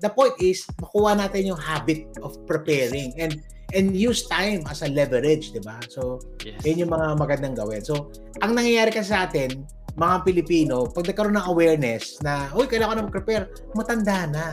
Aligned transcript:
the 0.00 0.10
point 0.10 0.34
is, 0.38 0.66
makuha 0.78 1.18
natin 1.18 1.54
yung 1.54 1.60
habit 1.60 2.06
of 2.22 2.38
preparing 2.46 3.14
and 3.18 3.42
and 3.76 3.92
use 3.92 4.24
time 4.24 4.64
as 4.72 4.80
a 4.80 4.88
leverage, 4.88 5.52
di 5.52 5.60
ba? 5.60 5.76
So, 5.92 6.24
yes. 6.40 6.56
yun 6.64 6.88
yung 6.88 6.92
mga 6.92 7.20
magandang 7.20 7.52
gawin. 7.52 7.84
So, 7.84 8.08
ang 8.40 8.56
nangyayari 8.56 8.88
kasi 8.88 9.12
sa 9.12 9.28
atin, 9.28 9.68
mga 9.98 10.24
Pilipino, 10.24 10.88
pag 10.88 11.04
nagkaroon 11.04 11.36
ng 11.36 11.48
awareness 11.52 12.16
na, 12.24 12.48
uy, 12.56 12.64
kailangan 12.64 12.88
ko 12.88 12.96
na 12.96 13.06
mag-prepare, 13.10 13.44
matanda 13.76 14.18
na. 14.24 14.46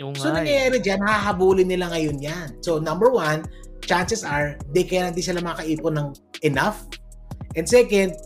Yung 0.00 0.16
so, 0.16 0.32
nangyayari 0.32 0.80
dyan, 0.80 1.04
hahabulin 1.04 1.68
nila 1.68 1.92
ngayon 1.92 2.16
yan. 2.22 2.48
So, 2.64 2.80
number 2.80 3.12
one, 3.12 3.44
chances 3.84 4.24
are, 4.24 4.56
they 4.72 4.88
kaya 4.88 5.12
hindi 5.12 5.20
sila 5.20 5.44
makaipon 5.44 5.98
ng 6.00 6.08
enough. 6.40 6.88
And 7.52 7.68
second, 7.68 8.16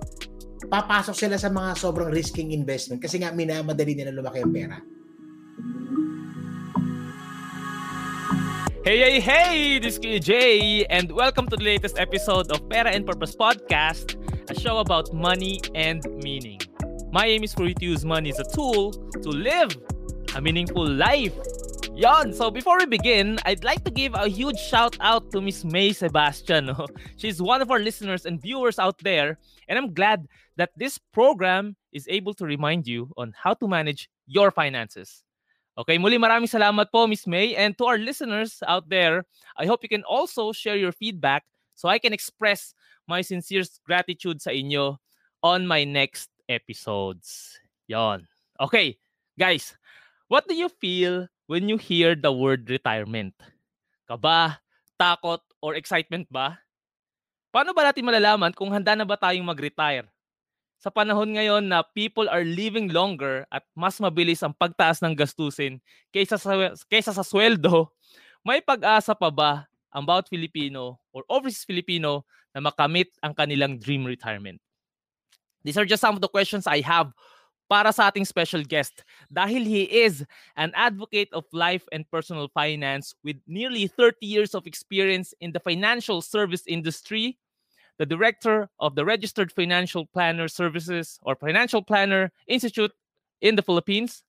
papasok 0.70 1.16
sila 1.16 1.36
sa 1.40 1.50
mga 1.50 1.74
sobrang 1.74 2.11
risking 2.14 2.54
investment 2.54 3.02
kasi 3.02 3.18
nga 3.18 3.34
minamadali 3.34 3.98
nila 3.98 4.14
lumaki 4.14 4.46
ang 4.46 4.54
pera. 4.54 4.79
Hey, 8.86 9.00
hey, 9.00 9.18
hey! 9.18 9.78
This 9.80 9.98
is 9.98 10.24
Jay, 10.24 10.86
and 10.86 11.10
welcome 11.10 11.48
to 11.48 11.56
the 11.56 11.64
latest 11.64 11.98
episode 11.98 12.52
of 12.52 12.68
Pera 12.68 12.92
and 12.92 13.04
Purpose 13.04 13.34
Podcast, 13.34 14.14
a 14.48 14.54
show 14.54 14.78
about 14.78 15.12
money 15.12 15.60
and 15.74 16.06
meaning. 16.22 16.60
My 17.10 17.27
aim 17.27 17.42
is 17.42 17.52
for 17.52 17.66
you 17.66 17.74
to 17.74 17.84
use 17.84 18.04
money 18.04 18.30
as 18.30 18.38
a 18.38 18.44
tool 18.44 18.92
to 18.92 19.28
live 19.28 19.77
a 20.36 20.41
meaningful 20.41 20.86
life. 20.86 21.34
Yon. 21.96 22.32
So 22.32 22.48
before 22.48 22.78
we 22.78 22.86
begin, 22.86 23.41
I'd 23.44 23.64
like 23.64 23.82
to 23.86 23.91
give 23.91 24.14
a 24.14 24.28
huge 24.28 24.60
shout 24.60 24.96
out 25.00 25.32
to 25.32 25.41
Miss 25.41 25.64
May 25.64 25.92
Sebastian. 25.92 26.70
Oh. 26.78 26.86
She's 27.16 27.42
one 27.42 27.62
of 27.62 27.72
our 27.72 27.80
listeners 27.80 28.24
and 28.24 28.41
viewers 28.41 28.78
out 28.78 28.98
there, 29.02 29.41
and 29.66 29.80
I'm 29.80 29.94
glad 29.94 30.28
that 30.58 30.70
this 30.77 30.96
program 31.12 31.74
is 31.92 32.06
able 32.08 32.34
to 32.34 32.46
remind 32.46 32.86
you 32.86 33.10
on 33.16 33.32
how 33.34 33.55
to 33.55 33.66
manage 33.66 34.08
your 34.28 34.52
finances. 34.52 35.24
Okay, 35.76 36.00
muli 36.00 36.16
maraming 36.16 36.48
salamat 36.48 36.88
po 36.88 37.04
Miss 37.04 37.28
May 37.28 37.52
and 37.52 37.76
to 37.76 37.84
our 37.84 38.00
listeners 38.00 38.64
out 38.64 38.88
there, 38.88 39.28
I 39.60 39.68
hope 39.68 39.84
you 39.84 39.92
can 39.92 40.08
also 40.08 40.48
share 40.56 40.80
your 40.80 40.88
feedback 40.88 41.44
so 41.77 41.92
I 41.92 42.00
can 42.00 42.16
express 42.16 42.72
my 43.05 43.20
sincere 43.20 43.60
gratitude 43.84 44.41
sa 44.41 44.56
inyo 44.56 44.96
on 45.44 45.68
my 45.68 45.84
next 45.84 46.33
episodes. 46.48 47.60
Yon. 47.92 48.24
Okay, 48.56 48.96
guys, 49.36 49.77
what 50.33 50.48
do 50.48 50.56
you 50.56 50.72
feel 50.80 51.28
when 51.44 51.68
you 51.68 51.77
hear 51.77 52.16
the 52.16 52.33
word 52.33 52.72
retirement? 52.72 53.36
Kaba, 54.08 54.56
takot, 54.96 55.44
or 55.61 55.77
excitement 55.77 56.24
ba? 56.33 56.56
Paano 57.52 57.77
ba 57.77 57.92
natin 57.92 58.08
malalaman 58.08 58.56
kung 58.56 58.72
handa 58.72 58.96
na 58.96 59.05
ba 59.05 59.20
tayong 59.20 59.44
mag-retire? 59.44 60.08
Sa 60.87 60.95
panahon 60.95 61.34
ngayon 61.34 61.67
na 61.67 61.83
people 61.83 62.31
are 62.31 62.47
living 62.47 62.87
longer 62.95 63.42
at 63.51 63.67
mas 63.75 63.98
mabilis 63.98 64.39
ang 64.47 64.55
pagtaas 64.55 65.03
ng 65.03 65.19
gastusin 65.19 65.83
kaysa 66.15 66.39
sa, 66.39 66.55
kaysa 66.87 67.11
sa 67.11 67.27
sweldo, 67.27 67.91
may 68.47 68.62
pag-asa 68.62 69.11
pa 69.11 69.27
ba 69.27 69.67
ang 69.91 70.07
bawat 70.07 70.31
Filipino 70.31 71.03
or 71.11 71.27
overseas 71.27 71.67
Filipino 71.67 72.23
na 72.55 72.62
makamit 72.62 73.11
ang 73.19 73.34
kanilang 73.34 73.83
dream 73.83 74.07
retirement? 74.07 74.62
These 75.67 75.75
are 75.75 75.91
just 75.91 76.07
some 76.07 76.14
of 76.14 76.23
the 76.23 76.31
questions 76.31 76.70
I 76.70 76.87
have 76.87 77.11
para 77.67 77.91
sa 77.91 78.07
ating 78.07 78.23
special 78.23 78.62
guest 78.62 79.03
dahil 79.27 79.67
he 79.67 79.91
is 79.91 80.23
an 80.55 80.70
advocate 80.79 81.34
of 81.34 81.51
life 81.51 81.83
and 81.91 82.07
personal 82.14 82.47
finance 82.55 83.11
with 83.27 83.42
nearly 83.51 83.91
30 83.91 84.23
years 84.23 84.55
of 84.55 84.70
experience 84.70 85.34
in 85.42 85.51
the 85.51 85.59
financial 85.59 86.23
service 86.23 86.62
industry 86.70 87.34
the 87.98 88.06
director 88.06 88.69
of 88.80 88.94
the 88.94 89.05
Registered 89.05 89.52
Financial 89.52 90.06
Planner 90.06 90.48
Services 90.48 91.19
or 91.22 91.34
Financial 91.34 91.83
Planner 91.83 92.30
Institute 92.47 92.92
in 93.41 93.56
the 93.56 93.62
Philippines, 93.62 94.22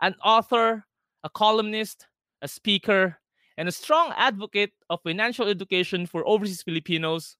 an 0.00 0.14
author, 0.24 0.84
a 1.24 1.30
columnist, 1.30 2.06
a 2.42 2.48
speaker, 2.48 3.18
and 3.56 3.68
a 3.68 3.72
strong 3.72 4.12
advocate 4.16 4.72
of 4.88 5.02
financial 5.02 5.48
education 5.48 6.06
for 6.06 6.26
overseas 6.26 6.62
Filipinos 6.62 7.36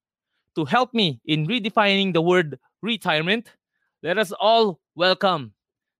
to 0.56 0.65
help 0.65 0.93
me 0.93 1.21
in 1.25 1.47
redefining 1.47 2.12
the 2.12 2.21
word 2.23 2.59
retirement. 2.83 3.53
Let 4.03 4.19
us 4.19 4.33
all 4.33 4.81
welcome 4.97 5.55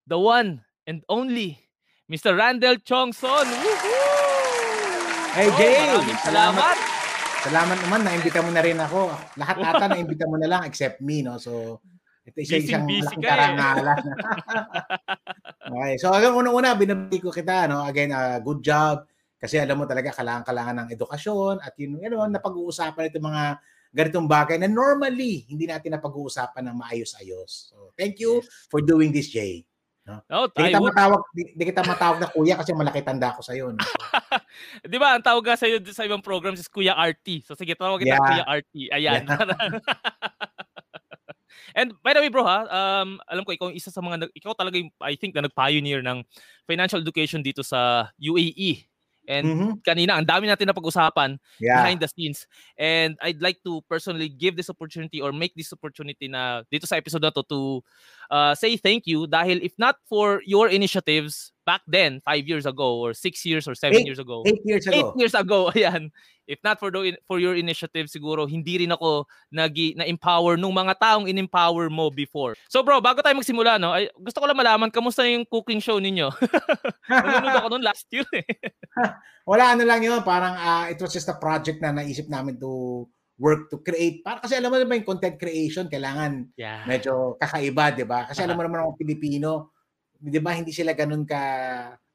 the 0.07 0.19
one 0.19 0.63
and 0.87 1.05
only 1.09 1.69
Mr. 2.11 2.37
Randall 2.37 2.77
Chongson. 2.77 3.47
Hey, 5.37 5.51
Jay! 5.55 5.77
Oh, 5.93 6.01
salamat. 6.25 6.63
salamat. 6.65 6.78
Salamat 7.39 7.79
naman, 7.87 8.01
naimbita 8.03 8.43
mo 8.43 8.51
na 8.51 8.63
rin 8.67 8.79
ako. 8.83 9.15
Lahat 9.39 9.57
ata 9.63 9.87
naimbita 9.87 10.27
mo 10.27 10.35
na 10.35 10.51
lang 10.51 10.63
except 10.67 10.99
me, 10.99 11.23
no? 11.23 11.39
So, 11.39 11.79
ito 12.27 12.43
isa 12.43 12.59
isang 12.59 12.83
malaking 12.83 13.23
eh. 13.23 13.29
karangalan. 13.31 13.99
okay. 15.71 15.95
So, 16.03 16.11
hanggang 16.11 16.35
unang-una, 16.35 16.75
binabati 16.75 17.23
ko 17.23 17.31
kita, 17.31 17.71
no? 17.71 17.87
Again, 17.87 18.11
uh, 18.11 18.43
good 18.43 18.59
job. 18.59 19.07
Kasi 19.39 19.55
alam 19.55 19.79
mo 19.79 19.87
talaga, 19.87 20.11
kailangan-kailangan 20.11 20.77
ng 20.83 20.89
edukasyon 20.99 21.63
at 21.63 21.73
yun, 21.79 22.03
you 22.03 22.11
know, 22.11 22.27
napag-uusapan 22.27 23.07
ito 23.07 23.23
mga 23.23 23.63
ganitong 23.95 24.27
bagay 24.27 24.59
na 24.59 24.69
normally 24.69 25.47
hindi 25.47 25.65
natin 25.65 25.95
napag-uusapan 25.95 26.67
ng 26.69 26.77
maayos-ayos. 26.77 27.71
So, 27.71 27.95
thank 27.95 28.19
you 28.19 28.43
yes. 28.43 28.51
for 28.67 28.83
doing 28.83 29.15
this, 29.15 29.31
Jay. 29.31 29.68
No? 30.09 30.25
Oh, 30.33 30.49
di 30.49 30.73
kita 30.73 30.81
would... 30.81 30.97
matawag, 30.97 31.21
di, 31.37 31.43
di 31.53 31.65
kita 31.69 31.85
matawag 31.85 32.17
na 32.17 32.33
kuya 32.33 32.57
kasi 32.57 32.73
malaki 32.73 33.05
tanda 33.05 33.37
ko 33.37 33.45
sa 33.45 33.53
iyo. 33.53 33.77
No? 33.77 33.85
di 34.93 34.97
ba, 34.97 35.13
ang 35.13 35.21
tawag 35.21 35.45
sa 35.61 35.69
iyo 35.69 35.77
sa 35.93 36.09
ibang 36.09 36.25
programs 36.25 36.57
is 36.57 36.73
Kuya 36.73 36.97
RT. 36.97 37.45
So 37.45 37.53
sige, 37.53 37.77
tawag 37.77 38.01
kita 38.01 38.17
yeah. 38.17 38.25
Kuya 38.25 38.45
RT. 38.49 38.73
Ayan. 38.97 39.23
Yeah. 39.29 39.85
And 41.79 41.93
by 42.01 42.17
the 42.17 42.25
way 42.25 42.33
bro 42.33 42.49
ha, 42.49 42.65
um, 42.65 43.21
alam 43.29 43.45
ko 43.45 43.53
ikaw 43.53 43.69
isa 43.69 43.93
sa 43.93 44.01
mga 44.01 44.33
ikaw 44.33 44.57
talaga 44.57 44.81
yung, 44.81 44.89
I 45.05 45.15
think 45.21 45.37
na 45.37 45.45
nag-pioneer 45.45 46.01
ng 46.01 46.25
financial 46.65 47.05
education 47.05 47.45
dito 47.45 47.61
sa 47.61 48.09
UAE. 48.17 48.88
And 49.29 49.45
mm-hmm. 49.45 49.71
kanina, 49.85 50.17
ang 50.17 50.25
dami 50.25 50.49
natin 50.49 50.65
na 50.65 50.73
pag-usapan 50.73 51.37
yeah. 51.61 51.85
behind 51.85 52.01
the 52.01 52.09
scenes. 52.09 52.49
And 52.81 53.21
I'd 53.21 53.45
like 53.45 53.61
to 53.69 53.85
personally 53.85 54.33
give 54.33 54.57
this 54.57 54.73
opportunity 54.73 55.21
or 55.21 55.37
make 55.37 55.53
this 55.53 55.69
opportunity 55.69 56.33
na 56.33 56.65
dito 56.73 56.89
sa 56.89 56.97
episode 56.97 57.21
na 57.21 57.31
to 57.37 57.45
to 57.45 57.85
uh, 58.33 58.57
say 58.57 58.81
thank 58.81 59.05
you 59.05 59.29
dahil 59.29 59.61
if 59.61 59.77
not 59.77 60.01
for 60.09 60.41
your 60.49 60.73
initiatives 60.73 61.53
back 61.69 61.85
then, 61.85 62.25
five 62.25 62.49
years 62.49 62.65
ago 62.65 63.05
or 63.05 63.13
six 63.13 63.45
years 63.45 63.69
or 63.69 63.77
seven 63.77 64.01
eight, 64.01 64.09
years 64.09 64.17
ago. 64.17 64.41
Eight 64.49 64.65
years 64.65 64.89
ago. 64.89 64.97
Eight 64.97 65.13
years 65.21 65.35
ago, 65.37 65.69
ayan 65.77 66.09
if 66.49 66.59
not 66.65 66.81
for 66.81 66.89
the, 66.89 67.13
for 67.29 67.37
your 67.37 67.53
initiative 67.55 68.09
siguro 68.09 68.49
hindi 68.49 68.81
rin 68.81 68.91
ako 68.97 69.29
nagi 69.53 69.93
na-empower 69.95 70.57
nung 70.57 70.73
mga 70.73 70.97
taong 70.97 71.29
in-empower 71.29 71.93
mo 71.93 72.09
before. 72.09 72.57
So 72.73 72.81
bro, 72.81 73.05
bago 73.05 73.21
tayo 73.21 73.37
magsimula 73.37 73.77
no, 73.77 73.93
ay, 73.93 74.09
gusto 74.17 74.41
ko 74.41 74.49
lang 74.49 74.57
malaman 74.57 74.89
kamusta 74.89 75.29
yung 75.29 75.45
cooking 75.45 75.85
show 75.85 76.01
ninyo. 76.01 76.33
Nanonood 77.13 77.57
ako 77.61 77.69
noon 77.77 77.85
last 77.85 78.09
year 78.09 78.27
eh. 78.33 78.49
Wala 79.51 79.77
ano 79.77 79.85
lang 79.85 80.01
yun, 80.01 80.25
parang 80.25 80.57
uh, 80.57 80.85
it 80.89 80.97
was 80.99 81.13
just 81.13 81.29
a 81.29 81.37
project 81.37 81.85
na 81.85 81.93
naisip 81.93 82.27
namin 82.33 82.57
to 82.57 83.05
work 83.39 83.69
to 83.71 83.85
create. 83.85 84.25
Para 84.25 84.41
kasi 84.41 84.57
alam 84.57 84.73
mo 84.73 84.81
naman 84.81 85.05
yung 85.05 85.09
content 85.15 85.37
creation 85.37 85.87
kailangan 85.87 86.49
yeah. 86.57 86.83
medyo 86.89 87.37
kakaiba, 87.39 87.93
'di 87.95 88.05
ba? 88.09 88.27
Kasi 88.27 88.43
uh-huh. 88.43 88.49
alam 88.51 88.57
mo 88.57 88.65
naman 88.65 88.81
ang 88.83 88.99
Pilipino, 88.99 89.78
'di 90.19 90.41
ba, 90.43 90.53
hindi 90.55 90.75
sila 90.75 90.93
ganun 90.93 91.25
ka 91.25 91.41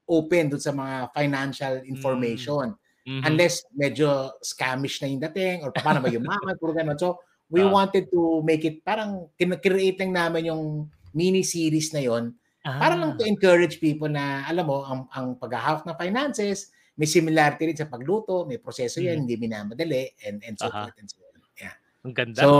open 0.04 0.52
doon 0.52 0.62
sa 0.62 0.72
mga 0.76 1.10
financial 1.16 1.74
information. 1.88 2.76
Mm. 2.76 2.80
Mm-hmm. 3.04 3.24
Unless 3.28 3.54
medyo 3.76 4.08
scamish 4.40 5.00
na 5.00 5.08
yung 5.12 5.22
dating 5.28 5.58
or 5.64 5.72
paano 5.72 6.00
ba 6.00 6.08
yung 6.08 6.24
mga 6.24 6.56
puro 6.56 6.72
ganun. 6.72 6.96
So, 6.96 7.20
we 7.52 7.60
uh, 7.60 7.68
wanted 7.68 8.08
to 8.08 8.40
make 8.40 8.64
it 8.64 8.80
parang 8.80 9.28
create 9.60 10.00
lang 10.00 10.16
namin 10.16 10.48
yung 10.48 10.88
mini 11.12 11.44
series 11.44 11.92
na 11.92 12.00
yon 12.00 12.32
ah. 12.64 12.80
para 12.80 12.96
lang 12.96 13.20
to 13.20 13.28
encourage 13.28 13.76
people 13.76 14.08
na 14.08 14.48
alam 14.48 14.64
mo 14.64 14.80
ang 14.82 15.04
ang 15.12 15.36
paghahawak 15.36 15.84
ng 15.84 15.96
finances 16.00 16.72
may 16.94 17.10
similarity 17.10 17.66
rin 17.66 17.78
sa 17.78 17.90
pagluto, 17.90 18.46
may 18.46 18.62
proseso 18.62 19.02
yan, 19.02 19.18
mm. 19.18 19.20
hindi 19.26 19.34
minamadali 19.34 20.14
and 20.22 20.38
and 20.46 20.54
so 20.54 20.70
uh-huh. 20.70 20.86
forth 20.86 20.98
and 21.02 21.10
so 21.10 21.18
on. 21.26 21.42
Yeah. 21.58 21.74
Ang 22.06 22.14
ganda. 22.14 22.40
So, 22.46 22.50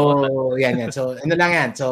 yan 0.59 0.75
yan. 0.83 0.91
So, 0.91 1.15
ano 1.15 1.35
lang 1.39 1.53
yan. 1.55 1.71
So, 1.79 1.87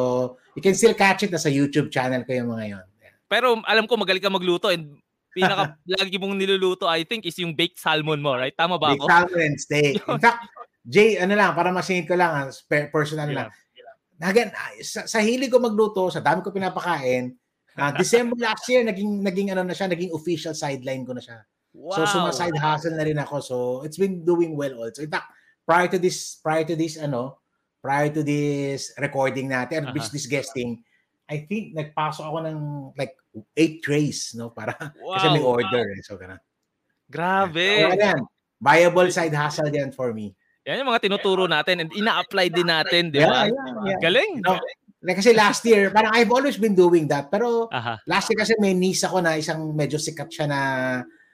you 0.59 0.63
can 0.63 0.75
still 0.75 0.97
catch 0.99 1.23
it 1.23 1.31
na 1.31 1.39
sa 1.39 1.47
YouTube 1.47 1.95
channel 1.95 2.27
ko 2.27 2.35
yung 2.35 2.51
mga 2.51 2.67
yon. 2.75 2.87
Pero 3.33 3.57
alam 3.65 3.89
ko 3.89 3.97
magaling 3.97 4.21
ka 4.21 4.29
magluto 4.29 4.69
and 4.69 5.01
pinaka 5.33 5.73
lagi 5.97 6.21
mong 6.21 6.37
niluluto 6.37 6.85
I 6.85 7.09
think 7.09 7.25
is 7.25 7.41
yung 7.41 7.57
baked 7.57 7.81
salmon 7.81 8.21
mo, 8.21 8.37
right? 8.37 8.53
Tama 8.53 8.77
ba 8.77 8.93
ako? 8.93 9.09
Baked 9.09 9.13
salmon 9.17 9.41
and 9.41 9.57
steak. 9.57 9.97
In 10.05 10.21
fact, 10.29 10.45
Jay, 10.85 11.17
ano 11.17 11.33
lang, 11.33 11.57
para 11.57 11.73
masingit 11.73 12.11
ko 12.11 12.19
lang, 12.19 12.51
personal 12.93 13.31
yeah. 13.31 13.39
lang. 13.39 13.49
Again, 14.23 14.51
sa, 14.83 15.07
sa 15.07 15.19
hilig 15.23 15.51
ko 15.51 15.63
magluto, 15.63 16.11
sa 16.11 16.21
dami 16.21 16.43
ko 16.43 16.51
pinapakain, 16.51 17.35
uh, 17.79 17.93
December 17.95 18.35
last 18.39 18.67
year, 18.67 18.83
naging, 18.83 19.23
naging 19.23 19.55
ano 19.55 19.63
na 19.63 19.75
siya, 19.75 19.91
naging 19.91 20.13
official 20.15 20.55
sideline 20.55 21.07
ko 21.07 21.15
na 21.15 21.23
siya. 21.23 21.39
Wow. 21.73 22.03
So, 22.03 22.21
sumaside 22.21 22.55
hustle 22.59 22.99
na 22.99 23.07
rin 23.07 23.19
ako. 23.19 23.37
So, 23.41 23.57
it's 23.87 23.97
been 23.97 24.27
doing 24.27 24.59
well 24.59 24.75
also. 24.85 25.03
In 25.03 25.11
fact, 25.11 25.31
prior 25.65 25.89
to 25.89 25.99
this, 25.99 26.39
prior 26.43 26.67
to 26.67 26.75
this, 26.75 26.99
ano, 26.99 27.43
prior 27.81 28.11
to 28.11 28.23
this 28.23 28.95
recording 28.99 29.51
natin, 29.51 29.89
uh-huh. 29.89 29.97
business 29.97 30.27
guesting, 30.27 30.83
I 31.31 31.47
think 31.47 31.75
nagpasok 31.75 32.25
ako 32.27 32.39
ng 32.45 32.59
like 32.99 33.15
eight 33.57 33.81
trays, 33.81 34.35
no? 34.37 34.51
Para 34.51 34.75
wow, 35.01 35.13
kasi 35.19 35.27
may 35.33 35.45
order. 35.45 35.85
Wow. 35.89 35.97
Eh, 35.99 36.05
so, 36.05 36.17
ganun. 36.19 36.41
Grabe. 37.09 37.69
So, 37.89 37.97
yan. 37.97 38.21
Viable 38.63 39.11
side 39.11 39.35
hustle 39.35 39.73
yan 39.73 39.91
for 39.91 40.15
me. 40.15 40.35
Yan 40.63 40.87
yung 40.87 40.91
mga 40.95 41.03
tinuturo 41.11 41.51
natin 41.51 41.83
and 41.83 41.91
ina-apply 41.91 42.47
din 42.47 42.71
natin, 42.71 43.11
di 43.11 43.19
ba? 43.19 43.51
Yeah, 43.51 43.51
yeah, 43.51 43.75
yeah. 43.91 43.99
Galing. 43.99 44.39
No, 44.47 44.55
like, 45.03 45.19
kasi 45.19 45.35
last 45.35 45.67
year, 45.67 45.91
parang 45.91 46.15
I've 46.15 46.31
always 46.31 46.55
been 46.55 46.79
doing 46.79 47.11
that. 47.11 47.27
Pero 47.35 47.67
uh-huh. 47.67 47.99
last 48.07 48.31
year 48.31 48.39
kasi 48.39 48.55
may 48.63 48.71
niece 48.71 49.03
ako 49.03 49.19
na 49.19 49.35
isang 49.35 49.75
medyo 49.75 49.99
sikat 49.99 50.31
siya 50.31 50.47
na 50.47 50.61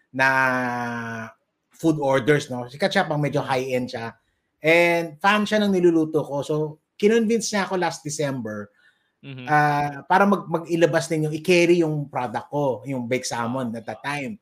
na 0.08 0.28
food 1.68 2.00
orders, 2.00 2.48
no? 2.48 2.64
Si 2.66 2.80
Katchap 2.80 3.12
ang 3.12 3.20
medyo 3.20 3.44
high-end 3.44 3.92
siya. 3.92 4.16
And 4.58 5.20
fan 5.20 5.44
siya 5.44 5.60
ng 5.62 5.76
niluluto 5.76 6.24
ko. 6.24 6.40
So, 6.40 6.54
kinonvince 6.96 7.52
niya 7.52 7.68
ako 7.68 7.78
last 7.78 8.00
December 8.02 8.72
mm-hmm. 9.24 9.46
uh, 9.46 10.04
para 10.06 10.24
mag 10.26 10.46
mag-ilabas 10.46 11.10
yung 11.12 11.34
i-carry 11.34 11.82
yung 11.82 12.06
product 12.06 12.48
ko, 12.50 12.82
yung 12.86 13.06
baked 13.06 13.28
salmon 13.28 13.74
at 13.74 13.84
that 13.86 14.02
time. 14.02 14.38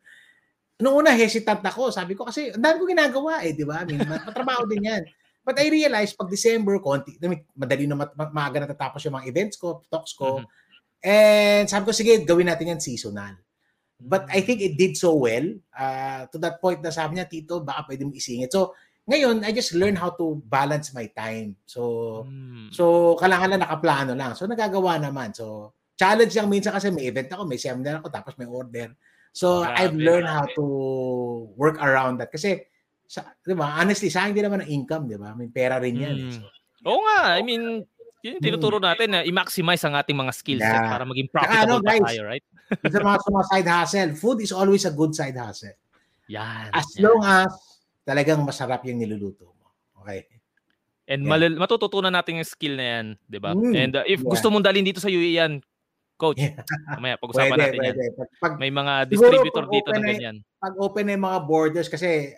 Noong 0.77 1.05
una, 1.05 1.17
hesitant 1.17 1.65
ako. 1.65 1.89
Sabi 1.89 2.13
ko 2.13 2.29
kasi, 2.29 2.53
ang 2.53 2.61
dami 2.61 2.77
ko 2.77 2.85
ginagawa 2.85 3.41
eh, 3.41 3.57
di 3.57 3.65
ba? 3.65 3.81
I 3.81 3.89
mean, 3.89 4.05
matrabaho 4.05 4.69
din 4.69 4.85
yan. 4.85 5.03
But 5.41 5.57
I 5.63 5.73
realized, 5.73 6.19
pag 6.21 6.29
December, 6.29 6.77
konti, 6.83 7.17
madali 7.57 7.87
na 7.89 7.97
mat, 7.97 8.13
maaga 8.13 8.61
natatapos 8.61 9.01
yung 9.07 9.17
mga 9.17 9.31
events 9.31 9.57
ko, 9.57 9.81
talks 9.89 10.13
ko. 10.13 10.43
Mm-hmm. 10.43 10.65
And 11.07 11.65
sabi 11.71 11.85
ko, 11.87 11.93
sige, 11.95 12.13
gawin 12.27 12.51
natin 12.51 12.77
yan 12.77 12.83
seasonal. 12.83 13.39
But 13.97 14.29
I 14.29 14.45
think 14.45 14.61
it 14.61 14.77
did 14.77 14.99
so 15.01 15.17
well 15.17 15.49
uh, 15.73 16.29
to 16.29 16.37
that 16.45 16.61
point 16.61 16.85
na 16.85 16.93
sabi 16.93 17.17
niya, 17.17 17.31
Tito, 17.31 17.65
baka 17.65 17.89
pwede 17.89 18.05
mo 18.05 18.13
isingit. 18.13 18.53
So, 18.53 18.77
ngayon, 19.07 19.47
I 19.47 19.55
just 19.55 19.73
learn 19.79 19.95
how 19.95 20.11
to 20.19 20.43
balance 20.51 20.91
my 20.91 21.07
time. 21.15 21.55
So, 21.63 22.27
mm. 22.27 22.75
so 22.75 23.15
kailangan 23.23 23.55
lang 23.55 23.63
nakaplano 23.63 24.13
lang. 24.19 24.35
So, 24.35 24.51
nagagawa 24.51 24.99
naman. 24.99 25.31
So, 25.31 25.73
challenge 25.95 26.35
lang 26.35 26.51
minsan 26.51 26.75
kasi 26.75 26.91
may 26.91 27.07
event 27.07 27.31
ako, 27.31 27.47
may 27.47 27.59
seminar 27.59 28.03
ako, 28.03 28.11
tapos 28.11 28.35
may 28.35 28.51
order. 28.51 28.91
So, 29.31 29.63
Grabe, 29.63 29.79
I've 29.79 29.97
learned 29.97 30.27
how 30.27 30.51
to 30.59 30.65
work 31.55 31.79
around 31.79 32.19
that. 32.19 32.35
Kasi, 32.35 32.67
sa, 33.07 33.23
di 33.47 33.55
ba, 33.55 33.79
honestly, 33.79 34.11
sa 34.11 34.27
akin 34.27 34.35
din 34.35 34.45
naman 34.51 34.67
ang 34.67 34.71
income, 34.75 35.07
di 35.07 35.15
ba? 35.15 35.39
May 35.39 35.55
pera 35.55 35.79
rin 35.79 36.03
yan. 36.03 36.17
Mm. 36.27 36.33
So, 36.35 36.43
Oo 36.87 37.01
nga. 37.07 37.39
I 37.39 37.43
mean, 37.47 37.87
yun 38.27 38.43
tinuturo 38.43 38.83
natin 38.83 39.15
na 39.15 39.21
i-maximize 39.23 39.83
ang 39.87 39.95
ating 39.95 40.19
mga 40.19 40.33
skills 40.35 40.67
yeah. 40.67 40.91
para 40.91 41.07
maging 41.07 41.31
profitable 41.31 41.79
ano, 41.79 41.87
guys, 41.87 42.07
tayo, 42.11 42.23
right? 42.27 42.45
sa 42.95 42.99
mga 42.99 43.17
sa 43.23 43.29
mga 43.31 43.47
side 43.47 43.69
hustle, 43.71 44.13
food 44.19 44.39
is 44.43 44.51
always 44.51 44.83
a 44.83 44.91
good 44.91 45.15
side 45.15 45.39
hustle. 45.39 45.79
Yan. 46.27 46.75
As 46.75 46.91
yan. 46.99 47.07
long 47.07 47.23
as 47.23 47.55
talagang 48.07 48.47
masarap 48.47 48.87
yung 48.87 49.03
niluluto 49.03 49.51
mo. 49.51 49.75
Okay? 50.01 50.31
And 51.11 51.27
yeah. 51.27 51.31
malil- 51.35 51.59
matututunan 51.59 52.15
natin 52.15 52.39
yung 52.39 52.47
skill 52.47 52.79
na 52.79 52.87
yan, 52.87 53.07
di 53.27 53.39
ba? 53.43 53.51
Mm, 53.55 53.75
And 53.75 53.93
uh, 53.99 54.07
if 54.07 54.23
yeah. 54.23 54.31
gusto 54.31 54.47
mong 54.51 54.63
dalhin 54.63 54.87
dito 54.87 55.03
sa 55.03 55.11
UAE 55.11 55.35
yan, 55.43 55.53
coach, 56.15 56.39
yeah. 56.39 56.63
mamaya 56.95 57.19
pag-usapan 57.23 57.51
pwede, 57.51 57.63
natin 57.63 57.81
pwede. 57.83 57.99
yan. 57.99 58.13
Pag, 58.39 58.53
May 58.63 58.71
mga 58.71 58.93
distributor 59.11 59.65
dito 59.67 59.89
na 59.91 60.01
ganyan. 60.03 60.37
Pag 60.63 60.75
open 60.79 61.05
na 61.11 61.15
yung 61.19 61.27
mga 61.27 61.41
borders, 61.47 61.91
kasi, 61.91 62.35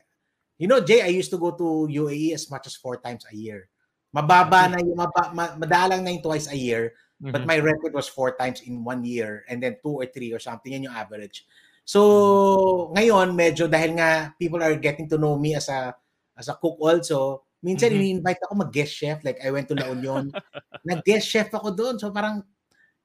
you 0.57 0.69
know, 0.69 0.81
Jay, 0.81 1.05
I 1.05 1.13
used 1.13 1.33
to 1.33 1.41
go 1.41 1.53
to 1.53 1.89
UAE 1.89 2.33
as 2.33 2.49
much 2.49 2.65
as 2.65 2.77
four 2.77 2.97
times 3.01 3.29
a 3.29 3.37
year. 3.37 3.69
Mababa 4.09 4.73
na 4.73 4.81
yung, 4.81 4.97
maba, 4.97 5.33
madalang 5.57 6.01
na 6.01 6.13
yung 6.13 6.25
twice 6.25 6.49
a 6.49 6.57
year, 6.57 6.97
mm-hmm. 7.21 7.33
but 7.33 7.45
my 7.45 7.61
record 7.61 7.93
was 7.93 8.09
four 8.09 8.33
times 8.37 8.65
in 8.65 8.81
one 8.85 9.05
year 9.05 9.45
and 9.53 9.61
then 9.61 9.77
two 9.85 10.01
or 10.01 10.09
three 10.09 10.33
or 10.33 10.41
something. 10.41 10.73
Yan 10.73 10.89
yung 10.89 10.97
average. 10.97 11.45
So, 11.89 12.01
mm-hmm. 12.05 12.93
ngayon, 13.01 13.29
medyo 13.33 13.65
dahil 13.65 13.97
nga 13.97 14.37
people 14.37 14.61
are 14.61 14.77
getting 14.77 15.09
to 15.09 15.17
know 15.17 15.41
me 15.41 15.57
as 15.57 15.73
a 15.73 15.97
as 16.37 16.53
a 16.53 16.61
cook 16.61 16.77
also, 16.77 17.49
minsan 17.65 17.97
mm-hmm. 17.97 18.21
ini-invite 18.21 18.45
ako 18.45 18.53
mag-guest 18.61 18.93
chef. 18.93 19.25
Like, 19.25 19.41
I 19.41 19.49
went 19.49 19.73
to 19.73 19.75
La 19.75 19.89
Union. 19.89 20.29
Nag-guest 20.89 21.25
chef 21.25 21.49
ako 21.49 21.73
doon. 21.73 21.97
So, 21.97 22.13
parang, 22.13 22.45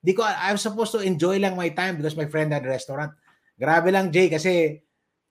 di 0.03 0.11
ko, 0.11 0.27
I 0.27 0.51
was 0.51 0.61
supposed 0.61 0.91
to 0.93 1.01
enjoy 1.01 1.39
lang 1.39 1.55
my 1.55 1.71
time 1.71 1.95
because 1.95 2.19
my 2.19 2.27
friend 2.27 2.51
had 2.51 2.67
a 2.67 2.69
restaurant. 2.75 3.15
Grabe 3.55 3.87
lang, 3.89 4.11
Jay, 4.11 4.27
kasi 4.27 4.83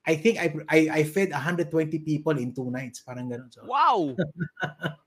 I 0.03 0.19
think 0.19 0.35
I 0.35 0.51
I, 0.67 0.79
I 0.99 1.01
fed 1.07 1.31
120 1.31 1.71
people 2.03 2.35
in 2.35 2.51
two 2.51 2.67
nights. 2.67 3.05
Parang 3.05 3.31
ganun. 3.31 3.53
So. 3.53 3.63
Wow! 3.69 4.17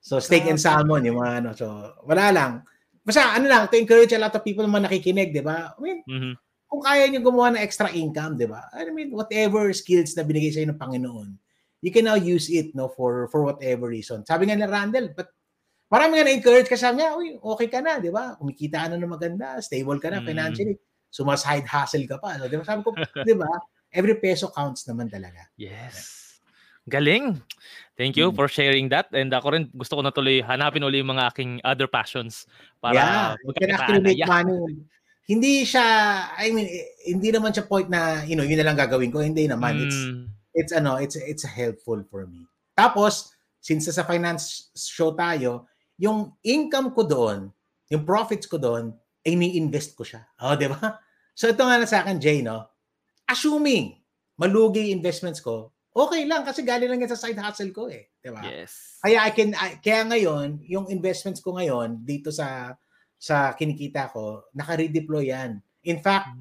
So 0.00 0.16
steak 0.16 0.48
and 0.48 0.56
salmon 0.56 1.04
yung 1.04 1.20
mga 1.20 1.44
ano. 1.44 1.50
So 1.52 1.66
wala 2.08 2.32
lang. 2.32 2.64
Basta 3.04 3.36
ano 3.36 3.44
lang 3.44 3.68
to 3.68 3.76
encourage 3.76 4.16
a 4.16 4.20
lot 4.20 4.32
of 4.32 4.40
people 4.40 4.64
naman 4.64 4.88
nakikinig, 4.88 5.28
'di 5.28 5.44
ba? 5.44 5.76
I 5.76 5.80
mean, 5.80 6.00
mm-hmm. 6.08 6.34
Kung 6.70 6.86
kaya 6.86 7.10
niyo 7.10 7.26
gumawa 7.26 7.58
ng 7.58 7.64
extra 7.66 7.90
income, 7.90 8.38
'di 8.38 8.46
ba? 8.46 8.70
I 8.70 8.86
mean, 8.94 9.10
whatever 9.10 9.66
skills 9.74 10.14
na 10.14 10.22
binigay 10.22 10.54
sa 10.54 10.62
inyo 10.62 10.70
ng 10.70 10.80
Panginoon, 10.80 11.28
you 11.82 11.90
can 11.90 12.06
now 12.06 12.14
use 12.14 12.46
it 12.46 12.70
no 12.78 12.86
for 12.86 13.26
for 13.34 13.42
whatever 13.42 13.90
reason. 13.90 14.22
Sabi 14.22 14.46
nga 14.46 14.54
ni 14.54 14.62
Randall, 14.62 15.10
but 15.10 15.34
marami 15.90 16.22
nga 16.22 16.30
na-encourage 16.30 16.70
kasi 16.70 16.86
niya, 16.94 17.18
uy, 17.18 17.34
okay 17.42 17.66
ka 17.66 17.82
na, 17.82 17.98
'di 17.98 18.14
ba? 18.14 18.38
Kumikita 18.38 18.86
ka 18.86 18.94
na 18.94 19.02
ng 19.02 19.10
maganda, 19.10 19.58
stable 19.58 19.98
ka 19.98 20.14
na 20.14 20.22
financially. 20.22 20.78
So 21.10 21.26
mas 21.26 21.42
side 21.42 21.66
hustle 21.66 22.06
ka 22.06 22.22
pa, 22.22 22.38
no? 22.38 22.46
'di 22.46 22.62
ba? 22.62 22.64
Sabi 22.64 22.86
ko, 22.86 22.94
'di 23.26 23.34
ba? 23.34 23.50
Every 23.90 24.14
peso 24.22 24.54
counts 24.54 24.86
naman 24.86 25.10
talaga. 25.10 25.50
Yes. 25.58 26.30
Galing. 26.86 27.42
Thank 27.98 28.14
you 28.14 28.30
hmm. 28.30 28.38
for 28.38 28.46
sharing 28.46 28.88
that. 28.94 29.10
And 29.10 29.34
ako 29.34 29.58
rin 29.58 29.64
gusto 29.74 29.98
ko 29.98 30.02
na 30.06 30.14
tuloy 30.14 30.40
hanapin 30.40 30.86
ulit 30.86 31.02
yung 31.02 31.18
mga 31.18 31.34
aking 31.34 31.58
other 31.66 31.90
passions 31.90 32.46
para 32.78 32.94
yeah, 32.94 33.34
you 33.42 33.52
can 33.58 33.70
actually 33.74 34.02
make 34.06 34.18
yeah. 34.22 34.30
money. 34.30 34.86
Hindi 35.30 35.62
siya 35.62 35.86
I 36.34 36.50
mean 36.50 36.66
hindi 37.06 37.30
naman 37.30 37.54
siya 37.54 37.70
point 37.70 37.86
na 37.86 38.26
you 38.26 38.34
know 38.34 38.42
yun 38.42 38.58
na 38.58 38.66
lang 38.66 38.78
gagawin 38.78 39.14
ko. 39.14 39.22
Hindi 39.22 39.46
naman 39.46 39.78
mm. 39.78 39.84
it's 39.86 39.98
hmm. 40.02 40.22
it's 40.58 40.72
ano 40.74 40.98
it's 40.98 41.14
it's 41.14 41.46
helpful 41.46 42.02
for 42.10 42.26
me. 42.26 42.50
Tapos 42.74 43.30
since 43.62 43.86
sa 43.86 44.02
finance 44.02 44.74
show 44.74 45.14
tayo, 45.14 45.70
yung 46.00 46.34
income 46.42 46.90
ko 46.96 47.06
doon, 47.06 47.52
yung 47.92 48.02
profits 48.02 48.48
ko 48.48 48.56
doon, 48.56 48.96
ay 49.22 49.36
ni-invest 49.36 49.92
ko 49.94 50.02
siya. 50.02 50.24
Oh, 50.40 50.56
di 50.56 50.66
ba? 50.66 50.96
So 51.36 51.52
ito 51.52 51.60
nga 51.60 51.76
na 51.76 51.84
sa 51.84 52.00
akin, 52.00 52.16
Jay, 52.16 52.40
no? 52.40 52.64
Assuming 53.28 54.00
malugi 54.40 54.90
investments 54.90 55.44
ko, 55.44 55.76
okay 55.92 56.24
lang 56.24 56.42
kasi 56.42 56.64
galing 56.64 56.88
lang 56.88 57.04
yan 57.04 57.12
sa 57.12 57.20
side 57.20 57.38
hustle 57.38 57.70
ko 57.74 57.92
eh, 57.92 58.08
'di 58.22 58.30
ba? 58.32 58.40
Yes. 58.42 58.98
Kaya 59.04 59.18
I 59.28 59.30
can 59.36 59.50
I, 59.54 59.76
kaya 59.78 60.08
ngayon, 60.08 60.64
yung 60.66 60.86
investments 60.88 61.44
ko 61.44 61.54
ngayon 61.54 62.02
dito 62.02 62.32
sa 62.32 62.74
sa 63.20 63.52
kinikita 63.52 64.08
ko, 64.08 64.48
naka-redeploy 64.56 65.28
yan. 65.28 65.60
In 65.84 66.00
fact, 66.00 66.32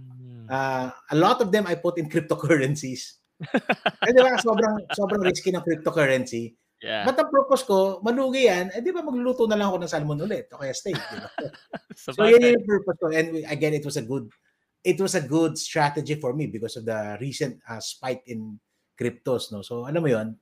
uh, 0.48 0.88
a 0.88 1.16
lot 1.20 1.44
of 1.44 1.52
them 1.52 1.68
I 1.68 1.76
put 1.76 2.00
in 2.00 2.08
cryptocurrencies. 2.08 3.20
eh, 4.08 4.12
di 4.16 4.20
ba, 4.24 4.40
sobrang, 4.40 4.88
sobrang 4.96 5.20
risky 5.28 5.52
ng 5.52 5.64
cryptocurrency. 5.64 6.56
Yeah. 6.80 7.04
But 7.04 7.20
ang 7.20 7.28
purpose 7.28 7.68
ko, 7.68 8.00
malugi 8.00 8.48
yan, 8.48 8.72
eh 8.72 8.80
di 8.80 8.96
ba 8.96 9.04
magluluto 9.04 9.44
na 9.44 9.60
lang 9.60 9.68
ako 9.68 9.84
ng 9.84 9.92
salmon 9.92 10.24
ulit 10.24 10.48
o 10.56 10.64
kaya 10.64 10.72
steak. 10.72 10.96
Di 10.96 11.20
ba? 11.20 11.30
so, 12.00 12.16
so 12.16 12.24
yun 12.24 12.40
yung 12.40 12.64
purpose 12.64 12.96
ko. 12.96 13.12
And 13.12 13.44
again, 13.52 13.76
it 13.76 13.84
was 13.84 14.00
a 14.00 14.06
good 14.08 14.32
it 14.80 14.96
was 14.96 15.12
a 15.16 15.24
good 15.24 15.60
strategy 15.60 16.16
for 16.16 16.32
me 16.32 16.48
because 16.48 16.80
of 16.80 16.88
the 16.88 17.20
recent 17.20 17.60
uh, 17.68 17.84
spike 17.84 18.24
in 18.32 18.60
cryptos, 18.96 19.52
no? 19.52 19.60
So, 19.60 19.84
alam 19.84 20.00
mo 20.00 20.08
yon 20.08 20.40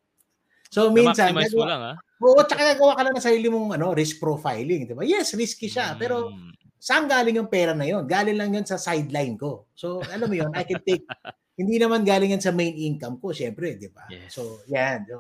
So, 0.70 0.94
minsan, 0.94 1.34
Na-maximize 1.34 1.58
mo 1.58 1.66
lang, 1.66 1.82
ha? 1.82 1.94
Oo, 2.18 2.42
tsaka 2.42 2.74
gagawa 2.74 2.98
ka 2.98 3.02
lang 3.06 3.14
ng 3.14 3.26
sarili 3.26 3.48
mong 3.48 3.78
ano, 3.78 3.94
risk 3.94 4.18
profiling, 4.18 4.90
di 4.90 4.96
ba? 4.98 5.06
Yes, 5.06 5.38
risky 5.38 5.70
siya, 5.70 5.94
mm. 5.94 5.98
pero 6.02 6.34
saan 6.82 7.06
galing 7.06 7.38
yung 7.38 7.50
pera 7.50 7.78
na 7.78 7.86
yon? 7.86 8.10
Galing 8.10 8.38
lang 8.38 8.54
yun 8.54 8.66
sa 8.66 8.82
sideline 8.82 9.38
ko. 9.38 9.70
So, 9.78 10.02
alam 10.02 10.26
mo 10.26 10.34
yon 10.34 10.50
I 10.58 10.66
can 10.66 10.82
take, 10.82 11.06
hindi 11.62 11.78
naman 11.78 12.02
galing 12.02 12.34
yan 12.34 12.42
sa 12.42 12.50
main 12.50 12.74
income 12.74 13.22
ko, 13.22 13.30
syempre, 13.34 13.78
di 13.78 13.90
ba? 13.94 14.10
Yes. 14.10 14.34
So, 14.34 14.66
yan. 14.66 15.06
So, 15.06 15.18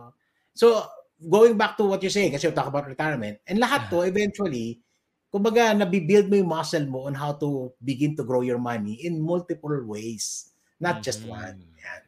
so, 0.57 0.67
going 1.21 1.53
back 1.53 1.77
to 1.77 1.85
what 1.85 2.01
you 2.01 2.09
say, 2.09 2.33
kasi 2.33 2.49
you 2.49 2.53
talk 2.53 2.69
about 2.69 2.89
retirement, 2.89 3.41
and 3.45 3.61
lahat 3.61 3.93
to, 3.93 4.01
eventually, 4.01 4.81
kumbaga, 5.29 5.77
nabibuild 5.77 6.33
mo 6.33 6.35
yung 6.41 6.49
muscle 6.49 6.87
mo 6.89 7.05
on 7.05 7.13
how 7.13 7.37
to 7.37 7.69
begin 7.77 8.17
to 8.17 8.25
grow 8.25 8.41
your 8.41 8.61
money 8.61 9.05
in 9.05 9.21
multiple 9.21 9.73
ways, 9.85 10.49
not 10.81 11.01
mm-hmm. 11.01 11.05
just 11.05 11.21
one. 11.29 11.61
Yan. 11.77 12.01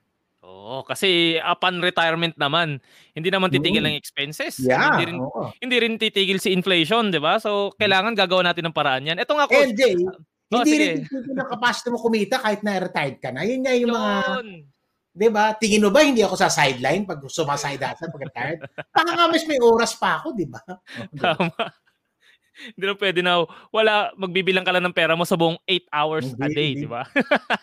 Oo, 0.50 0.82
kasi 0.82 1.38
upon 1.46 1.78
retirement 1.78 2.34
naman, 2.34 2.82
hindi 3.14 3.30
naman 3.30 3.54
titigil 3.54 3.86
mm. 3.86 3.90
ng 3.94 4.00
expenses. 4.02 4.58
Yeah, 4.58 4.98
hindi 4.98 5.14
rin, 5.14 5.18
oo. 5.22 5.54
hindi 5.62 5.78
rin 5.78 5.94
titigil 6.02 6.42
si 6.42 6.50
inflation, 6.50 7.14
di 7.14 7.22
ba? 7.22 7.38
So, 7.38 7.78
kailangan 7.78 8.18
gagawa 8.18 8.50
natin 8.50 8.70
ng 8.70 8.76
paraan 8.76 9.06
yan. 9.06 9.22
Ito 9.22 9.38
nga, 9.38 9.46
coach. 9.46 9.78
LJ, 9.78 9.84
oh, 10.10 10.62
hindi 10.62 10.72
sige. 10.74 10.82
rin 10.82 10.94
titigil 11.06 11.36
ng 11.38 11.50
capacity 11.54 11.88
mo 11.94 11.98
kumita 12.02 12.42
kahit 12.42 12.66
na 12.66 12.82
retired 12.82 13.18
ka 13.22 13.30
na. 13.30 13.46
Yun 13.46 13.62
nga 13.62 13.74
yung 13.78 13.94
Yun. 13.94 13.98
mga... 13.98 14.14
Di 15.10 15.28
ba? 15.28 15.52
Tingin 15.58 15.84
mo 15.84 15.90
ba 15.90 16.06
hindi 16.06 16.22
ako 16.22 16.38
sa 16.38 16.54
sideline 16.54 17.04
pag 17.04 17.20
sumaside 17.26 17.82
ata 17.82 18.08
pag 18.08 18.24
retired? 18.30 18.60
Baka 18.94 19.10
nga 19.10 19.26
mas 19.28 19.44
may 19.50 19.60
oras 19.60 19.98
pa 19.98 20.22
ako, 20.22 20.38
di 20.38 20.46
ba? 20.46 20.62
Tama. 21.18 21.54
Hindi 22.76 22.86
na 22.86 22.96
pwede 22.96 23.20
na 23.24 23.34
wala 23.72 24.12
magbibilang 24.20 24.66
ka 24.66 24.74
lang 24.74 24.86
ng 24.86 24.96
pera 24.96 25.16
mo 25.16 25.24
sa 25.24 25.40
buong 25.40 25.60
8 25.68 25.90
hours 25.92 26.26
hindi, 26.34 26.44
a 26.44 26.48
day, 26.52 26.72
di 26.76 26.90
ba? 26.90 27.04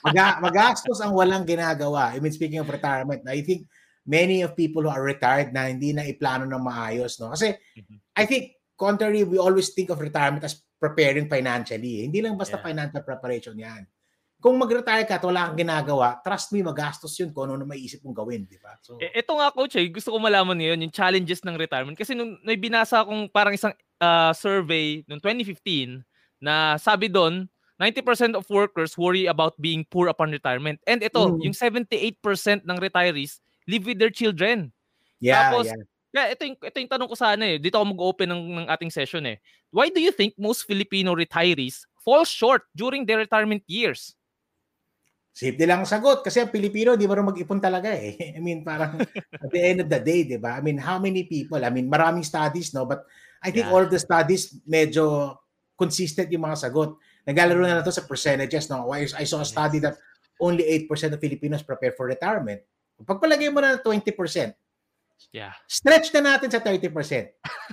Mag- 0.07 0.41
magastos 0.43 0.99
ang 1.01 1.13
walang 1.13 1.45
ginagawa. 1.45 2.15
I 2.15 2.21
mean, 2.21 2.33
speaking 2.33 2.61
of 2.61 2.69
retirement, 2.69 3.25
I 3.29 3.45
think 3.45 3.69
many 4.07 4.41
of 4.43 4.55
people 4.55 4.87
who 4.87 4.93
are 4.93 5.03
retired 5.03 5.51
na 5.51 5.67
hindi 5.69 5.93
na 5.93 6.07
iplano 6.07 6.47
ng 6.47 6.63
maayos, 6.63 7.19
no? 7.19 7.35
Kasi 7.35 7.53
mm-hmm. 7.53 7.99
I 8.17 8.25
think 8.25 8.57
contrary, 8.77 9.25
we 9.25 9.41
always 9.41 9.73
think 9.73 9.89
of 9.89 9.99
retirement 10.01 10.45
as 10.45 10.61
preparing 10.77 11.27
financially. 11.27 12.05
Hindi 12.05 12.21
lang 12.21 12.37
basta 12.37 12.61
yeah. 12.61 12.67
financial 12.67 13.03
preparation 13.03 13.57
'yan 13.57 13.89
kung 14.47 14.63
mag-retire 14.63 15.03
ka 15.03 15.19
at 15.19 15.27
wala 15.27 15.51
kang 15.51 15.59
ginagawa, 15.59 16.23
trust 16.23 16.55
me, 16.55 16.63
magastos 16.63 17.19
yun 17.19 17.35
kung 17.35 17.51
ano 17.51 17.59
na 17.59 17.67
maiisip 17.67 17.99
mong 18.07 18.15
gawin, 18.15 18.47
di 18.47 18.55
ba? 18.63 18.79
So, 18.79 18.95
e, 19.03 19.11
ito 19.11 19.35
nga, 19.35 19.51
coach, 19.51 19.75
eh, 19.75 19.91
gusto 19.91 20.15
ko 20.15 20.23
malaman 20.23 20.55
ngayon 20.55 20.87
yung 20.87 20.95
challenges 20.95 21.43
ng 21.43 21.59
retirement. 21.59 21.99
Kasi 21.99 22.15
nung 22.15 22.39
may 22.47 22.55
binasa 22.55 23.03
akong 23.03 23.27
parang 23.27 23.59
isang 23.59 23.75
uh, 23.99 24.31
survey 24.31 25.03
noong 25.11 25.19
2015 25.19 25.99
na 26.39 26.79
sabi 26.79 27.11
doon, 27.11 27.51
90% 27.83 28.39
of 28.39 28.47
workers 28.47 28.95
worry 28.95 29.27
about 29.27 29.59
being 29.59 29.83
poor 29.83 30.07
upon 30.07 30.31
retirement. 30.31 30.79
And 30.87 31.03
ito, 31.03 31.27
mm. 31.27 31.43
yung 31.43 31.57
78% 31.59 32.63
ng 32.63 32.79
retirees 32.79 33.43
live 33.67 33.83
with 33.83 33.99
their 33.99 34.15
children. 34.15 34.71
Yeah, 35.19 35.51
Tapos, 35.51 35.75
yeah. 35.75 35.83
Yeah, 36.15 36.27
ito 36.33 36.47
yung, 36.47 36.57
ito 36.63 36.77
yung 36.87 36.93
tanong 36.95 37.11
ko 37.11 37.17
sana 37.19 37.45
eh. 37.45 37.59
Dito 37.59 37.83
ako 37.83 37.99
mag-open 37.99 38.31
ng, 38.31 38.43
ng 38.63 38.67
ating 38.71 38.95
session 38.95 39.27
eh. 39.27 39.43
Why 39.75 39.91
do 39.91 39.99
you 39.99 40.15
think 40.15 40.39
most 40.39 40.71
Filipino 40.71 41.19
retirees 41.19 41.83
fall 41.99 42.23
short 42.23 42.63
during 42.79 43.03
their 43.03 43.19
retirement 43.19 43.67
years? 43.67 44.15
Safe 45.37 45.53
lang 45.69 45.85
ang 45.85 45.91
sagot 45.91 46.25
kasi 46.25 46.41
ang 46.41 46.49
Pilipino 46.49 46.97
di 46.97 47.05
marunong 47.05 47.37
mag-ipon 47.37 47.61
talaga 47.61 47.93
eh. 47.93 48.17
I 48.37 48.41
mean, 48.41 48.65
parang 48.65 48.97
at 49.45 49.51
the 49.53 49.61
end 49.61 49.85
of 49.85 49.89
the 49.93 50.01
day, 50.01 50.25
di 50.25 50.41
ba? 50.41 50.57
I 50.57 50.65
mean, 50.65 50.81
how 50.81 50.97
many 50.97 51.29
people? 51.29 51.61
I 51.61 51.69
mean, 51.69 51.93
maraming 51.93 52.25
studies, 52.25 52.73
no? 52.73 52.89
But 52.89 53.05
I 53.45 53.53
think 53.53 53.69
yeah. 53.69 53.73
all 53.77 53.85
the 53.85 54.01
studies 54.01 54.57
medyo 54.65 55.37
consistent 55.77 56.33
yung 56.33 56.49
mga 56.49 56.57
sagot. 56.57 56.97
Naglalaro 57.29 57.69
na 57.69 57.85
to 57.85 57.93
sa 57.93 58.09
percentages, 58.09 58.73
no? 58.73 58.89
I, 58.89 59.05
I 59.13 59.29
saw 59.29 59.45
a 59.45 59.49
study 59.49 59.77
that 59.85 60.01
only 60.41 60.65
8% 60.89 61.13
of 61.13 61.21
Filipinos 61.21 61.61
prepare 61.61 61.93
for 61.93 62.09
retirement. 62.09 62.65
Pagpalagay 62.97 63.53
mo 63.53 63.61
na 63.61 63.77
20%, 63.77 64.09
yeah. 65.37 65.53
stretch 65.69 66.17
na 66.17 66.33
natin 66.33 66.49
sa 66.49 66.65
30%. 66.65 66.89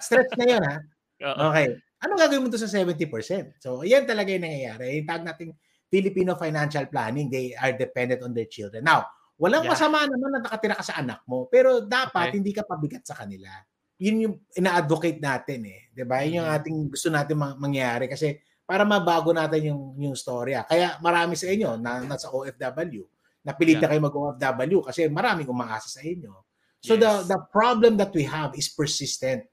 Stretch 0.04 0.36
na 0.36 0.48
yun, 0.52 0.64
ha? 0.68 0.78
Okay. 1.24 1.80
Ano 2.04 2.20
gagawin 2.20 2.44
mo 2.44 2.52
to 2.52 2.60
sa 2.60 2.68
70%? 2.68 3.64
So, 3.64 3.88
yan 3.88 4.04
talaga 4.04 4.28
yung 4.28 4.44
nangyayari. 4.44 5.00
Yung 5.00 5.08
tag 5.08 5.24
nating 5.24 5.56
Filipino 5.94 6.34
financial 6.34 6.90
planning, 6.90 7.30
they 7.30 7.54
are 7.54 7.78
dependent 7.78 8.26
on 8.26 8.34
their 8.34 8.50
children. 8.50 8.82
Now, 8.82 9.06
walang 9.38 9.70
yeah. 9.70 9.78
masama 9.78 10.10
naman 10.10 10.34
na 10.34 10.42
nakatira 10.42 10.74
ka 10.74 10.82
sa 10.82 10.98
anak 10.98 11.22
mo, 11.30 11.46
pero 11.46 11.86
dapat 11.86 12.34
okay. 12.34 12.38
hindi 12.42 12.50
ka 12.50 12.66
pabigat 12.66 13.06
sa 13.06 13.14
kanila. 13.14 13.54
Yun 14.02 14.26
yung 14.26 14.36
ina-advocate 14.58 15.22
natin 15.22 15.70
eh. 15.70 15.94
'Di 15.94 16.02
ba? 16.02 16.26
Yun 16.26 16.42
yung 16.42 16.50
mm-hmm. 16.50 16.66
ating 16.66 16.78
gusto 16.90 17.08
natin 17.14 17.38
mangyari 17.38 18.10
kasi 18.10 18.42
para 18.66 18.82
mabago 18.82 19.30
natin 19.30 19.70
yung 19.70 19.82
yung 20.02 20.16
storya. 20.18 20.66
Kaya 20.66 20.98
marami 20.98 21.38
sa 21.38 21.46
inyo 21.46 21.78
na 21.78 22.02
nasa 22.02 22.34
OFW, 22.34 23.06
napilit 23.46 23.78
yeah. 23.78 23.86
na 23.86 23.90
kayo 23.94 24.02
mag-OFW 24.02 24.80
kasi 24.82 25.06
maraming 25.14 25.46
umaasa 25.46 25.94
sa 25.94 26.02
inyo. 26.02 26.34
So 26.82 26.98
yes. 26.98 27.02
the 27.06 27.38
the 27.38 27.40
problem 27.54 28.02
that 28.02 28.10
we 28.18 28.26
have 28.26 28.58
is 28.58 28.66
persistent. 28.74 29.46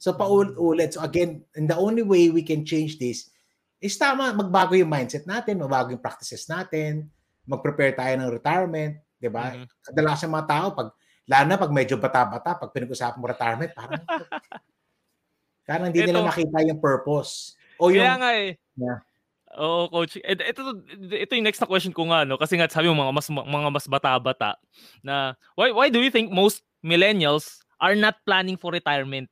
So 0.00 0.14
paulit-ulit. 0.14 0.96
So 0.96 1.02
again, 1.02 1.44
and 1.58 1.66
the 1.66 1.76
only 1.76 2.06
way 2.06 2.30
we 2.30 2.46
can 2.46 2.62
change 2.64 2.96
this 2.96 3.28
is 3.80 3.96
tama, 3.96 4.36
magbago 4.36 4.76
yung 4.76 4.92
mindset 4.92 5.24
natin, 5.24 5.56
magbago 5.56 5.90
yung 5.90 6.04
practices 6.04 6.44
natin, 6.46 7.08
mag-prepare 7.48 7.96
tayo 7.96 8.12
ng 8.20 8.30
retirement, 8.30 8.94
di 9.16 9.32
ba? 9.32 9.56
Mm-hmm. 9.56 9.66
Kadalasan 9.90 10.30
mga 10.30 10.48
tao, 10.48 10.66
pag, 10.76 10.88
lalo 11.24 11.44
na 11.48 11.56
pag 11.56 11.72
medyo 11.72 11.96
bata-bata, 11.96 12.60
pag 12.60 12.70
pinag-usapan 12.76 13.18
mo 13.18 13.26
retirement, 13.26 13.72
parang, 13.72 14.04
parang 15.68 15.88
hindi 15.88 16.04
ito, 16.04 16.12
nila 16.12 16.28
makita 16.28 16.60
yung 16.68 16.78
purpose. 16.78 17.56
O 17.80 17.88
yung, 17.88 18.04
kaya 18.04 18.16
nga 18.20 18.30
eh. 18.36 18.50
Yeah. 18.76 19.00
Oo, 19.58 19.90
coach. 19.90 20.14
Ito, 20.22 20.42
ito, 20.46 20.60
ito 21.10 21.32
yung 21.34 21.46
next 21.48 21.58
na 21.58 21.66
question 21.66 21.90
ko 21.90 22.06
nga, 22.06 22.22
no? 22.22 22.38
Kasi 22.38 22.54
nga 22.54 22.70
sabi 22.70 22.86
mo 22.86 23.02
mga 23.02 23.10
mas 23.10 23.26
mga 23.26 23.68
mas 23.74 23.86
bata-bata 23.90 24.54
na 25.02 25.34
why 25.58 25.74
why 25.74 25.90
do 25.90 25.98
you 25.98 26.12
think 26.12 26.30
most 26.30 26.62
millennials 26.86 27.58
are 27.82 27.98
not 27.98 28.14
planning 28.22 28.54
for 28.54 28.70
retirement? 28.70 29.26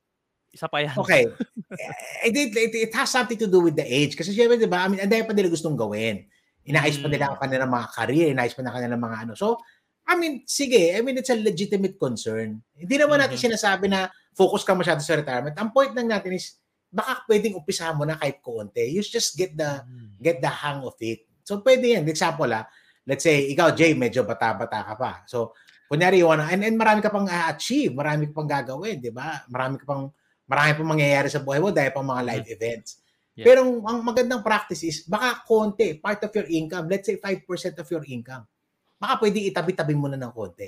Isa 0.49 0.65
pa 0.65 0.81
yan. 0.81 0.97
Okay. 0.97 1.29
it, 2.25 2.33
it, 2.33 2.51
it, 2.57 2.73
it 2.89 2.91
has 2.97 3.13
something 3.13 3.37
to 3.37 3.45
do 3.45 3.61
with 3.61 3.77
the 3.77 3.85
age. 3.85 4.17
Kasi 4.17 4.33
syempre, 4.33 4.57
di 4.57 4.65
ba, 4.65 4.85
I 4.85 4.87
mean, 4.89 5.01
ang 5.01 5.09
pa 5.09 5.33
nila 5.33 5.49
gustong 5.53 5.77
gawin. 5.77 6.25
Inaayos 6.65 7.01
pa 7.01 7.09
nila 7.09 7.33
ang 7.33 7.37
mm. 7.37 7.43
kanilang 7.45 7.71
mga 7.71 7.87
career, 7.93 8.27
inaayos 8.33 8.57
pa 8.57 8.61
na 8.65 8.73
kanilang 8.73 9.01
mga 9.01 9.17
ano. 9.25 9.33
So, 9.37 9.61
I 10.09 10.17
mean, 10.17 10.41
sige, 10.49 10.97
I 10.97 11.05
mean, 11.05 11.21
it's 11.21 11.29
a 11.29 11.37
legitimate 11.37 12.01
concern. 12.01 12.65
Hindi 12.73 12.95
naman 12.97 13.21
natin 13.21 13.37
mm-hmm. 13.37 13.53
sinasabi 13.53 13.85
na 13.93 14.09
focus 14.33 14.65
ka 14.65 14.73
masyado 14.73 15.01
sa 15.05 15.13
retirement. 15.13 15.53
Ang 15.53 15.69
point 15.69 15.93
lang 15.93 16.09
natin 16.09 16.33
is, 16.33 16.57
baka 16.89 17.21
pwedeng 17.29 17.61
umpisahan 17.61 17.93
mo 17.93 18.01
na 18.09 18.17
kahit 18.17 18.41
konti. 18.41 18.81
You 18.89 19.05
just 19.05 19.37
get 19.37 19.53
the 19.53 19.85
mm. 19.85 20.17
get 20.17 20.41
the 20.41 20.49
hang 20.49 20.81
of 20.81 20.97
it. 20.97 21.29
So, 21.45 21.61
pwede 21.61 21.93
yan. 21.93 22.09
Example, 22.09 22.49
ah, 22.49 22.65
let's 23.05 23.21
say, 23.21 23.53
ikaw, 23.53 23.69
Jay, 23.73 23.93
medyo 23.93 24.25
bata-bata 24.25 24.81
ka 24.81 24.93
pa. 24.97 25.11
So, 25.29 25.53
kunyari, 25.89 26.21
you 26.21 26.29
wanna, 26.29 26.49
and, 26.49 26.61
and 26.61 26.77
marami 26.77 27.01
ka 27.01 27.09
pang 27.09 27.25
achieve 27.25 27.93
marami 27.97 28.29
ka 28.29 28.33
pang 28.37 28.49
gagawin, 28.49 29.01
di 29.01 29.09
ba? 29.09 29.41
Marami 29.49 29.81
ka 29.81 29.85
pang 29.89 30.13
marami 30.49 30.71
pang 30.73 30.89
mangyayari 30.97 31.29
sa 31.29 31.39
buhay 31.45 31.61
mo 31.61 31.69
dahil 31.69 31.93
pang 31.93 32.07
mga 32.09 32.25
live 32.25 32.45
mm-hmm. 32.49 32.57
events. 32.57 32.89
Yeah. 33.37 33.45
Pero 33.45 33.63
ang 33.63 34.01
magandang 34.01 34.41
practice 34.41 34.81
is, 34.83 35.05
baka 35.05 35.45
konti, 35.45 35.95
part 36.01 36.19
of 36.25 36.33
your 36.33 36.49
income, 36.49 36.89
let's 36.89 37.05
say 37.07 37.15
5% 37.15 37.45
of 37.79 37.87
your 37.87 38.03
income, 38.09 38.43
baka 38.99 39.21
pwede 39.23 39.45
itabi-tabi 39.47 39.95
mo 39.95 40.11
na 40.11 40.19
ng 40.19 40.33
konti. 40.33 40.67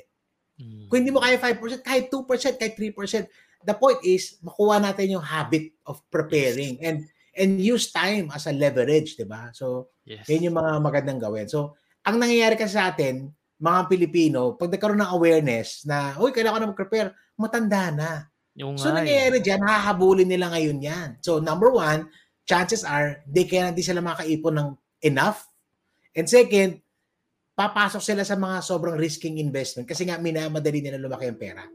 Mm. 0.55 0.87
Kung 0.87 0.97
hindi 1.03 1.11
mo 1.11 1.19
kaya 1.19 1.35
5%, 1.35 1.83
kahit 1.83 2.07
2%, 2.07 2.61
kahit 2.61 2.75
3%, 2.77 3.67
the 3.67 3.75
point 3.75 3.99
is, 4.07 4.39
makuha 4.39 4.79
natin 4.79 5.19
yung 5.19 5.25
habit 5.25 5.73
of 5.83 5.99
preparing 6.07 6.79
yes. 6.79 6.85
and 6.85 6.97
and 7.31 7.51
use 7.63 7.91
time 7.91 8.27
as 8.35 8.47
a 8.47 8.53
leverage, 8.55 9.15
di 9.15 9.23
ba? 9.23 9.51
So, 9.55 9.95
yes. 10.03 10.27
yun 10.27 10.51
yung 10.51 10.57
mga 10.59 10.83
magandang 10.83 11.19
gawin. 11.19 11.47
So, 11.47 11.79
ang 12.03 12.19
nangyayari 12.19 12.59
kasi 12.59 12.75
sa 12.75 12.91
atin, 12.91 13.31
mga 13.61 13.87
Pilipino, 13.87 14.57
pag 14.59 14.73
nagkaroon 14.73 14.99
ng 14.99 15.13
awareness 15.15 15.85
na, 15.87 16.17
uy, 16.19 16.33
kailangan 16.33 16.57
ko 16.57 16.61
na 16.65 16.71
mag-prepare, 16.75 17.09
matanda 17.39 17.83
na. 17.93 18.11
Yung 18.61 18.77
so, 18.77 18.93
nangyayari 18.93 19.41
eh. 19.41 19.43
dyan, 19.43 19.65
hahabulin 19.65 20.29
nila 20.29 20.53
ngayon 20.53 20.77
yan. 20.77 21.09
So, 21.25 21.41
number 21.41 21.73
one, 21.73 22.05
chances 22.45 22.85
are, 22.85 23.25
they 23.25 23.49
kaya 23.49 23.73
hindi 23.73 23.81
sila 23.81 24.05
makaipon 24.05 24.55
ng 24.61 24.69
enough. 25.01 25.49
And 26.13 26.29
second, 26.29 26.77
papasok 27.57 28.05
sila 28.05 28.21
sa 28.21 28.37
mga 28.37 28.61
sobrang 28.61 29.01
risking 29.01 29.41
investment 29.41 29.89
kasi 29.89 30.05
nga 30.05 30.21
minamadali 30.21 30.85
nila 30.85 31.01
lumaki 31.01 31.25
ang 31.25 31.41
pera. 31.41 31.65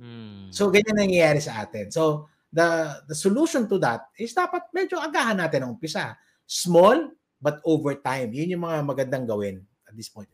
Hmm. 0.00 0.48
So, 0.48 0.72
ganyan 0.72 0.96
nangyayari 0.96 1.44
sa 1.44 1.60
atin. 1.60 1.92
So, 1.92 2.32
the 2.50 2.98
the 3.06 3.14
solution 3.14 3.70
to 3.70 3.78
that 3.78 4.10
is 4.18 4.34
dapat 4.34 4.74
medyo 4.74 4.98
agahan 4.98 5.38
natin 5.38 5.62
ang 5.68 5.76
umpisa. 5.76 6.16
Small, 6.48 7.14
but 7.38 7.60
over 7.62 7.94
time. 8.00 8.32
Yun 8.34 8.58
yung 8.58 8.64
mga 8.66 8.82
magandang 8.82 9.28
gawin 9.28 9.62
at 9.86 9.94
this 9.94 10.10
point 10.10 10.26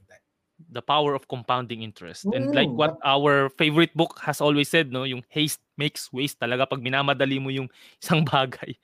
the 0.71 0.83
power 0.83 1.15
of 1.15 1.29
compounding 1.29 1.83
interest. 1.83 2.25
And 2.25 2.55
like 2.55 2.69
what 2.69 2.97
our 3.05 3.49
favorite 3.51 3.95
book 3.95 4.19
has 4.23 4.41
always 4.41 4.69
said, 4.69 4.93
no, 4.93 5.05
yung 5.05 5.23
haste 5.29 5.61
makes 5.77 6.09
waste 6.11 6.41
talaga 6.41 6.65
pag 6.67 6.83
minamadali 6.83 7.39
mo 7.39 7.53
yung 7.53 7.69
isang 8.03 8.25
bagay. 8.25 8.75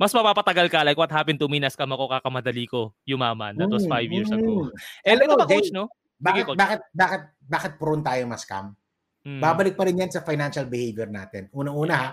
Mas 0.00 0.16
mapapatagal 0.16 0.72
ka 0.72 0.80
like 0.80 0.96
what 0.96 1.12
happened 1.12 1.36
to 1.36 1.50
me 1.50 1.60
nas 1.60 1.76
kama 1.76 1.98
ko 1.98 2.08
kakamadali 2.08 2.64
ko 2.64 2.96
yumaman. 3.04 3.58
That 3.60 3.68
was 3.68 3.84
five 3.84 4.08
years 4.08 4.32
ago. 4.32 4.72
And 5.04 5.20
ito 5.20 5.36
pa 5.36 5.44
coach, 5.44 5.68
no? 5.68 5.92
Bakit, 6.20 6.44
coach. 6.48 6.58
bakit, 6.60 6.80
bakit, 6.96 7.22
bakit 7.44 7.72
prone 7.76 8.04
tayo 8.04 8.24
mas 8.24 8.44
scam? 8.44 8.72
Hmm. 9.20 9.40
Babalik 9.40 9.76
pa 9.76 9.84
rin 9.84 10.00
yan 10.00 10.08
sa 10.08 10.24
financial 10.24 10.64
behavior 10.64 11.08
natin. 11.08 11.52
Unang-una, 11.52 11.92
ha, 11.92 12.08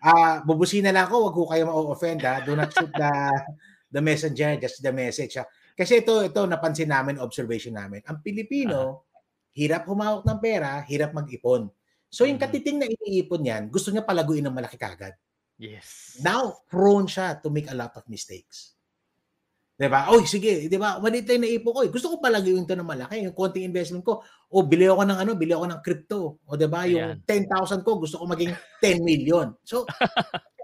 uh, 0.00 0.34
bubusina 0.44 0.88
lang 0.88 1.08
ako, 1.08 1.16
wag 1.28 1.36
ko 1.36 1.42
kayo 1.52 1.62
ma-offend 1.68 2.20
ha. 2.24 2.40
Do 2.40 2.56
not 2.56 2.72
shoot 2.72 2.88
the, 2.92 3.12
the 3.94 4.00
messenger, 4.00 4.56
just 4.56 4.80
the 4.80 4.92
message 4.92 5.36
ha. 5.36 5.44
Kasi 5.76 6.00
ito, 6.00 6.24
ito 6.24 6.40
napansin 6.48 6.88
namin, 6.88 7.20
observation 7.20 7.76
namin. 7.76 8.00
Ang 8.08 8.24
Pilipino, 8.24 8.80
uh-huh. 8.80 9.52
hirap 9.52 9.84
humawak 9.84 10.24
ng 10.24 10.40
pera, 10.40 10.80
hirap 10.88 11.12
mag-ipon. 11.12 11.68
So 12.16 12.24
yung 12.24 12.40
mm-hmm. 12.40 12.48
katiting 12.48 12.80
na 12.80 12.88
iniipon 12.88 13.44
niyan, 13.44 13.62
gusto 13.68 13.92
niya 13.92 14.08
palaguin 14.08 14.48
ng 14.48 14.56
malaki 14.56 14.80
kagad. 14.80 15.12
Yes. 15.60 16.16
Now, 16.24 16.64
prone 16.64 17.04
siya 17.04 17.36
to 17.44 17.52
make 17.52 17.68
a 17.68 17.76
lot 17.76 17.92
of 17.92 18.08
mistakes. 18.08 18.72
'Di 19.76 19.92
ba? 19.92 20.08
Oy, 20.08 20.24
sige, 20.24 20.72
'di 20.72 20.78
ba? 20.80 20.96
Maliit 20.96 21.28
na 21.36 21.44
ipo 21.44 21.76
ko. 21.76 21.84
Eh. 21.84 21.92
Gusto 21.92 22.08
ko 22.08 22.16
palaguin 22.16 22.64
'to 22.64 22.72
ng 22.72 22.88
malaki, 22.88 23.20
yung 23.28 23.36
konting 23.36 23.68
investment 23.68 24.00
ko. 24.00 24.24
O 24.48 24.64
bili 24.64 24.88
ako 24.88 25.04
ng 25.04 25.18
ano, 25.20 25.36
bili 25.36 25.52
ako 25.52 25.68
ng 25.68 25.80
crypto. 25.84 26.40
O 26.48 26.56
'di 26.56 26.68
ba? 26.72 26.88
Yung 26.88 27.20
10,000 27.28 27.84
ko, 27.84 28.00
gusto 28.00 28.16
ko 28.16 28.24
maging 28.24 28.56
10 28.80 29.04
million. 29.04 29.52
So 29.60 29.84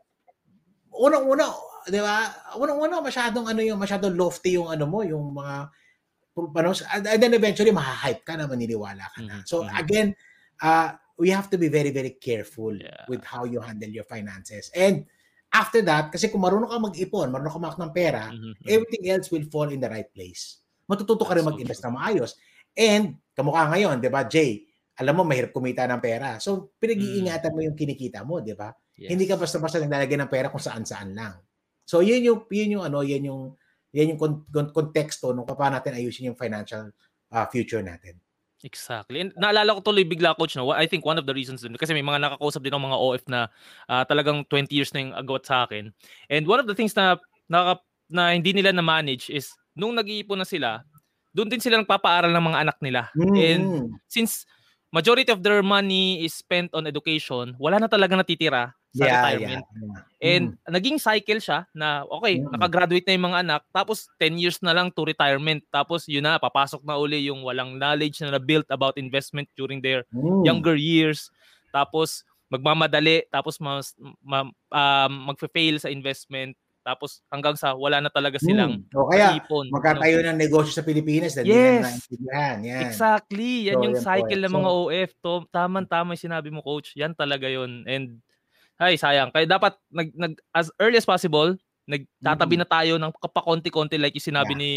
unang-una, 1.04 1.52
'di 1.84 2.00
ba? 2.00 2.32
Unang-una 2.56 3.04
masyadong 3.04 3.52
ano 3.52 3.60
yung 3.60 3.76
masyadong 3.76 4.16
lofty 4.16 4.56
yung 4.56 4.72
ano 4.72 4.88
mo, 4.88 5.04
yung 5.04 5.36
mga 5.36 5.68
ano, 6.32 6.72
and 6.96 7.20
then 7.20 7.36
eventually 7.36 7.76
maha-hype 7.76 8.24
ka 8.24 8.40
na 8.40 8.48
maniniwala 8.48 9.04
ka 9.12 9.20
na. 9.20 9.44
So 9.44 9.60
mm-hmm. 9.60 9.76
again, 9.76 10.08
uh, 10.64 10.96
we 11.22 11.30
have 11.30 11.46
to 11.46 11.54
be 11.54 11.70
very 11.70 11.94
very 11.94 12.18
careful 12.18 12.74
yeah. 12.74 13.06
with 13.06 13.22
how 13.22 13.46
you 13.46 13.62
handle 13.62 13.86
your 13.86 14.02
finances. 14.02 14.74
And 14.74 15.06
after 15.54 15.78
that, 15.86 16.10
kasi 16.10 16.26
kung 16.26 16.42
marunong 16.42 16.74
ka 16.74 16.82
mag-ipon, 16.82 17.30
marunong 17.30 17.54
ka 17.54 17.60
mamak 17.62 17.78
ng 17.78 17.92
pera, 17.94 18.34
mm-hmm. 18.34 18.66
everything 18.66 19.06
else 19.06 19.30
will 19.30 19.46
fall 19.46 19.70
in 19.70 19.78
the 19.78 19.86
right 19.86 20.10
place. 20.10 20.58
Matututo 20.90 21.22
ka 21.22 21.38
rin 21.38 21.46
mag-invest 21.46 21.86
na 21.86 21.94
maayos. 21.94 22.34
And 22.74 23.22
kamukha 23.38 23.70
ngayon, 23.70 24.02
'di 24.02 24.10
ba, 24.10 24.26
Jay? 24.26 24.66
Alam 24.98 25.22
mo 25.22 25.30
mahirap 25.30 25.54
kumita 25.54 25.86
ng 25.86 26.02
pera. 26.02 26.42
So 26.42 26.74
pinag-iingatan 26.82 27.48
mm. 27.48 27.54
mo 27.54 27.60
yung 27.62 27.76
kinikita 27.78 28.26
mo, 28.26 28.42
'di 28.42 28.58
ba? 28.58 28.74
Yes. 28.98 29.14
Hindi 29.14 29.30
ka 29.30 29.38
basta-basta 29.38 29.78
naglalagay 29.78 30.18
ng 30.18 30.30
pera 30.32 30.50
kung 30.50 30.60
saan-saan 30.60 31.14
lang. 31.14 31.38
So 31.86 32.02
yun 32.02 32.26
yung 32.26 32.50
yun 32.50 32.80
yung 32.80 32.84
ano, 32.90 33.06
yan 33.06 33.30
yung 33.30 33.54
yan 33.94 34.16
yung 34.16 34.20
konteksto 34.72 35.30
nung 35.36 35.46
paano 35.46 35.78
natin 35.78 36.00
ayusin 36.00 36.32
yung 36.32 36.38
financial 36.40 36.90
uh, 37.30 37.46
future 37.46 37.84
natin. 37.84 38.18
Exactly. 38.62 39.18
And 39.18 39.34
naalala 39.34 39.74
ko 39.74 39.80
tuloy 39.82 40.06
bigla 40.06 40.38
coach 40.38 40.54
no. 40.54 40.70
I 40.70 40.86
think 40.86 41.02
one 41.02 41.18
of 41.18 41.26
the 41.26 41.34
reasons 41.34 41.66
din 41.66 41.74
kasi 41.74 41.90
may 41.90 42.06
mga 42.06 42.22
nakakausap 42.22 42.62
din 42.62 42.70
ng 42.70 42.86
mga 42.86 42.98
OF 42.98 43.22
na 43.26 43.40
uh, 43.90 44.06
talagang 44.06 44.46
20 44.46 44.70
years 44.70 44.94
na 44.94 45.02
yung 45.02 45.14
agawat 45.18 45.42
sa 45.46 45.66
akin. 45.66 45.90
And 46.30 46.46
one 46.46 46.62
of 46.62 46.70
the 46.70 46.76
things 46.78 46.94
na 46.94 47.18
na, 47.50 47.74
na 48.06 48.32
hindi 48.32 48.54
nila 48.54 48.70
na 48.70 48.86
manage 48.86 49.28
is 49.34 49.50
nung 49.74 49.98
nag-iipon 49.98 50.38
na 50.38 50.46
sila, 50.46 50.86
doon 51.34 51.50
din 51.50 51.58
sila 51.58 51.82
nagpapaaral 51.82 52.30
ng 52.30 52.46
mga 52.54 52.58
anak 52.62 52.78
nila. 52.78 53.10
Mm-hmm. 53.18 53.36
And 53.42 53.64
since 54.06 54.46
majority 54.94 55.32
of 55.34 55.42
their 55.42 55.64
money 55.64 56.22
is 56.22 56.36
spent 56.36 56.70
on 56.76 56.86
education, 56.86 57.58
wala 57.58 57.82
na 57.82 57.90
talaga 57.90 58.14
natitira 58.14 58.76
sa 58.92 59.04
yeah, 59.08 59.16
retirement. 59.16 59.64
Yeah, 59.64 59.80
yeah. 59.88 60.00
And 60.22 60.44
mm. 60.54 60.68
naging 60.68 60.98
cycle 61.00 61.40
siya 61.40 61.64
na 61.72 62.04
okay, 62.06 62.44
mm. 62.44 62.52
nakagraduate 62.52 63.06
na 63.08 63.14
yung 63.16 63.26
mga 63.32 63.40
anak, 63.42 63.62
tapos 63.72 64.12
10 64.20 64.36
years 64.38 64.58
na 64.60 64.76
lang 64.76 64.92
to 64.92 65.08
retirement. 65.08 65.64
Tapos 65.72 66.04
yun 66.06 66.28
na, 66.28 66.36
papasok 66.36 66.84
na 66.84 67.00
uli 67.00 67.32
yung 67.32 67.40
walang 67.42 67.80
knowledge 67.80 68.20
na 68.20 68.36
na-built 68.36 68.68
about 68.68 69.00
investment 69.00 69.48
during 69.56 69.80
their 69.80 70.04
mm. 70.12 70.44
younger 70.44 70.76
years. 70.76 71.32
Tapos 71.72 72.22
magmamadali, 72.52 73.24
tapos 73.32 73.56
mas, 73.56 73.96
ma, 74.20 74.44
um, 74.44 75.12
magfe-fail 75.32 75.80
sa 75.80 75.88
investment. 75.88 76.52
tapos 76.82 77.22
hanggang 77.30 77.54
sa 77.54 77.78
wala 77.78 78.02
na 78.02 78.10
talaga 78.10 78.42
silang 78.42 78.82
hmm. 78.82 78.98
o 78.98 79.06
kaya 79.06 79.38
ipon, 79.38 79.70
magkatayo 79.70 80.18
ano. 80.18 80.34
ng 80.34 80.38
negosyo 80.42 80.74
sa 80.74 80.82
Pilipinas 80.82 81.38
na 81.38 81.46
yes. 81.46 82.10
na 82.18 82.58
yan. 82.58 82.90
Exactly. 82.90 83.70
Yan 83.70 83.78
so, 83.78 83.82
yung 83.86 83.96
cycle 84.02 84.42
ng 84.42 84.50
mga 84.50 84.70
so, 84.70 84.78
OF. 84.90 85.10
To, 85.22 85.32
tama-tama 85.54 86.18
yung 86.18 86.26
sinabi 86.26 86.50
mo, 86.50 86.58
coach. 86.58 86.98
Yan 86.98 87.14
talaga 87.14 87.46
yon 87.46 87.86
And, 87.86 88.18
ay, 88.82 88.98
sayang. 88.98 89.30
Kaya 89.30 89.46
dapat, 89.46 89.78
nag, 89.88 90.10
nag, 90.14 90.32
as 90.50 90.68
early 90.82 90.98
as 90.98 91.06
possible, 91.06 91.54
nagtatabi 91.86 92.58
mm-hmm. 92.58 92.62
na 92.62 92.68
tayo 92.68 92.94
ng 92.98 93.12
kapakonti-konti 93.18 93.98
like 93.98 94.14
yung 94.18 94.28
sinabi 94.34 94.54
yeah. 94.54 94.62
ni, 94.62 94.72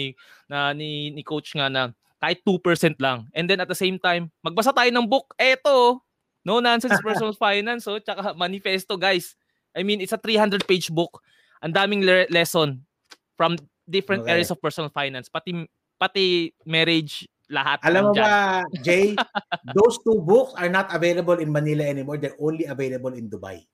na, 0.49 0.57
ni, 0.73 0.89
ni 1.09 1.21
coach 1.25 1.53
nga 1.57 1.69
na 1.69 1.89
kahit 2.21 2.41
2% 2.45 2.97
lang. 3.01 3.25
And 3.33 3.49
then 3.49 3.61
at 3.61 3.69
the 3.69 3.77
same 3.77 3.97
time, 3.97 4.29
magbasa 4.45 4.73
tayo 4.73 4.89
ng 4.93 5.05
book. 5.09 5.33
Eto, 5.37 6.01
No 6.45 6.61
Nonsense 6.61 7.01
Personal 7.05 7.33
Finance, 7.33 7.89
oh, 7.89 7.97
tsaka 7.97 8.37
Manifesto, 8.37 8.97
guys. 8.97 9.33
I 9.75 9.81
mean, 9.81 9.99
it's 9.99 10.13
a 10.13 10.21
300-page 10.21 10.93
book 10.93 11.19
ang 11.65 11.73
daming 11.73 12.05
le- 12.05 12.29
lesson 12.29 12.85
from 13.33 13.57
different 13.89 14.29
okay. 14.29 14.37
areas 14.37 14.53
of 14.53 14.61
personal 14.61 14.93
finance, 14.93 15.29
pati 15.33 15.65
pati 15.97 16.53
marriage, 16.61 17.25
lahat. 17.49 17.81
Alam 17.81 18.11
mo 18.11 18.13
ba, 18.13 18.61
Jay, 18.85 19.17
those 19.77 19.97
two 20.05 20.21
books 20.21 20.53
are 20.61 20.69
not 20.69 20.89
available 20.93 21.37
in 21.41 21.49
Manila 21.49 21.81
anymore. 21.85 22.21
They're 22.21 22.37
only 22.37 22.69
available 22.69 23.13
in 23.17 23.29
Dubai. 23.29 23.65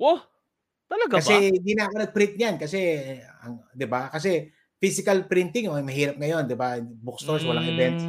Wow, 0.00 0.24
talaga 0.88 1.20
kasi 1.20 1.28
ba? 1.28 1.36
Kasi 1.36 1.56
hindi 1.60 1.72
na 1.76 1.84
ako 1.84 1.94
nag-print 2.00 2.34
yan 2.40 2.54
kasi, 2.56 2.78
ang, 3.44 3.60
di 3.76 3.84
ba? 3.84 4.08
Kasi 4.08 4.48
physical 4.80 5.28
printing, 5.28 5.68
oh, 5.68 5.76
mahirap 5.84 6.16
ngayon, 6.16 6.48
di 6.48 6.56
ba? 6.56 6.80
Bookstores, 6.80 7.44
walang 7.44 7.68
mm. 7.68 7.72
events. 7.76 8.02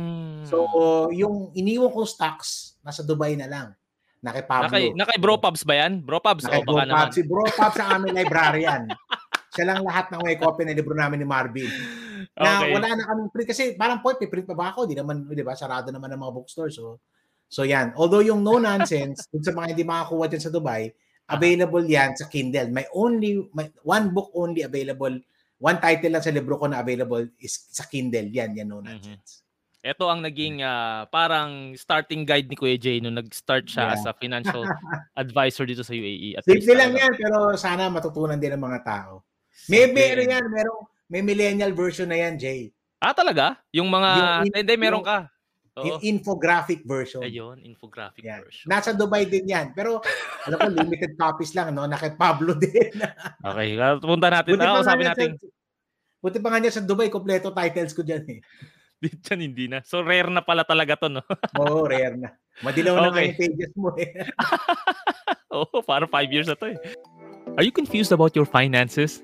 So, 0.48 0.58
yung 1.12 1.52
iniwan 1.52 1.92
kong 1.92 2.08
stocks, 2.08 2.80
nasa 2.80 3.04
Dubai 3.04 3.36
na 3.36 3.52
lang. 3.52 3.68
Na 4.24 4.32
kay 4.32 4.48
Pablo. 4.48 4.72
Nakay, 4.72 4.86
nakay 4.96 5.18
Bro 5.20 5.42
Pubs 5.42 5.68
ba 5.68 5.76
yan? 5.82 6.00
Bro 6.00 6.24
Pubs? 6.24 6.48
Nakay 6.48 6.64
Bro 6.64 6.80
Pubs. 6.80 7.14
Si 7.18 7.24
Bro 7.28 7.44
Pubs 7.52 7.78
ang 7.82 7.90
aming 8.00 8.16
librarian. 8.24 8.88
Siya 9.54 9.68
lang 9.68 9.84
lahat 9.84 10.08
ng 10.16 10.22
may 10.24 10.40
copy 10.40 10.64
ng 10.64 10.78
libro 10.78 10.96
namin 10.96 11.20
ni 11.20 11.28
Marvin. 11.28 11.68
Na 12.40 12.64
okay. 12.64 12.72
wala 12.72 12.88
na 12.96 13.04
kaming 13.04 13.30
print. 13.36 13.48
Kasi 13.52 13.64
parang 13.76 14.00
point, 14.00 14.16
may 14.16 14.32
print 14.32 14.48
pa 14.48 14.56
ba 14.56 14.72
ako? 14.72 14.88
Di 14.88 14.96
naman, 14.96 15.28
di 15.28 15.44
ba? 15.44 15.58
Sarado 15.60 15.92
naman 15.92 16.08
ang 16.08 16.24
mga 16.24 16.34
bookstore. 16.40 16.72
So, 16.72 17.04
so 17.52 17.68
yan. 17.68 17.92
Although 18.00 18.24
yung 18.24 18.40
no 18.40 18.62
nonsense, 18.62 19.26
dun 19.34 19.44
sa 19.44 19.52
mga 19.52 19.76
hindi 19.76 19.84
makakuha 19.84 20.32
dyan 20.32 20.44
sa 20.48 20.54
Dubai, 20.54 20.88
available 21.32 21.86
yan 21.88 22.12
sa 22.20 22.28
Kindle. 22.28 22.68
May 22.70 22.86
only, 22.92 23.40
may, 23.56 23.72
one 23.88 24.12
book 24.12 24.30
only 24.36 24.68
available, 24.68 25.16
one 25.58 25.80
title 25.80 26.12
lang 26.12 26.24
sa 26.24 26.36
libro 26.36 26.60
ko 26.60 26.68
na 26.68 26.84
available 26.84 27.24
is 27.40 27.56
sa 27.72 27.88
Kindle. 27.88 28.28
Yan, 28.28 28.54
yan 28.54 28.68
no 28.68 28.84
mm-hmm. 28.84 29.00
nonsense. 29.00 29.40
Mm-hmm. 29.40 29.50
Ito 29.82 30.06
ang 30.14 30.22
naging 30.22 30.62
uh, 30.62 31.10
parang 31.10 31.74
starting 31.74 32.22
guide 32.22 32.46
ni 32.46 32.54
Kuya 32.54 32.78
Jay 32.78 33.02
nung 33.02 33.18
nag-start 33.18 33.66
siya 33.66 33.90
yeah. 33.90 33.94
as 33.98 34.06
a 34.06 34.14
financial 34.14 34.62
advisor 35.18 35.66
dito 35.66 35.82
sa 35.82 35.98
UAE. 35.98 36.38
At 36.38 36.46
Simple 36.46 36.78
lang 36.78 36.94
yan, 36.94 37.18
pero 37.18 37.58
sana 37.58 37.90
matutunan 37.90 38.38
din 38.38 38.54
ng 38.54 38.62
mga 38.62 38.80
tao. 38.86 39.26
May 39.66 39.90
meron 39.90 40.30
yan, 40.30 40.46
meron, 40.54 40.86
may 41.10 41.26
millennial 41.26 41.74
version 41.74 42.14
na 42.14 42.22
yan, 42.22 42.38
Jay. 42.38 42.70
Ah, 43.02 43.18
talaga? 43.18 43.58
Yung 43.74 43.90
mga, 43.90 44.10
yung, 44.46 44.54
hindi, 44.54 44.74
meron 44.78 45.02
ka. 45.02 45.26
Oo. 45.80 45.88
Yung 45.88 46.00
infographic 46.04 46.84
version. 46.84 47.24
Ayun, 47.24 47.64
infographic 47.64 48.28
yan. 48.28 48.44
version. 48.44 48.68
Nasa 48.68 48.92
Dubai 48.92 49.24
din 49.24 49.48
yan. 49.48 49.72
Pero, 49.72 50.04
alam 50.44 50.58
ko, 50.60 50.68
limited 50.68 51.16
copies 51.16 51.56
lang, 51.56 51.72
no? 51.72 51.88
Na 51.88 51.96
kay 51.96 52.12
Pablo 52.20 52.60
din. 52.64 52.92
okay, 53.40 53.80
punta 54.04 54.28
natin. 54.28 54.52
Buti 54.60 54.68
ah, 54.68 54.84
sabi 54.84 55.08
natin. 55.08 55.40
Sa, 55.40 55.48
buti 56.20 56.38
pa 56.44 56.52
nga 56.52 56.60
niya 56.60 56.76
sa 56.76 56.84
Dubai, 56.84 57.08
kompleto 57.08 57.56
titles 57.56 57.96
ko 57.96 58.04
dyan 58.04 58.24
eh. 58.28 58.40
Dito 59.02 59.34
hindi 59.34 59.66
na. 59.66 59.82
So 59.82 60.04
rare 60.04 60.30
na 60.30 60.44
pala 60.44 60.68
talaga 60.68 60.94
to, 60.94 61.08
no? 61.08 61.24
Oo, 61.64 61.82
oh, 61.82 61.84
rare 61.88 62.20
na. 62.20 62.36
Madilaw 62.62 63.08
okay. 63.08 63.08
na 63.08 63.22
yung 63.26 63.40
pages 63.40 63.74
mo 63.80 63.90
eh. 63.96 64.12
Oo, 65.56 65.66
oh, 65.72 65.82
para 65.82 66.04
five 66.06 66.30
years 66.30 66.52
na 66.52 66.54
to 66.60 66.76
eh. 66.76 66.78
Are 67.56 67.66
you 67.66 67.74
confused 67.74 68.12
about 68.12 68.36
your 68.36 68.46
finances? 68.46 69.24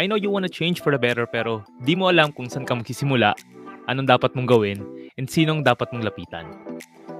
I 0.00 0.08
know 0.08 0.18
you 0.18 0.32
want 0.32 0.48
to 0.48 0.52
change 0.52 0.82
for 0.82 0.90
the 0.90 0.98
better 0.98 1.28
pero 1.28 1.62
di 1.86 1.94
mo 1.94 2.10
alam 2.10 2.34
kung 2.34 2.50
saan 2.50 2.66
ka 2.66 2.74
magsisimula, 2.74 3.38
anong 3.86 4.10
dapat 4.10 4.34
mong 4.34 4.50
gawin, 4.50 4.82
and 5.16 5.26
sinong 5.28 5.64
dapat 5.64 5.88
mong 5.92 6.04
lapitan. 6.04 6.46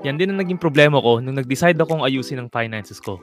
Yan 0.04 0.20
din 0.20 0.30
ang 0.30 0.38
naging 0.38 0.60
problema 0.60 1.00
ko 1.00 1.18
nung 1.18 1.40
nag-decide 1.40 1.80
akong 1.80 2.04
ayusin 2.04 2.38
ang 2.38 2.52
finances 2.52 3.00
ko. 3.00 3.18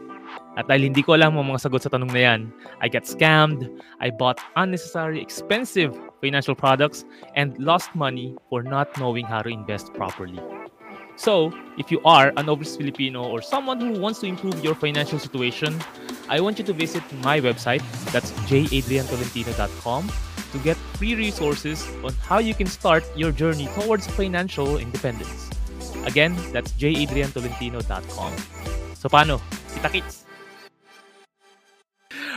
At 0.58 0.66
dahil 0.66 0.90
hindi 0.90 1.06
ko 1.06 1.14
alam 1.14 1.38
ang 1.38 1.54
mga 1.54 1.70
sagot 1.70 1.86
sa 1.86 1.94
tanong 1.94 2.10
na 2.10 2.22
yan, 2.22 2.42
I 2.82 2.90
got 2.90 3.06
scammed, 3.06 3.70
I 4.02 4.10
bought 4.10 4.42
unnecessary 4.58 5.22
expensive 5.22 5.94
financial 6.22 6.58
products, 6.58 7.06
and 7.38 7.54
lost 7.62 7.94
money 7.94 8.34
for 8.50 8.66
not 8.66 8.90
knowing 8.98 9.26
how 9.28 9.46
to 9.46 9.52
invest 9.52 9.94
properly. 9.94 10.42
So, 11.16 11.54
if 11.78 11.92
you 11.92 12.02
are 12.06 12.34
an 12.38 12.50
overseas 12.50 12.78
Filipino 12.78 13.24
or 13.24 13.42
someone 13.42 13.80
who 13.80 14.00
wants 14.00 14.20
to 14.22 14.26
improve 14.26 14.64
your 14.64 14.74
financial 14.74 15.20
situation, 15.20 15.80
I 16.28 16.42
want 16.42 16.58
you 16.58 16.66
to 16.66 16.74
visit 16.74 17.04
my 17.22 17.40
website, 17.40 17.84
that's 18.12 18.32
jadriantolentino.com, 18.50 20.12
to 20.52 20.58
get 20.60 20.78
free 20.98 21.16
resources 21.16 21.86
on 22.04 22.14
how 22.26 22.40
you 22.40 22.54
can 22.54 22.68
start 22.68 23.04
your 23.16 23.32
journey 23.32 23.70
towards 23.80 24.08
financial 24.08 24.78
independence. 24.78 25.50
Again, 26.06 26.36
that's 26.52 26.72
jadriantolentino.com. 26.74 28.34
So 28.98 29.10
paano? 29.10 29.42
Kita-kits! 29.78 30.26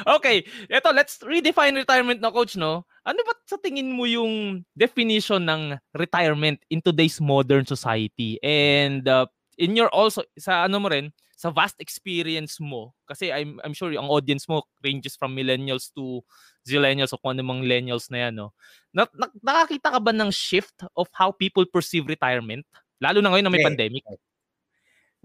Okay, 0.06 0.46
eto, 0.70 0.94
let's 0.94 1.18
redefine 1.24 1.74
retirement 1.74 2.20
na 2.20 2.30
coach, 2.30 2.54
no? 2.54 2.86
Ano 3.06 3.22
ba 3.22 3.38
sa 3.46 3.54
tingin 3.62 3.94
mo 3.94 4.02
yung 4.02 4.66
definition 4.74 5.46
ng 5.46 5.78
retirement 5.94 6.58
in 6.66 6.82
today's 6.82 7.22
modern 7.22 7.62
society? 7.62 8.34
And 8.42 9.06
uh, 9.06 9.30
in 9.54 9.78
your 9.78 9.86
also, 9.94 10.26
sa 10.34 10.66
ano 10.66 10.82
mo 10.82 10.90
rin, 10.90 11.14
sa 11.38 11.54
vast 11.54 11.78
experience 11.78 12.58
mo, 12.58 12.98
kasi 13.06 13.30
I'm, 13.30 13.62
I'm 13.62 13.76
sure 13.78 13.94
ang 13.94 14.10
audience 14.10 14.50
mo 14.50 14.66
ranges 14.82 15.14
from 15.14 15.38
millennials 15.38 15.94
to 15.94 16.24
zillennials 16.66 17.14
o 17.14 17.20
kung 17.22 17.38
ano 17.38 17.46
mga 17.46 17.62
millennials 17.62 18.10
na 18.10 18.26
yan, 18.26 18.42
no? 18.42 18.50
Na, 18.90 19.06
na, 19.14 19.30
nakakita 19.38 19.94
ka 19.94 20.00
ba 20.02 20.10
ng 20.10 20.32
shift 20.34 20.74
of 20.98 21.06
how 21.14 21.30
people 21.30 21.62
perceive 21.68 22.10
retirement? 22.10 22.66
Lalo 22.98 23.22
na 23.22 23.30
ngayon 23.30 23.46
na 23.46 23.52
may 23.54 23.62
okay. 23.62 23.68
pandemic. 23.70 24.02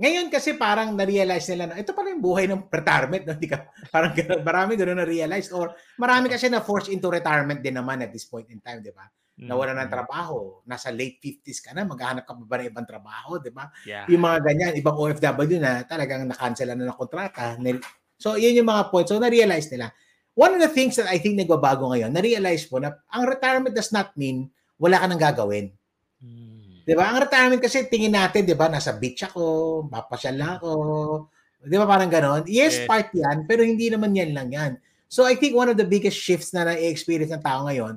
Ngayon 0.01 0.33
kasi 0.33 0.57
parang 0.57 0.97
na-realize 0.97 1.45
nila 1.53 1.69
na 1.69 1.77
ito 1.77 1.93
pala 1.93 2.09
yung 2.09 2.25
buhay 2.25 2.49
ng 2.49 2.65
retirement. 2.65 3.21
No? 3.21 3.37
Di 3.37 3.45
ka, 3.45 3.69
parang 3.93 4.17
ganun, 4.17 4.41
marami 4.41 4.73
gano'n 4.73 4.97
na-realize. 5.05 5.53
Or 5.53 5.77
marami 6.01 6.33
kasi 6.33 6.49
na 6.49 6.65
force 6.65 6.89
into 6.89 7.05
retirement 7.13 7.61
din 7.61 7.77
naman 7.77 8.01
at 8.01 8.09
this 8.09 8.25
point 8.25 8.49
in 8.49 8.57
time, 8.57 8.81
di 8.81 8.89
ba? 8.89 9.05
Nawala 9.41 9.73
ng 9.73 9.89
trabaho, 9.89 10.61
nasa 10.69 10.93
late 10.93 11.17
50s 11.17 11.65
ka 11.65 11.69
na, 11.73 11.81
maghahanap 11.85 12.29
ka 12.29 12.33
pa 12.33 12.45
ba 12.45 12.55
ng 12.61 12.69
ibang 12.69 12.85
trabaho, 12.85 13.41
di 13.41 13.49
ba? 13.49 13.69
Yeah. 13.89 14.05
Yung 14.09 14.21
mga 14.21 14.37
ganyan, 14.41 14.71
ibang 14.77 14.93
OFW 14.97 15.57
na 15.57 15.81
talagang 15.85 16.29
na-cancel 16.29 16.73
na 16.73 16.77
ng 16.77 16.97
kontrata. 16.97 17.57
So, 18.21 18.37
yun 18.37 18.53
yung 18.57 18.69
mga 18.69 18.93
points. 18.93 19.09
So, 19.09 19.17
na-realize 19.17 19.69
nila. 19.73 19.93
One 20.37 20.53
of 20.57 20.61
the 20.61 20.69
things 20.69 20.93
that 21.01 21.09
I 21.09 21.17
think 21.17 21.41
nagbabago 21.41 21.89
ngayon, 21.89 22.13
na-realize 22.13 22.69
po 22.69 22.77
na 22.77 22.93
ang 23.09 23.25
retirement 23.25 23.73
does 23.73 23.89
not 23.89 24.13
mean 24.13 24.49
wala 24.77 25.01
ka 25.01 25.05
nang 25.09 25.21
gagawin. 25.21 25.73
'Di 26.91 26.99
ba? 26.99 27.07
Ang 27.07 27.23
retirement 27.23 27.63
kasi 27.63 27.87
tingin 27.87 28.11
natin, 28.11 28.43
'di 28.43 28.51
ba, 28.51 28.67
nasa 28.67 28.91
beach 28.91 29.23
ako, 29.23 29.87
papasyal 29.87 30.35
lang 30.35 30.51
ako. 30.59 30.71
'Di 31.63 31.75
ba 31.79 31.87
parang 31.87 32.11
ganoon? 32.11 32.43
Yes, 32.51 32.83
yes, 32.83 32.87
part 32.89 33.15
'yan, 33.15 33.47
pero 33.47 33.63
hindi 33.63 33.87
naman 33.87 34.11
'yan 34.11 34.35
lang 34.35 34.51
'yan. 34.51 34.71
So 35.07 35.23
I 35.23 35.39
think 35.39 35.55
one 35.55 35.71
of 35.71 35.79
the 35.79 35.87
biggest 35.87 36.19
shifts 36.19 36.51
na 36.51 36.67
na-experience 36.67 37.31
ng 37.31 37.39
tao 37.39 37.63
ngayon, 37.63 37.95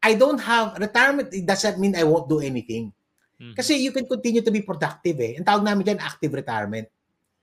I 0.00 0.16
don't 0.16 0.40
have 0.40 0.80
retirement 0.80 1.28
it 1.36 1.44
doesn't 1.44 1.76
mean 1.76 1.92
I 1.92 2.08
won't 2.08 2.32
do 2.32 2.40
anything. 2.40 2.96
Mm-hmm. 3.36 3.60
Kasi 3.60 3.76
you 3.76 3.92
can 3.92 4.08
continue 4.08 4.40
to 4.40 4.48
be 4.48 4.64
productive 4.64 5.20
eh. 5.20 5.36
Ang 5.36 5.44
tawag 5.44 5.60
namin 5.60 5.84
diyan 5.84 6.00
active 6.00 6.32
retirement. 6.32 6.88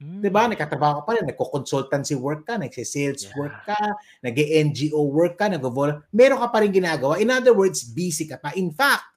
Mm. 0.01 0.25
'Di 0.25 0.29
ba? 0.33 0.49
Nagtatrabaho 0.49 1.01
ka 1.01 1.03
pa 1.05 1.11
rin, 1.13 1.29
nagko-consultancy 1.29 2.17
work 2.17 2.41
ka, 2.41 2.57
nagse-sales 2.57 3.29
yeah. 3.29 3.37
work 3.37 3.53
ka, 3.69 3.77
nag-NGO 4.25 4.97
work 5.13 5.37
ka, 5.37 5.45
nag-vol. 5.45 6.09
Meron 6.09 6.41
ka 6.41 6.49
pa 6.49 6.65
rin 6.65 6.73
ginagawa. 6.73 7.21
In 7.21 7.29
other 7.29 7.53
words, 7.53 7.85
busy 7.85 8.25
ka 8.25 8.41
pa. 8.41 8.49
In 8.57 8.73
fact, 8.73 9.16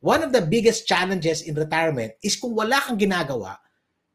one 0.00 0.24
of 0.24 0.32
the 0.32 0.40
biggest 0.40 0.88
challenges 0.88 1.44
in 1.44 1.54
retirement 1.54 2.16
is 2.24 2.36
kung 2.40 2.56
wala 2.56 2.80
kang 2.80 2.96
ginagawa, 2.96 3.60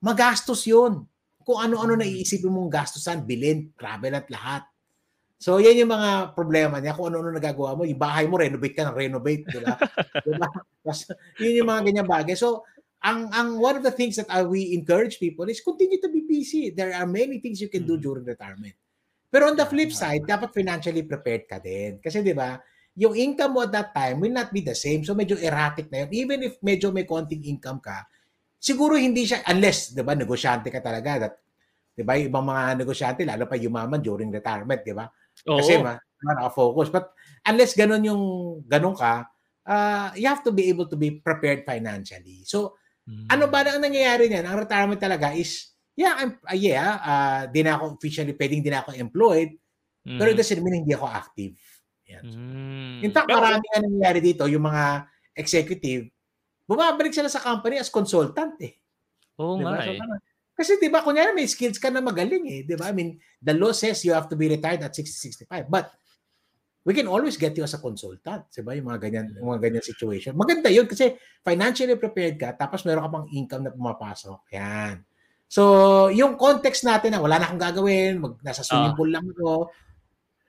magastos 0.01 0.65
yun. 0.65 1.05
Kung 1.45 1.61
ano-ano 1.61 2.01
na 2.01 2.09
iisipin 2.09 2.49
mong 2.49 2.73
gastusan, 2.73 3.21
bilin, 3.21 3.69
travel 3.77 4.17
at 4.17 4.25
lahat. 4.33 4.65
So, 5.37 5.61
yan 5.61 5.77
yung 5.77 5.93
mga 5.93 6.33
problema 6.33 6.81
niya. 6.81 6.97
Kung 6.97 7.13
ano-ano 7.13 7.37
nagagawa 7.37 7.77
mo, 7.77 7.85
yung 7.85 8.01
bahay 8.01 8.25
mo, 8.25 8.41
renovate 8.41 8.73
ka 8.73 8.89
ng 8.89 8.97
renovate. 8.97 9.45
Diba? 9.45 9.77
diba? 10.25 10.47
yun 11.37 11.53
yung 11.61 11.69
mga 11.69 11.81
ganyan 11.85 12.09
bagay. 12.09 12.33
So, 12.33 12.65
ang, 13.05 13.29
ang 13.29 13.61
one 13.61 13.77
of 13.77 13.85
the 13.85 13.93
things 13.93 14.17
that 14.17 14.25
uh, 14.33 14.41
we 14.41 14.73
encourage 14.73 15.21
people 15.21 15.45
is 15.45 15.61
continue 15.61 16.01
to 16.01 16.09
be 16.09 16.25
busy. 16.25 16.73
There 16.73 16.97
are 16.97 17.05
many 17.05 17.37
things 17.37 17.61
you 17.61 17.69
can 17.69 17.85
do 17.85 17.93
mm-hmm. 17.93 18.01
during 18.01 18.25
retirement. 18.25 18.73
Pero 19.29 19.53
on 19.53 19.59
the 19.59 19.69
flip 19.69 19.93
side, 19.93 20.25
dapat 20.25 20.49
financially 20.49 21.05
prepared 21.05 21.45
ka 21.45 21.61
din. 21.61 22.01
Kasi 22.01 22.25
di 22.25 22.33
ba, 22.33 22.57
yung 22.95 23.13
income 23.15 23.59
mo 23.59 23.61
at 23.67 23.71
that 23.75 23.91
time 23.91 24.23
will 24.23 24.31
not 24.31 24.49
be 24.55 24.63
the 24.63 24.75
same. 24.75 25.03
So 25.03 25.11
medyo 25.11 25.35
erratic 25.35 25.91
na 25.91 26.07
yun. 26.07 26.09
Even 26.15 26.39
if 26.47 26.55
medyo 26.63 26.95
may 26.95 27.03
konting 27.03 27.43
income 27.43 27.83
ka, 27.83 28.07
siguro 28.55 28.95
hindi 28.95 29.27
siya, 29.27 29.43
unless, 29.51 29.91
di 29.91 30.01
ba, 30.01 30.15
negosyante 30.15 30.71
ka 30.71 30.79
talaga. 30.79 31.27
That, 31.27 31.35
di 31.91 32.03
ba, 32.07 32.15
ibang 32.15 32.47
mga 32.47 32.79
negosyante, 32.79 33.27
lalo 33.27 33.45
pa 33.51 33.59
yumaman 33.59 33.99
during 33.99 34.31
retirement, 34.31 34.81
di 34.81 34.95
ba? 34.95 35.05
Kasi 35.43 35.75
ma, 35.83 35.99
naka-focus. 35.99 36.87
But 36.87 37.11
unless 37.43 37.75
ganun 37.75 38.07
yung, 38.07 38.23
ganun 38.63 38.95
ka, 38.95 39.27
uh, 39.67 40.15
you 40.15 40.31
have 40.31 40.41
to 40.47 40.55
be 40.55 40.71
able 40.71 40.87
to 40.87 40.95
be 40.95 41.19
prepared 41.19 41.67
financially. 41.67 42.47
So, 42.47 42.79
hmm. 43.03 43.27
ano 43.27 43.51
ba 43.51 43.67
na 43.67 43.75
ang 43.75 43.83
nangyayari 43.83 44.31
niyan? 44.31 44.47
Ang 44.47 44.57
retirement 44.63 45.03
talaga 45.03 45.35
is, 45.35 45.75
yeah, 45.99 46.15
I'm, 46.15 46.39
uh, 46.47 46.55
yeah, 46.55 46.87
uh, 47.03 47.41
di 47.51 47.59
na 47.59 47.75
ako 47.75 47.99
officially 47.99 48.39
pwedeng 48.39 48.63
di 48.63 48.71
na 48.71 48.87
ako 48.87 48.95
employed, 48.95 49.51
Mm. 50.05 50.21
Pero 50.21 50.27
it 50.31 50.37
doesn't 50.37 50.61
mean 50.61 50.85
hindi 50.85 50.93
ako 50.93 51.09
active. 51.09 51.57
Yan. 52.09 52.23
Mm. 52.23 52.97
In 53.05 53.11
fact, 53.11 53.29
marami 53.29 53.65
nga 53.65 53.81
nangyayari 53.81 54.19
dito, 54.21 54.45
yung 54.45 54.65
mga 54.65 55.09
executive, 55.35 56.09
bumabalik 56.65 57.13
sila 57.13 57.29
sa 57.29 57.41
company 57.41 57.81
as 57.81 57.93
consultant 57.93 58.57
eh. 58.61 58.73
Oo 59.41 59.59
diba? 59.59 59.75
nga 59.75 59.85
eh. 59.91 59.99
kasi 60.55 60.79
'di 60.79 60.87
ba 60.87 61.03
kunyari 61.03 61.35
may 61.35 61.43
skills 61.51 61.75
ka 61.75 61.91
na 61.91 61.99
magaling 61.99 62.47
eh, 62.47 62.61
'di 62.63 62.75
ba? 62.79 62.87
I 62.87 62.95
mean, 62.95 63.19
the 63.43 63.51
law 63.51 63.75
says 63.75 63.99
you 64.07 64.15
have 64.15 64.31
to 64.31 64.39
be 64.39 64.47
retired 64.47 64.79
at 64.79 64.95
60 64.95 65.43
65. 65.43 65.67
But 65.67 65.91
we 66.85 66.93
can 66.93 67.09
always 67.09 67.35
get 67.35 67.57
you 67.57 67.65
as 67.65 67.75
a 67.75 67.81
consultant. 67.81 68.47
Diba? 68.53 68.77
Yung 68.77 68.87
mga 68.87 68.99
ganyan, 69.09 69.27
yung 69.41 69.49
mga 69.51 69.61
ganyan 69.67 69.83
situation. 69.83 70.37
Maganda 70.37 70.69
yun 70.69 70.85
kasi 70.85 71.17
financially 71.41 71.97
prepared 71.97 72.37
ka 72.37 72.53
tapos 72.53 72.85
meron 72.85 73.09
ka 73.09 73.11
pang 73.11 73.27
income 73.33 73.63
na 73.67 73.73
pumapasok. 73.73 74.39
Yan. 74.53 75.01
So, 75.45 75.61
yung 76.09 76.37
context 76.37 76.85
natin 76.85 77.13
na 77.13 77.21
wala 77.21 77.37
na 77.37 77.45
akong 77.49 77.61
gagawin, 77.61 78.17
mag, 78.17 78.33
nasa 78.41 78.65
swimming 78.65 78.93
ah. 78.93 78.97
pool 78.97 79.11
lang 79.13 79.25
ako. 79.25 79.69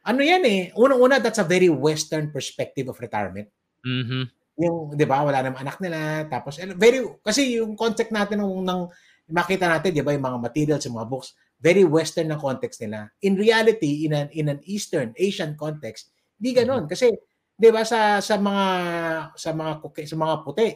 Ano 0.06 0.22
yan 0.22 0.42
eh? 0.46 0.60
Unang-una, 0.78 1.18
that's 1.18 1.42
a 1.42 1.46
very 1.46 1.66
Western 1.66 2.30
perspective 2.30 2.86
of 2.86 2.96
retirement. 3.02 3.50
Mm-hmm. 3.82 4.22
Yung, 4.62 4.94
di 4.94 5.04
ba, 5.04 5.26
wala 5.26 5.42
namang 5.42 5.66
anak 5.66 5.82
nila. 5.82 6.24
Tapos, 6.30 6.62
very, 6.78 7.02
kasi 7.20 7.58
yung 7.58 7.74
context 7.74 8.14
natin 8.14 8.40
nung, 8.40 8.62
nang 8.62 8.86
makita 9.26 9.66
natin, 9.66 9.90
di 9.90 10.06
ba, 10.06 10.14
yung 10.14 10.22
mga 10.22 10.38
materials, 10.38 10.86
yung 10.86 10.96
mga 10.96 11.10
books, 11.10 11.34
very 11.58 11.82
Western 11.82 12.30
na 12.30 12.38
context 12.38 12.78
nila. 12.80 13.10
In 13.26 13.34
reality, 13.34 14.06
in 14.06 14.14
an, 14.14 14.30
in 14.30 14.46
an 14.46 14.62
Eastern, 14.62 15.10
Asian 15.18 15.58
context, 15.58 16.14
Di 16.36 16.52
ganoon 16.52 16.84
mm-hmm. 16.84 16.92
kasi 16.92 17.08
'di 17.56 17.68
ba 17.72 17.82
sa 17.88 18.20
sa 18.20 18.36
mga 18.36 18.66
sa 19.32 19.50
mga 19.56 19.72
sa 20.04 20.16
mga 20.20 20.34
puti 20.44 20.68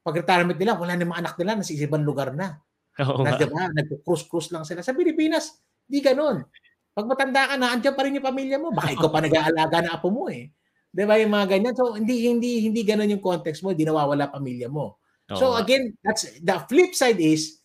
pag 0.00 0.16
retirement 0.16 0.56
nila 0.56 0.80
wala 0.80 0.96
namang 0.96 1.20
anak 1.20 1.36
nila 1.36 1.60
nasa 1.60 1.76
ibang 1.76 2.04
lugar 2.04 2.32
na. 2.32 2.56
Oo. 3.04 3.20
Na, 3.20 3.36
'di 3.36 3.48
ba? 3.52 3.68
Nagko-cruise-cruise 3.68 4.52
lang 4.56 4.64
sila. 4.64 4.80
Sa 4.80 4.96
Pilipinas, 4.96 5.60
di 5.84 6.00
ganoon. 6.00 6.40
Pag 6.94 7.06
matanda 7.10 7.42
ka 7.50 7.54
na, 7.58 7.74
andiyan 7.74 7.94
pa 7.98 8.02
rin 8.06 8.16
yung 8.16 8.26
pamilya 8.26 8.56
mo. 8.62 8.70
Baka 8.70 8.90
ikaw 8.96 9.10
pa 9.10 9.20
nag-aalaga 9.20 9.78
na 9.82 9.90
apo 9.98 10.08
mo 10.14 10.30
eh. 10.30 10.48
'Di 10.94 11.02
ba 11.02 11.18
yung 11.18 11.34
mga 11.34 11.46
ganyan? 11.58 11.74
So 11.74 11.98
hindi 11.98 12.30
hindi 12.30 12.62
hindi 12.62 12.80
ganoon 12.86 13.18
yung 13.18 13.24
context 13.24 13.66
mo, 13.66 13.74
hindi 13.74 13.82
nawawala 13.82 14.30
pamilya 14.30 14.70
mo. 14.70 15.02
Oo. 15.34 15.38
So 15.38 15.46
again, 15.58 15.98
that's 16.06 16.38
the 16.38 16.56
flip 16.70 16.94
side 16.94 17.18
is 17.18 17.58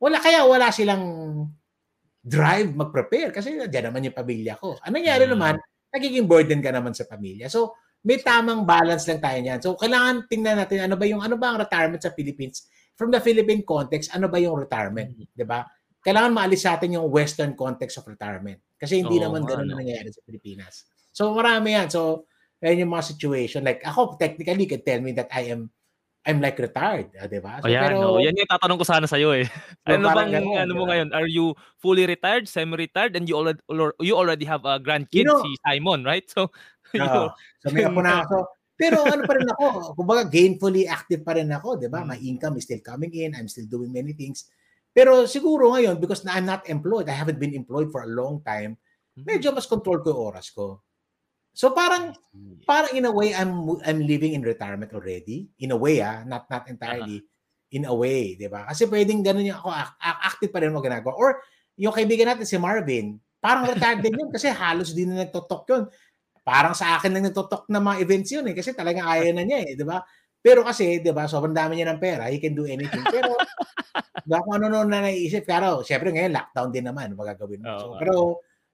wala 0.00 0.16
kaya 0.16 0.48
wala 0.48 0.72
silang 0.72 1.04
drive 2.20 2.72
mag-prepare 2.72 3.36
kasi 3.36 3.56
diyan 3.68 3.92
naman 3.92 4.08
yung 4.08 4.16
pamilya 4.16 4.56
ko. 4.56 4.80
Ano 4.80 4.96
nangyari 4.96 5.28
hmm. 5.28 5.32
naman, 5.36 5.54
nagiging 5.92 6.24
burden 6.24 6.64
ka 6.64 6.72
naman 6.72 6.96
sa 6.96 7.04
pamilya. 7.08 7.48
So, 7.52 7.76
may 8.00 8.20
tamang 8.20 8.64
balance 8.64 9.04
lang 9.04 9.20
tayo 9.20 9.38
niyan. 9.40 9.60
So, 9.60 9.76
kailangan 9.76 10.24
tingnan 10.28 10.56
natin 10.56 10.88
ano 10.88 10.96
ba 10.96 11.04
yung 11.04 11.20
ano 11.20 11.36
ba 11.36 11.52
ang 11.52 11.60
retirement 11.60 12.00
sa 12.00 12.12
Philippines 12.16 12.64
from 12.96 13.12
the 13.12 13.20
Philippine 13.20 13.64
context, 13.64 14.12
ano 14.12 14.28
ba 14.28 14.40
yung 14.40 14.56
retirement, 14.56 15.08
mm-hmm. 15.12 15.32
'di 15.36 15.44
ba? 15.44 15.64
Kailangan 16.00 16.32
maalis 16.32 16.64
sa 16.64 16.80
atin 16.80 16.96
yung 16.96 17.08
western 17.12 17.52
context 17.52 18.00
of 18.00 18.08
retirement 18.08 18.60
kasi 18.80 19.04
hindi 19.04 19.20
oh, 19.20 19.28
naman 19.28 19.44
ganoon 19.44 19.76
ano. 19.76 19.80
nangyayari 19.84 20.08
sa 20.08 20.24
Pilipinas. 20.24 20.88
So, 21.12 21.36
marami 21.36 21.76
yan. 21.76 21.92
So, 21.92 22.24
yan 22.64 22.84
yung 22.86 22.92
mga 22.92 23.12
situation. 23.12 23.60
Like, 23.60 23.84
ako, 23.84 24.16
technically, 24.16 24.64
you 24.64 24.72
can 24.72 24.84
tell 24.84 25.00
me 25.04 25.12
that 25.12 25.28
I 25.32 25.52
am 25.52 25.68
I'm 26.20 26.36
like 26.36 26.60
retired, 26.60 27.08
uh, 27.16 27.24
'di 27.24 27.40
ba? 27.40 27.64
So, 27.64 27.66
oh, 27.66 27.72
pero 27.72 27.96
no. 27.96 28.20
Yan 28.20 28.36
yung 28.36 28.50
tatanong 28.50 28.76
ko 28.76 28.84
sana 28.84 29.08
sa 29.08 29.16
iyo 29.16 29.32
eh. 29.32 29.48
So, 29.88 29.96
ano 29.96 30.12
bang 30.12 30.28
ganun, 30.36 30.52
ano 30.60 30.72
mo 30.76 30.84
ngayon? 30.84 31.16
Are 31.16 31.24
you 31.24 31.56
fully 31.80 32.04
retired, 32.04 32.44
semi-retired 32.44 33.16
and 33.16 33.24
you 33.24 33.40
already 33.40 33.60
you 34.04 34.12
already 34.12 34.44
have 34.44 34.60
a 34.68 34.76
grandkid 34.76 35.24
you 35.24 35.28
know, 35.32 35.40
si 35.40 35.56
Simon, 35.64 36.04
right? 36.04 36.28
So 36.28 36.52
you 36.92 37.00
uh, 37.00 37.32
so 37.64 37.72
may 37.72 37.88
apo 37.88 38.04
na 38.04 38.28
ako. 38.28 38.52
Pero 38.76 39.00
ano 39.04 39.24
pa 39.24 39.32
rin 39.36 39.48
ako, 39.48 39.96
kumbaga 39.96 40.28
gainfully 40.28 40.84
active 40.84 41.24
pa 41.24 41.40
rin 41.40 41.48
ako, 41.48 41.80
'di 41.80 41.88
ba? 41.88 42.04
My 42.04 42.20
income 42.20 42.60
is 42.60 42.68
still 42.68 42.84
coming 42.84 43.16
in, 43.16 43.32
I'm 43.32 43.48
still 43.48 43.68
doing 43.68 43.88
many 43.88 44.12
things. 44.12 44.44
Pero 44.90 45.24
siguro 45.30 45.70
ngayon 45.74 46.02
because 46.02 46.26
na 46.26 46.34
I'm 46.34 46.46
not 46.46 46.66
employed, 46.66 47.06
I 47.06 47.14
haven't 47.14 47.38
been 47.38 47.54
employed 47.54 47.94
for 47.94 48.02
a 48.02 48.10
long 48.10 48.42
time, 48.42 48.74
hmm. 49.14 49.24
medyo 49.26 49.54
mas 49.54 49.70
control 49.70 50.02
ko 50.02 50.10
yung 50.10 50.22
oras 50.34 50.50
ko. 50.50 50.82
So 51.50 51.74
parang 51.74 52.14
parang 52.62 52.94
in 52.94 53.06
a 53.06 53.12
way 53.12 53.34
I'm 53.34 53.78
I'm 53.82 54.00
living 54.06 54.38
in 54.38 54.42
retirement 54.46 54.94
already. 54.94 55.50
In 55.62 55.74
a 55.74 55.78
way 55.78 55.98
ah, 55.98 56.22
not 56.22 56.46
not 56.46 56.70
entirely. 56.70 57.22
Uh-huh. 57.22 57.74
In 57.74 57.86
a 57.86 57.94
way, 57.94 58.34
'di 58.34 58.50
ba? 58.50 58.66
Kasi 58.66 58.86
pwedeng 58.86 59.22
ganun 59.22 59.46
yung 59.46 59.58
ako 59.58 59.70
active 59.98 60.50
pa 60.50 60.62
rin 60.62 60.74
mo 60.74 60.82
ginagawa. 60.82 61.14
Or 61.14 61.42
yung 61.78 61.94
kaibigan 61.94 62.30
natin 62.30 62.46
si 62.46 62.58
Marvin, 62.58 63.18
parang 63.42 63.66
retired 63.66 64.02
din 64.02 64.18
yun 64.18 64.30
kasi 64.30 64.50
halos 64.50 64.94
din 64.94 65.10
na 65.10 65.26
nagtotok 65.26 65.62
yun. 65.70 65.84
Parang 66.42 66.74
sa 66.74 66.98
akin 66.98 67.14
lang 67.14 67.30
nagtotok 67.30 67.66
na 67.70 67.78
mga 67.78 67.96
events 68.02 68.30
yun 68.30 68.46
eh 68.50 68.54
kasi 68.54 68.74
talagang 68.74 69.06
kaya 69.06 69.30
na 69.30 69.42
niya 69.46 69.58
eh, 69.66 69.72
'di 69.74 69.86
ba? 69.86 70.02
Pero 70.40 70.64
kasi, 70.64 71.04
'di 71.04 71.12
ba, 71.12 71.28
sobrang 71.28 71.52
dami 71.52 71.76
niya 71.76 71.92
ng 71.92 72.00
pera, 72.00 72.32
he 72.32 72.40
can 72.40 72.56
do 72.56 72.64
anything. 72.64 73.04
Pero 73.06 73.36
ba 74.30 74.40
kung 74.40 74.56
ano 74.56 74.66
no 74.72 74.88
na 74.88 75.04
naiisip, 75.04 75.44
pero 75.44 75.84
syempre 75.84 76.12
ngayon 76.12 76.32
lockdown 76.32 76.70
din 76.72 76.84
naman 76.88 77.12
magagawin 77.12 77.60
mo. 77.60 77.76
So, 77.76 77.86
pero 78.00 78.14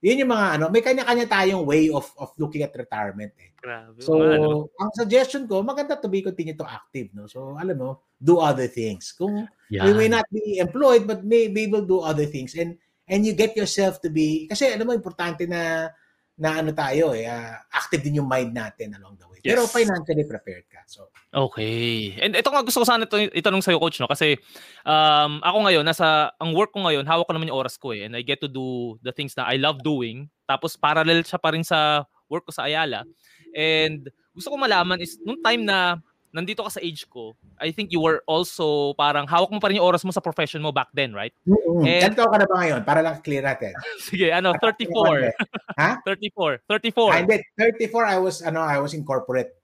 yun 0.04 0.22
yung 0.22 0.30
mga 0.30 0.46
ano, 0.60 0.64
may 0.68 0.84
kanya-kanya 0.84 1.26
tayong 1.26 1.64
way 1.64 1.88
of 1.88 2.06
of 2.20 2.30
looking 2.38 2.62
at 2.62 2.70
retirement 2.76 3.32
eh. 3.40 3.50
Grabe. 3.56 3.98
So, 3.98 4.20
ano? 4.20 4.70
ang 4.76 4.92
suggestion 4.94 5.48
ko, 5.48 5.64
maganda 5.64 5.98
to 5.98 6.06
be 6.06 6.22
continue 6.22 6.54
to 6.54 6.68
active, 6.68 7.10
no? 7.16 7.26
So, 7.26 7.56
alam 7.56 7.74
mo, 7.80 8.06
do 8.20 8.38
other 8.38 8.68
things. 8.68 9.16
Kung 9.16 9.48
yeah. 9.72 9.88
we 9.88 9.96
may 9.96 10.10
not 10.12 10.28
be 10.28 10.60
employed, 10.60 11.08
but 11.08 11.24
may 11.26 11.48
be 11.48 11.66
able 11.66 11.82
to 11.82 11.90
do 11.90 12.00
other 12.04 12.28
things. 12.28 12.54
And 12.54 12.78
and 13.08 13.24
you 13.24 13.32
get 13.32 13.56
yourself 13.56 13.98
to 14.04 14.10
be, 14.12 14.46
kasi 14.46 14.70
alam 14.70 14.86
mo, 14.86 14.92
importante 14.92 15.48
na 15.48 15.90
na 16.36 16.60
ano 16.60 16.70
tayo 16.76 17.16
eh, 17.16 17.24
uh, 17.24 17.56
active 17.72 18.04
din 18.04 18.20
yung 18.20 18.28
mind 18.28 18.52
natin 18.52 18.92
along 19.00 19.16
the 19.16 19.26
way. 19.26 19.35
Yes. 19.46 19.54
Pero 19.54 19.70
financially 19.70 20.26
prepared 20.26 20.66
ka. 20.66 20.82
So 20.90 21.06
Okay. 21.30 22.18
And 22.18 22.34
ito 22.34 22.50
nga 22.50 22.66
gusto 22.66 22.82
ko 22.82 22.86
sana 22.86 23.06
ito, 23.06 23.14
itanong 23.14 23.62
sa 23.62 23.70
iyo 23.70 23.78
coach 23.78 24.02
no 24.02 24.10
kasi 24.10 24.34
um 24.82 25.38
ako 25.38 25.58
ngayon 25.70 25.84
nasa 25.86 26.34
ang 26.42 26.50
work 26.50 26.74
ko 26.74 26.82
ngayon, 26.82 27.06
hawak 27.06 27.30
ko 27.30 27.32
naman 27.36 27.54
yung 27.54 27.60
oras 27.62 27.78
ko 27.78 27.94
eh 27.94 28.10
and 28.10 28.18
I 28.18 28.26
get 28.26 28.42
to 28.42 28.50
do 28.50 28.98
the 29.06 29.14
things 29.14 29.38
that 29.38 29.46
I 29.46 29.54
love 29.54 29.86
doing. 29.86 30.26
Tapos 30.50 30.74
parallel 30.74 31.22
siya 31.22 31.38
pa 31.38 31.54
rin 31.54 31.62
sa 31.62 32.02
work 32.26 32.42
ko 32.42 32.50
sa 32.50 32.66
Ayala. 32.66 33.06
And 33.54 34.10
gusto 34.34 34.50
ko 34.50 34.58
malaman 34.58 34.98
is 34.98 35.14
nung 35.22 35.38
time 35.38 35.62
na 35.62 36.02
nandito 36.36 36.60
ka 36.60 36.68
sa 36.68 36.84
age 36.84 37.08
ko, 37.08 37.32
I 37.56 37.72
think 37.72 37.88
you 37.88 38.04
were 38.04 38.20
also 38.28 38.92
parang 39.00 39.24
hawak 39.24 39.48
mo 39.48 39.56
pa 39.56 39.72
rin 39.72 39.80
yung 39.80 39.88
oras 39.88 40.04
mo 40.04 40.12
sa 40.12 40.20
profession 40.20 40.60
mo 40.60 40.68
back 40.68 40.92
then, 40.92 41.16
right? 41.16 41.32
Mm-hmm. 41.48 41.88
And, 41.88 42.02
Ganito 42.12 42.28
ka 42.28 42.36
na 42.36 42.44
ba 42.44 42.56
ngayon? 42.60 42.80
Para 42.84 43.00
lang 43.00 43.24
clear 43.24 43.40
natin. 43.40 43.72
Sige, 44.12 44.28
ano, 44.28 44.52
34. 44.60 45.32
ha? 45.80 45.96
34. 46.04 46.60
34. 46.68 47.08
Ah, 47.08 47.20
hindi, 47.24 47.40
34 47.56 48.04
I 48.04 48.18
was 48.20 48.44
ano, 48.44 48.60
I 48.60 48.76
was 48.76 48.92
in 48.92 49.00
corporate. 49.08 49.56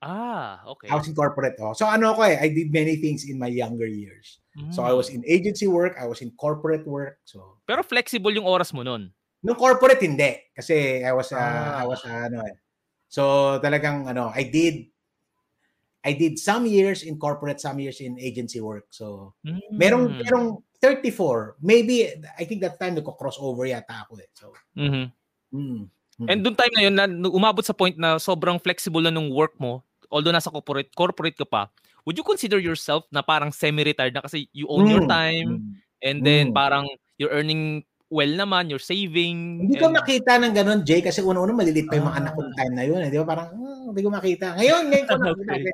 Ah, 0.00 0.64
okay. 0.64 0.88
I 0.88 0.96
was 0.96 1.04
in 1.08 1.16
corporate. 1.16 1.60
Oh. 1.60 1.76
So 1.76 1.84
ano 1.84 2.16
ko 2.16 2.24
eh, 2.24 2.40
I 2.40 2.48
did 2.48 2.72
many 2.72 2.96
things 2.96 3.28
in 3.28 3.36
my 3.36 3.48
younger 3.48 3.88
years. 3.88 4.40
Mm. 4.56 4.72
So 4.72 4.84
I 4.84 4.96
was 4.96 5.12
in 5.12 5.20
agency 5.28 5.68
work, 5.68 5.96
I 6.00 6.08
was 6.08 6.24
in 6.24 6.32
corporate 6.40 6.88
work. 6.88 7.20
So 7.28 7.60
Pero 7.68 7.84
flexible 7.84 8.32
yung 8.32 8.48
oras 8.48 8.72
mo 8.72 8.80
noon. 8.80 9.12
Nung 9.44 9.56
corporate 9.56 10.00
hindi 10.00 10.36
kasi 10.52 11.04
I 11.04 11.12
was 11.12 11.32
uh, 11.32 11.40
ah. 11.40 11.80
I 11.80 11.84
was 11.88 12.00
uh, 12.04 12.28
ano 12.28 12.44
eh. 12.44 12.56
So 13.08 13.56
talagang 13.64 14.04
ano, 14.04 14.32
I 14.36 14.48
did 14.48 14.92
I 16.06 16.14
did 16.14 16.38
some 16.38 16.70
years 16.70 17.02
in 17.02 17.18
corporate, 17.18 17.58
some 17.58 17.82
years 17.82 17.98
in 17.98 18.14
agency 18.22 18.62
work. 18.62 18.86
So, 18.94 19.34
mm. 19.42 19.58
merong, 19.74 20.22
merong 20.22 20.62
34. 20.78 21.58
Maybe, 21.58 22.06
I 22.38 22.46
think 22.46 22.62
that 22.62 22.78
time 22.78 22.94
nagko-crossover 22.94 23.66
yata 23.66 24.06
ako 24.06 24.22
eh. 24.22 24.30
So, 24.30 24.54
mm-hmm. 24.78 25.06
mm, 25.50 25.82
mm. 25.90 26.26
And 26.30 26.46
doon 26.46 26.54
time 26.54 26.74
na 26.78 26.82
yun, 26.86 26.94
na, 26.94 27.10
umabot 27.26 27.66
sa 27.66 27.74
point 27.74 27.98
na 27.98 28.22
sobrang 28.22 28.62
flexible 28.62 29.02
na 29.02 29.10
nung 29.10 29.34
work 29.34 29.58
mo, 29.58 29.82
although 30.06 30.30
nasa 30.30 30.54
corporate, 30.54 30.94
corporate 30.94 31.34
ka 31.34 31.42
pa, 31.42 31.66
would 32.06 32.14
you 32.14 32.22
consider 32.22 32.62
yourself 32.62 33.02
na 33.10 33.18
parang 33.18 33.50
semi-retired 33.50 34.14
na 34.14 34.22
kasi 34.22 34.46
you 34.54 34.70
own 34.70 34.86
mm. 34.86 34.92
your 34.94 35.04
time, 35.10 35.50
mm. 35.58 36.06
and 36.06 36.22
then 36.22 36.54
mm. 36.54 36.54
parang 36.54 36.86
you're 37.18 37.34
earning 37.34 37.82
well 38.06 38.30
naman, 38.30 38.70
you're 38.70 38.82
saving. 38.82 39.66
Hindi 39.66 39.82
ko 39.82 39.90
makita 39.90 40.38
ng 40.38 40.54
ganun, 40.54 40.80
Jay, 40.86 41.02
kasi 41.02 41.22
una-una 41.22 41.50
malilit 41.50 41.90
pa 41.90 41.98
yung 41.98 42.06
mga 42.06 42.14
ah. 42.14 42.20
anak 42.22 42.32
ko 42.38 42.40
time 42.54 42.74
na 42.74 42.84
yun. 42.86 43.00
Eh. 43.02 43.10
Di 43.10 43.18
ba? 43.18 43.26
Parang, 43.26 43.48
oh, 43.58 43.90
hindi 43.90 44.02
ko 44.06 44.10
makita. 44.14 44.46
Ngayon, 44.54 44.82
ngayon 44.90 45.06
ko 45.06 45.14
nakita. 45.22 45.70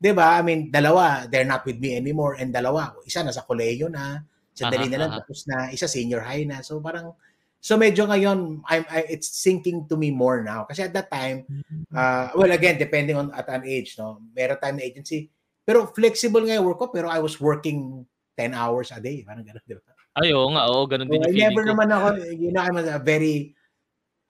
'Di 0.00 0.10
ba? 0.16 0.40
I 0.40 0.42
mean, 0.42 0.72
dalawa, 0.72 1.28
they're 1.28 1.46
not 1.46 1.62
with 1.68 1.76
me 1.76 1.94
anymore 1.94 2.40
and 2.40 2.48
dalawa, 2.50 2.96
isa 3.04 3.20
nasa 3.20 3.44
kolehiyo 3.44 3.92
na, 3.92 4.24
sandali 4.56 4.88
uh-huh, 4.88 4.96
na 4.96 5.00
lang 5.04 5.10
tapos 5.20 5.44
na, 5.44 5.68
isa 5.70 5.84
senior 5.86 6.24
high 6.24 6.48
na. 6.48 6.64
So 6.64 6.80
parang 6.80 7.12
So 7.60 7.76
medyo 7.76 8.08
ngayon 8.08 8.64
I'm 8.64 8.84
I, 8.88 9.04
it's 9.12 9.28
sinking 9.28 9.84
to 9.92 9.94
me 10.00 10.08
more 10.08 10.40
now 10.40 10.64
kasi 10.64 10.88
at 10.88 10.96
that 10.96 11.12
time 11.12 11.44
uh, 11.92 12.32
well 12.32 12.48
again 12.48 12.80
depending 12.80 13.20
on 13.20 13.28
at 13.36 13.52
an 13.52 13.68
age 13.68 14.00
no 14.00 14.24
meron 14.32 14.56
time 14.56 14.80
na 14.80 14.88
agency 14.88 15.28
pero 15.60 15.84
flexible 15.92 16.40
nga 16.48 16.56
yung 16.56 16.64
work 16.64 16.80
ko 16.80 16.88
pero 16.88 17.12
I 17.12 17.20
was 17.20 17.36
working 17.36 18.08
10 18.40 18.56
hours 18.56 18.88
a 18.96 18.98
day 18.98 19.20
parang 19.28 19.44
ganoon 19.44 19.60
di 19.68 19.76
ba 19.76 19.92
Ayo 20.24 20.40
nga 20.56 20.72
oo 20.72 20.88
ganun 20.88 21.12
din 21.12 21.20
so, 21.20 21.28
yung 21.28 21.36
I 21.36 21.44
never 21.52 21.62
ko. 21.62 21.68
naman 21.76 21.88
ako 21.92 22.06
you 22.32 22.48
know 22.48 22.64
I'm 22.64 22.80
a 22.80 22.96
very 22.96 23.52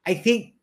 I 0.02 0.18
think 0.18 0.58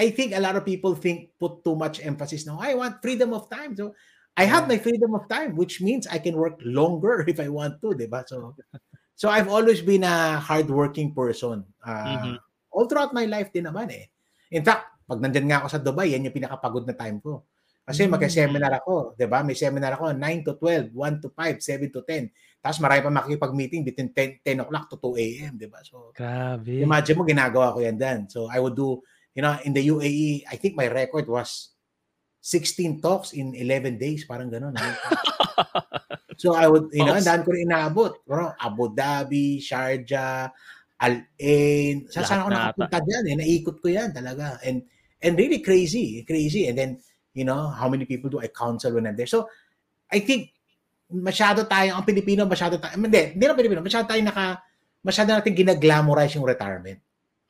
I 0.00 0.08
think 0.08 0.32
a 0.32 0.40
lot 0.40 0.56
of 0.56 0.64
people 0.64 0.96
think 0.96 1.36
put 1.36 1.60
too 1.60 1.76
much 1.76 2.00
emphasis 2.00 2.48
now. 2.48 2.56
I 2.56 2.72
want 2.72 3.04
freedom 3.04 3.36
of 3.36 3.52
time. 3.52 3.76
So 3.76 3.92
I 4.32 4.48
have 4.48 4.64
my 4.64 4.80
freedom 4.80 5.12
of 5.12 5.28
time, 5.28 5.52
which 5.60 5.84
means 5.84 6.08
I 6.08 6.16
can 6.16 6.40
work 6.40 6.56
longer 6.64 7.20
if 7.28 7.36
I 7.36 7.52
want 7.52 7.84
to, 7.84 7.92
diba? 7.92 8.24
So 8.24 8.56
so 9.20 9.28
I've 9.28 9.52
always 9.52 9.84
been 9.84 10.08
a 10.08 10.40
hardworking 10.40 11.12
person. 11.12 11.68
Uh, 11.84 11.92
mm-hmm. 11.92 12.34
All 12.72 12.88
throughout 12.88 13.12
my 13.12 13.28
life 13.28 13.52
din 13.52 13.68
naman 13.68 13.92
eh. 13.92 14.08
In 14.48 14.64
fact, 14.64 15.04
pag 15.04 15.20
nandyan 15.20 15.52
nga 15.52 15.58
ako 15.60 15.68
sa 15.68 15.84
Dubai, 15.84 16.16
yan 16.16 16.24
yung 16.24 16.32
pinakapagod 16.32 16.88
na 16.88 16.96
time 16.96 17.20
ko. 17.20 17.44
Kasi 17.84 18.08
mm-hmm. 18.08 18.16
mag-seminar 18.16 18.72
ako, 18.80 19.18
'di 19.20 19.26
ba? 19.28 19.44
May 19.44 19.58
seminar 19.58 20.00
ako 20.00 20.16
9 20.16 20.46
to 20.48 20.52
12, 20.56 20.96
1 20.96 21.22
to 21.26 21.28
5, 21.34 21.60
7 21.60 21.92
to 21.92 22.00
10. 22.08 22.32
Tapos 22.60 22.78
marami 22.80 23.00
pa 23.00 23.12
makikipag-meeting 23.12 23.82
between 23.84 24.08
10, 24.12 24.44
10 24.44 24.64
o'clock 24.64 24.86
to 24.92 24.96
2 25.00 25.16
a.m., 25.16 25.52
di 25.56 25.64
ba? 25.64 25.80
So, 25.80 26.12
Grabe. 26.12 26.84
imagine 26.84 27.16
mo, 27.16 27.24
ginagawa 27.24 27.72
ko 27.72 27.80
yan 27.80 27.96
then. 27.96 28.28
So, 28.28 28.52
I 28.52 28.60
would 28.60 28.76
do, 28.76 29.00
you 29.34 29.42
know, 29.42 29.56
in 29.64 29.72
the 29.72 29.82
UAE, 29.86 30.44
I 30.50 30.56
think 30.56 30.76
my 30.76 30.88
record 30.88 31.28
was 31.28 31.70
16 32.40 33.00
talks 33.00 33.32
in 33.32 33.54
11 33.54 33.98
days, 33.98 34.24
parang 34.24 34.50
ganun. 34.50 34.74
so, 36.40 36.56
I 36.56 36.66
would, 36.66 36.88
you 36.92 37.04
know, 37.04 37.14
and 37.14 37.24
daan 37.24 37.44
ko 37.44 37.52
rin 37.52 37.68
inaabot. 37.68 38.16
Bro, 38.24 38.56
Abu 38.56 38.96
Dhabi, 38.96 39.60
Sharjah, 39.60 40.48
Al 41.00 41.14
Ain. 41.36 42.08
Sa 42.08 42.24
saan 42.24 42.44
ako 42.44 42.50
nakapunta 42.52 42.98
dyan 43.04 43.24
eh. 43.28 43.34
Naikot 43.36 43.76
ko 43.80 43.88
yan 43.92 44.10
talaga. 44.12 44.56
And, 44.64 44.84
and 45.20 45.32
really 45.36 45.60
crazy, 45.60 46.24
crazy. 46.24 46.68
And 46.68 46.76
then, 46.76 46.90
you 47.36 47.44
know, 47.44 47.68
how 47.68 47.88
many 47.88 48.08
people 48.08 48.32
do 48.32 48.40
I 48.40 48.48
counsel 48.48 48.96
when 48.96 49.06
I'm 49.06 49.16
there? 49.16 49.28
So, 49.28 49.48
I 50.08 50.24
think 50.24 50.56
masyado 51.12 51.68
tayo, 51.68 51.94
ang 51.94 52.06
Pilipino, 52.06 52.48
masyado 52.48 52.80
tayo, 52.80 52.94
hindi, 52.96 53.36
hindi 53.36 53.44
na 53.44 53.58
Pilipino, 53.58 53.82
masyado 53.84 54.06
tayo 54.08 54.22
naka, 54.22 54.62
masyado 55.04 55.34
natin 55.34 55.52
ginaglamorize 55.52 56.38
yung 56.38 56.48
retirement. 56.48 57.00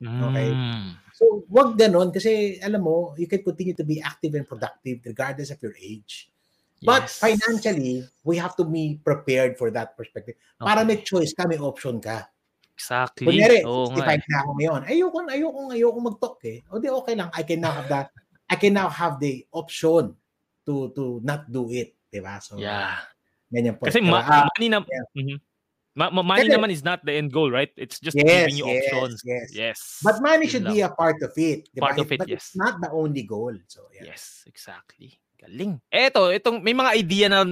Okay? 0.01 0.51
Mm. 0.51 0.89
So, 1.21 1.45
wag 1.53 1.77
ganon 1.77 2.09
kasi, 2.09 2.57
alam 2.65 2.81
mo, 2.81 3.13
you 3.21 3.29
can 3.29 3.45
continue 3.45 3.77
to 3.77 3.85
be 3.85 4.01
active 4.01 4.33
and 4.33 4.49
productive 4.49 5.05
regardless 5.05 5.53
of 5.53 5.61
your 5.61 5.77
age. 5.77 6.33
But 6.81 7.13
yes. 7.13 7.21
financially, 7.21 8.09
we 8.25 8.41
have 8.41 8.57
to 8.57 8.65
be 8.65 8.97
prepared 9.05 9.61
for 9.61 9.69
that 9.77 10.01
perspective. 10.01 10.41
Okay. 10.57 10.65
Para 10.65 10.81
may 10.81 11.05
choice 11.05 11.37
ka, 11.37 11.45
may 11.45 11.61
option 11.61 12.01
ka. 12.01 12.25
Exactly. 12.73 13.29
Kunyari, 13.29 13.61
oh, 13.69 13.93
65 13.93 14.01
eh. 14.01 14.19
na 14.25 14.37
ako 14.41 14.51
ngayon. 14.57 14.81
Ayoko, 14.89 15.17
ayoko, 15.29 15.59
ayoko 15.77 15.99
mag-talk 16.01 16.41
eh. 16.49 16.65
O 16.73 16.81
di 16.81 16.89
okay 16.89 17.13
lang. 17.13 17.29
I 17.37 17.45
can 17.45 17.61
now 17.61 17.77
have 17.77 17.89
that. 17.93 18.09
I 18.49 18.57
can 18.57 18.73
now 18.73 18.89
have 18.89 19.21
the 19.21 19.45
option 19.53 20.17
to 20.65 20.89
to 20.97 21.21
not 21.21 21.45
do 21.53 21.69
it. 21.69 22.01
Diba? 22.09 22.41
So, 22.41 22.57
yeah. 22.57 22.97
Ganyan 23.53 23.77
po. 23.77 23.85
Kasi 23.85 24.01
ma- 24.01 24.25
uh, 24.25 24.49
money 24.57 24.73
na, 24.73 24.81
yeah. 24.81 25.05
mm-hmm. 25.13 25.39
Ma- 25.95 26.11
ma- 26.11 26.27
money 26.27 26.49
naman 26.49 26.71
is 26.71 26.85
not 26.85 27.03
the 27.05 27.13
end 27.13 27.33
goal, 27.33 27.51
right? 27.51 27.71
It's 27.77 27.99
just 27.99 28.17
yes, 28.17 28.27
giving 28.27 28.57
you 28.59 28.67
yes, 28.67 28.85
options. 28.93 29.23
Yes. 29.25 29.47
yes. 29.53 29.79
But 30.03 30.23
money 30.23 30.47
should 30.47 30.67
be 30.67 30.81
a 30.81 30.91
part 30.91 31.19
of 31.23 31.33
it. 31.37 31.69
Diba? 31.75 31.91
Part 31.91 31.99
of 31.99 32.11
it, 32.11 32.19
But 32.19 32.29
yes. 32.29 32.55
it's 32.55 32.57
not 32.57 32.81
the 32.81 32.91
only 32.91 33.23
goal. 33.23 33.55
So, 33.67 33.87
yeah. 33.95 34.15
Yes, 34.15 34.45
exactly. 34.47 35.19
Galing. 35.41 35.81
Eto, 35.89 36.31
itong 36.31 36.61
may 36.63 36.77
mga 36.77 36.91
idea 36.95 37.27
na 37.33 37.45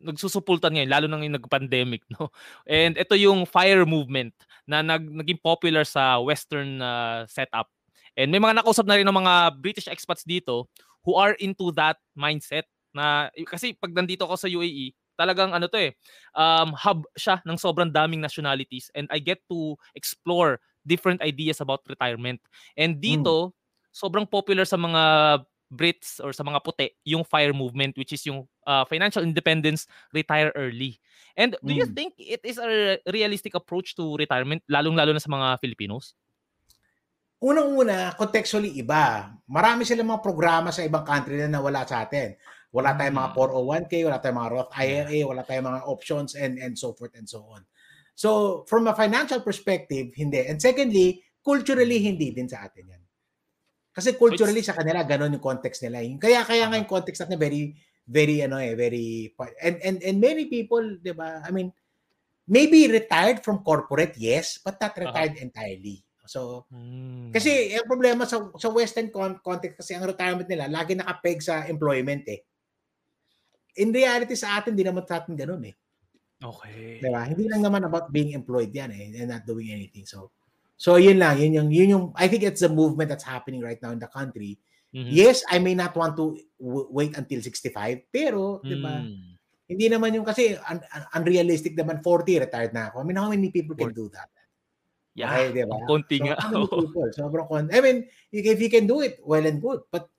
nagsusupultan 0.00 0.76
ngayon, 0.76 0.90
lalo 0.92 1.06
nang 1.08 1.24
yung 1.24 1.36
nag-pandemic, 1.40 2.04
no? 2.16 2.28
And 2.68 2.96
ito 2.96 3.16
yung 3.16 3.48
fire 3.48 3.88
movement 3.88 4.36
na 4.68 4.84
nag, 4.84 5.08
naging 5.08 5.40
popular 5.40 5.84
sa 5.84 6.20
Western 6.20 6.80
uh, 6.80 7.24
setup. 7.28 7.70
And 8.16 8.32
may 8.32 8.40
mga 8.40 8.64
nakausap 8.64 8.88
na 8.88 8.96
rin 8.96 9.04
ng 9.04 9.18
mga 9.24 9.60
British 9.60 9.88
expats 9.88 10.24
dito 10.24 10.68
who 11.04 11.14
are 11.14 11.36
into 11.38 11.68
that 11.76 12.00
mindset 12.16 12.64
na 12.96 13.28
kasi 13.44 13.76
pag 13.76 13.92
nandito 13.92 14.24
ako 14.24 14.34
sa 14.40 14.48
UAE, 14.48 14.96
talagang 15.16 15.56
ano 15.56 15.66
to 15.66 15.80
eh, 15.80 15.92
um, 16.36 16.76
hub 16.76 17.02
siya 17.16 17.40
ng 17.42 17.56
sobrang 17.56 17.90
daming 17.90 18.20
nationalities 18.20 18.92
and 18.92 19.08
I 19.10 19.18
get 19.18 19.40
to 19.48 19.74
explore 19.96 20.60
different 20.86 21.24
ideas 21.24 21.58
about 21.58 21.82
retirement. 21.90 22.38
And 22.78 23.02
dito, 23.02 23.50
mm. 23.50 23.52
sobrang 23.90 24.28
popular 24.28 24.62
sa 24.68 24.78
mga 24.78 25.02
Brits 25.66 26.22
or 26.22 26.30
sa 26.30 26.46
mga 26.46 26.62
puti 26.62 26.94
yung 27.02 27.26
FIRE 27.26 27.50
movement 27.50 27.98
which 27.98 28.14
is 28.14 28.22
yung 28.22 28.46
uh, 28.70 28.86
financial 28.86 29.26
independence, 29.26 29.90
retire 30.14 30.54
early. 30.54 31.02
And 31.34 31.58
do 31.58 31.74
mm. 31.74 31.80
you 31.82 31.86
think 31.90 32.14
it 32.22 32.38
is 32.46 32.62
a 32.62 33.02
realistic 33.10 33.58
approach 33.58 33.98
to 33.98 34.14
retirement 34.14 34.62
lalong-lalo 34.70 35.10
na 35.10 35.22
sa 35.22 35.26
mga 35.26 35.58
Filipinos? 35.58 36.14
Unang-una, 37.36 38.16
contextually 38.16 38.80
iba. 38.80 39.28
Marami 39.44 39.84
silang 39.84 40.08
mga 40.08 40.24
programa 40.24 40.72
sa 40.72 40.86
ibang 40.86 41.04
country 41.04 41.36
na 41.36 41.60
nawala 41.60 41.84
sa 41.84 42.06
atin. 42.06 42.32
Wala 42.76 42.92
tayong 42.92 43.16
mga 43.16 43.30
401k, 43.32 43.92
mm. 43.96 44.04
wala 44.04 44.18
tayong 44.20 44.38
mga 44.44 44.52
Roth 44.52 44.72
IRA, 44.76 45.18
wala 45.24 45.42
tayong 45.48 45.64
mga 45.72 45.80
options 45.88 46.36
and 46.36 46.60
and 46.60 46.76
so 46.76 46.92
forth 46.92 47.16
and 47.16 47.24
so 47.24 47.40
on. 47.48 47.64
So, 48.12 48.62
from 48.68 48.84
a 48.84 48.92
financial 48.92 49.40
perspective, 49.40 50.12
hindi. 50.12 50.44
And 50.44 50.60
secondly, 50.60 51.24
culturally 51.40 52.04
hindi 52.04 52.36
din 52.36 52.52
sa 52.52 52.68
atin 52.68 52.84
'yan. 52.84 53.02
Kasi 53.96 54.12
culturally 54.20 54.60
sa 54.60 54.76
kanila 54.76 55.08
ganun 55.08 55.40
yung 55.40 55.44
context 55.44 55.80
nila. 55.88 56.04
Kaya 56.20 56.44
kaya 56.44 56.68
nga 56.68 56.76
yung 56.76 56.90
context 56.90 57.24
natin 57.24 57.40
very 57.40 57.72
very 58.04 58.44
ano 58.44 58.60
eh, 58.60 58.76
very 58.76 59.32
and 59.64 59.80
and 59.80 60.04
and 60.04 60.20
many 60.20 60.52
people, 60.52 60.84
'di 61.00 61.16
ba? 61.16 61.40
I 61.40 61.48
mean, 61.48 61.72
maybe 62.44 62.92
retired 62.92 63.40
from 63.40 63.64
corporate, 63.64 64.20
yes, 64.20 64.60
but 64.60 64.76
not 64.76 64.92
retired 65.00 65.40
uh-huh. 65.40 65.48
entirely. 65.48 66.04
So, 66.26 66.66
hmm. 66.68 67.30
kasi 67.30 67.72
ang 67.72 67.86
problema 67.86 68.26
sa 68.26 68.52
sa 68.58 68.68
western 68.68 69.08
context 69.40 69.80
kasi 69.80 69.94
ang 69.94 70.04
retirement 70.04 70.50
nila 70.50 70.66
lagi 70.66 70.98
nakapeg 70.98 71.38
sa 71.38 71.64
employment 71.70 72.26
eh 72.26 72.42
in 73.76 73.92
reality 73.92 74.34
sa 74.34 74.60
atin, 74.60 74.72
hindi 74.72 74.84
naman 74.84 75.04
sa 75.04 75.20
atin 75.20 75.36
ganun 75.36 75.62
eh. 75.68 75.74
Okay. 76.36 77.00
Diba? 77.00 77.22
Hindi 77.24 77.48
lang 77.48 77.64
naman 77.64 77.88
about 77.88 78.12
being 78.12 78.36
employed 78.36 78.72
yan 78.72 78.92
eh, 78.92 79.12
and 79.16 79.32
not 79.32 79.44
doing 79.48 79.72
anything. 79.72 80.04
So, 80.04 80.32
so 80.76 81.00
yun 81.00 81.16
lang, 81.16 81.40
yun 81.40 81.52
yung, 81.56 81.68
yun 81.72 81.92
yung, 81.92 82.04
I 82.16 82.28
think 82.28 82.44
it's 82.44 82.60
the 82.64 82.72
movement 82.72 83.08
that's 83.08 83.24
happening 83.24 83.64
right 83.64 83.80
now 83.80 83.92
in 83.92 84.00
the 84.00 84.10
country. 84.10 84.60
Mm-hmm. 84.92 85.12
Yes, 85.12 85.44
I 85.48 85.60
may 85.60 85.76
not 85.76 85.96
want 85.96 86.16
to 86.16 86.36
w- 86.60 86.88
wait 86.92 87.16
until 87.16 87.40
65, 87.40 88.08
pero, 88.08 88.60
mm. 88.60 88.64
di 88.64 88.76
ba, 88.80 88.96
hmm. 88.96 89.36
hindi 89.68 89.86
naman 89.92 90.14
yung 90.16 90.24
kasi 90.24 90.56
un- 90.56 90.88
un- 90.88 91.08
unrealistic 91.20 91.76
naman 91.76 92.00
40 92.00 92.48
retired 92.48 92.72
na 92.72 92.88
ako. 92.88 93.02
I 93.02 93.04
mean, 93.04 93.20
how 93.20 93.28
many 93.28 93.52
people 93.52 93.76
can 93.76 93.92
do 93.92 94.08
that? 94.16 94.32
Yeah, 95.16 95.32
okay, 95.32 95.48
di 95.52 95.64
ba? 95.64 95.80
Konti 95.88 96.16
so, 96.20 96.24
nga. 96.28 96.36
People? 96.80 97.08
Sobrang 97.16 97.48
konti. 97.48 97.72
I 97.72 97.80
mean, 97.80 97.98
if 98.32 98.60
you 98.60 98.68
can 98.68 98.84
do 98.84 99.00
it, 99.00 99.16
well 99.24 99.44
and 99.44 99.64
good. 99.64 99.84
But 99.88 100.12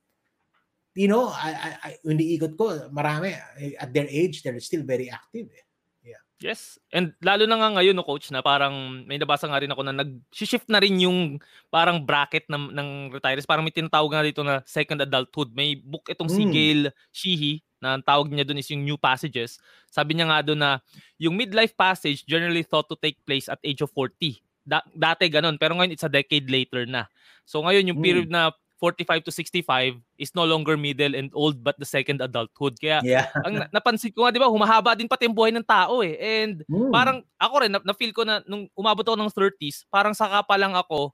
you 0.98 1.06
know, 1.06 1.30
I, 1.30 1.54
I, 1.54 1.70
I 1.86 1.90
iniikot 2.02 2.58
ko, 2.58 2.90
marami, 2.90 3.38
eh, 3.62 3.78
at 3.78 3.94
their 3.94 4.10
age, 4.10 4.42
they're 4.42 4.58
still 4.58 4.82
very 4.82 5.14
active. 5.14 5.46
Eh. 5.54 5.66
Yeah. 6.10 6.24
Yes. 6.42 6.82
And 6.90 7.14
lalo 7.22 7.46
na 7.46 7.62
nga 7.62 7.70
ngayon, 7.78 7.94
no, 7.94 8.02
coach, 8.02 8.34
na 8.34 8.42
parang 8.42 9.06
may 9.06 9.22
nabasa 9.22 9.46
nga 9.46 9.62
rin 9.62 9.70
ako 9.70 9.86
na 9.86 9.94
nag-shift 9.94 10.66
na 10.74 10.82
rin 10.82 10.98
yung 10.98 11.38
parang 11.70 12.02
bracket 12.02 12.50
ng, 12.50 12.74
ng 12.74 12.90
retirees. 13.14 13.46
Parang 13.46 13.62
may 13.62 13.72
tinatawag 13.72 14.10
nga 14.10 14.26
dito 14.26 14.42
na 14.42 14.66
second 14.66 15.06
adulthood. 15.06 15.54
May 15.54 15.78
book 15.78 16.10
itong 16.10 16.34
mm. 16.34 16.36
si 16.36 16.44
hmm. 16.44 16.52
Gail 16.52 16.82
Sheehy 17.14 17.54
na 17.78 17.94
ang 17.94 18.02
tawag 18.02 18.34
niya 18.34 18.42
doon 18.42 18.58
is 18.58 18.70
yung 18.74 18.82
new 18.82 18.98
passages. 18.98 19.62
Sabi 19.94 20.18
niya 20.18 20.34
nga 20.34 20.42
doon 20.42 20.58
na 20.58 20.82
yung 21.22 21.38
midlife 21.38 21.78
passage 21.78 22.26
generally 22.26 22.66
thought 22.66 22.90
to 22.90 22.98
take 22.98 23.22
place 23.22 23.46
at 23.46 23.62
age 23.62 23.86
of 23.86 23.94
40. 23.94 24.42
Da- 24.66 24.90
dati 24.98 25.30
ganun, 25.30 25.62
pero 25.62 25.78
ngayon 25.78 25.94
it's 25.94 26.04
a 26.04 26.10
decade 26.10 26.50
later 26.50 26.90
na. 26.90 27.06
So 27.46 27.62
ngayon 27.62 27.94
yung 27.94 28.00
hmm. 28.02 28.08
period 28.10 28.30
mm. 28.34 28.34
na 28.34 28.50
45 28.78 29.26
to 29.26 29.32
65 29.34 29.98
is 30.22 30.32
no 30.38 30.46
longer 30.46 30.78
middle 30.78 31.18
and 31.18 31.34
old 31.34 31.62
but 31.66 31.74
the 31.82 31.86
second 31.86 32.22
adulthood. 32.22 32.78
Kaya 32.78 33.02
yeah. 33.02 33.26
ang 33.42 33.66
napansin 33.74 34.14
ko 34.14 34.26
nga 34.26 34.32
'di 34.34 34.42
ba, 34.42 34.50
humahaba 34.50 34.94
din 34.94 35.10
pati 35.10 35.26
yung 35.26 35.38
buhay 35.38 35.50
ng 35.54 35.66
tao 35.66 36.06
eh. 36.06 36.18
And 36.18 36.62
mm. 36.70 36.94
parang 36.94 37.26
ako 37.42 37.56
rin 37.66 37.72
na, 37.74 37.82
na 37.82 37.98
feel 37.98 38.14
ko 38.14 38.22
na 38.22 38.46
nung 38.46 38.70
umabot 38.78 39.02
ako 39.02 39.18
ng 39.18 39.34
30s, 39.34 39.90
parang 39.90 40.14
saka 40.14 40.46
pa 40.46 40.56
lang 40.56 40.78
ako 40.78 41.14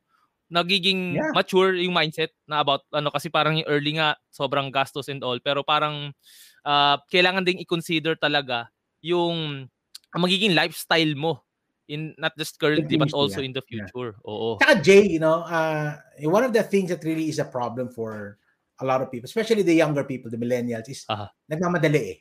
nagiging 0.54 1.18
yeah. 1.18 1.34
mature 1.34 1.74
yung 1.74 1.96
mindset 1.96 2.30
na 2.46 2.62
about 2.62 2.86
ano 2.94 3.10
kasi 3.10 3.32
parang 3.32 3.58
yung 3.58 3.66
early 3.66 3.98
nga 3.98 4.14
sobrang 4.30 4.70
gastos 4.70 5.10
and 5.10 5.26
all 5.26 5.40
pero 5.42 5.66
parang 5.66 6.14
uh, 6.62 6.96
kailangan 7.10 7.42
ding 7.42 7.58
i-consider 7.58 8.14
talaga 8.20 8.70
yung 9.02 9.66
magiging 10.14 10.54
lifestyle 10.54 11.18
mo 11.18 11.42
in 11.94 12.18
not 12.18 12.34
just 12.34 12.58
currently 12.58 12.98
but 12.98 13.14
also 13.14 13.40
yeah. 13.40 13.48
in 13.48 13.54
the 13.54 13.62
future. 13.62 14.18
Yeah. 14.18 14.26
Oo. 14.26 14.58
Jay, 14.82 15.06
you 15.06 15.22
know, 15.22 15.46
uh, 15.46 16.02
one 16.26 16.42
of 16.42 16.50
the 16.50 16.66
things 16.66 16.90
that 16.90 17.06
really 17.06 17.30
is 17.30 17.38
a 17.38 17.46
problem 17.46 17.94
for 17.94 18.42
a 18.82 18.86
lot 18.86 19.06
of 19.06 19.14
people, 19.14 19.30
especially 19.30 19.62
the 19.62 19.78
younger 19.78 20.04
people, 20.04 20.34
the 20.34 20.42
millennials, 20.42 20.90
is 20.90 21.06
uh-huh. 21.06 21.30
nagmamadali 21.46 22.02
eh. 22.10 22.20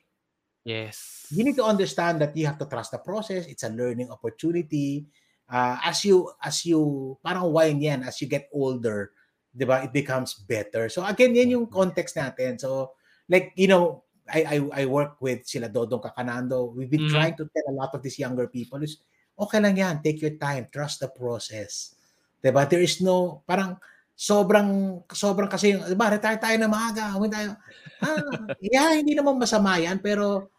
Yes. 0.63 1.27
You 1.33 1.43
need 1.43 1.57
to 1.57 1.65
understand 1.65 2.21
that 2.21 2.37
you 2.37 2.47
have 2.47 2.61
to 2.61 2.69
trust 2.69 2.93
the 2.93 3.01
process. 3.03 3.49
It's 3.49 3.65
a 3.65 3.73
learning 3.73 4.13
opportunity. 4.13 5.09
Uh, 5.51 5.81
as 5.83 6.05
you, 6.05 6.31
as 6.39 6.63
you, 6.65 7.19
parang 7.25 7.51
wine 7.51 7.81
yan, 7.81 8.05
as 8.05 8.21
you 8.21 8.29
get 8.29 8.47
older, 8.53 9.11
di 9.51 9.65
ba, 9.65 9.83
it 9.83 9.93
becomes 9.93 10.39
better. 10.47 10.89
So 10.89 11.03
again, 11.05 11.35
yan 11.35 11.51
yung 11.51 11.67
context 11.67 12.15
natin. 12.15 12.61
So, 12.61 12.95
like, 13.29 13.51
you 13.57 13.67
know, 13.67 14.05
I, 14.31 14.63
I, 14.73 14.83
I 14.83 14.87
work 14.87 15.19
with 15.19 15.45
sila 15.45 15.69
Dodong 15.69 16.01
Kakanando. 16.01 16.73
We've 16.73 16.89
been 16.89 17.11
mm-hmm. 17.11 17.17
trying 17.17 17.37
to 17.37 17.49
tell 17.51 17.67
a 17.69 17.75
lot 17.75 17.91
of 17.93 18.01
these 18.01 18.23
younger 18.23 18.47
people 18.47 18.81
is, 18.87 19.03
okay 19.43 19.59
lang 19.59 19.75
yan. 19.75 19.99
Take 20.01 20.23
your 20.23 20.37
time. 20.39 20.71
Trust 20.71 21.03
the 21.03 21.11
process. 21.11 21.99
Diba? 22.43 22.67
There 22.67 22.83
is 22.83 22.99
no, 23.03 23.43
parang, 23.47 23.79
sobrang, 24.23 25.03
sobrang 25.11 25.51
kasi, 25.51 25.75
diba, 25.75 26.07
retire 26.15 26.39
tayo 26.39 26.57
na 26.59 26.71
maaga. 26.71 27.15
Huwag 27.19 27.33
tayo. 27.33 27.59
Ah, 27.99 28.23
yeah, 28.63 28.95
hindi 28.95 29.19
naman 29.19 29.39
masama 29.39 29.79
yan, 29.83 29.99
pero 29.99 30.51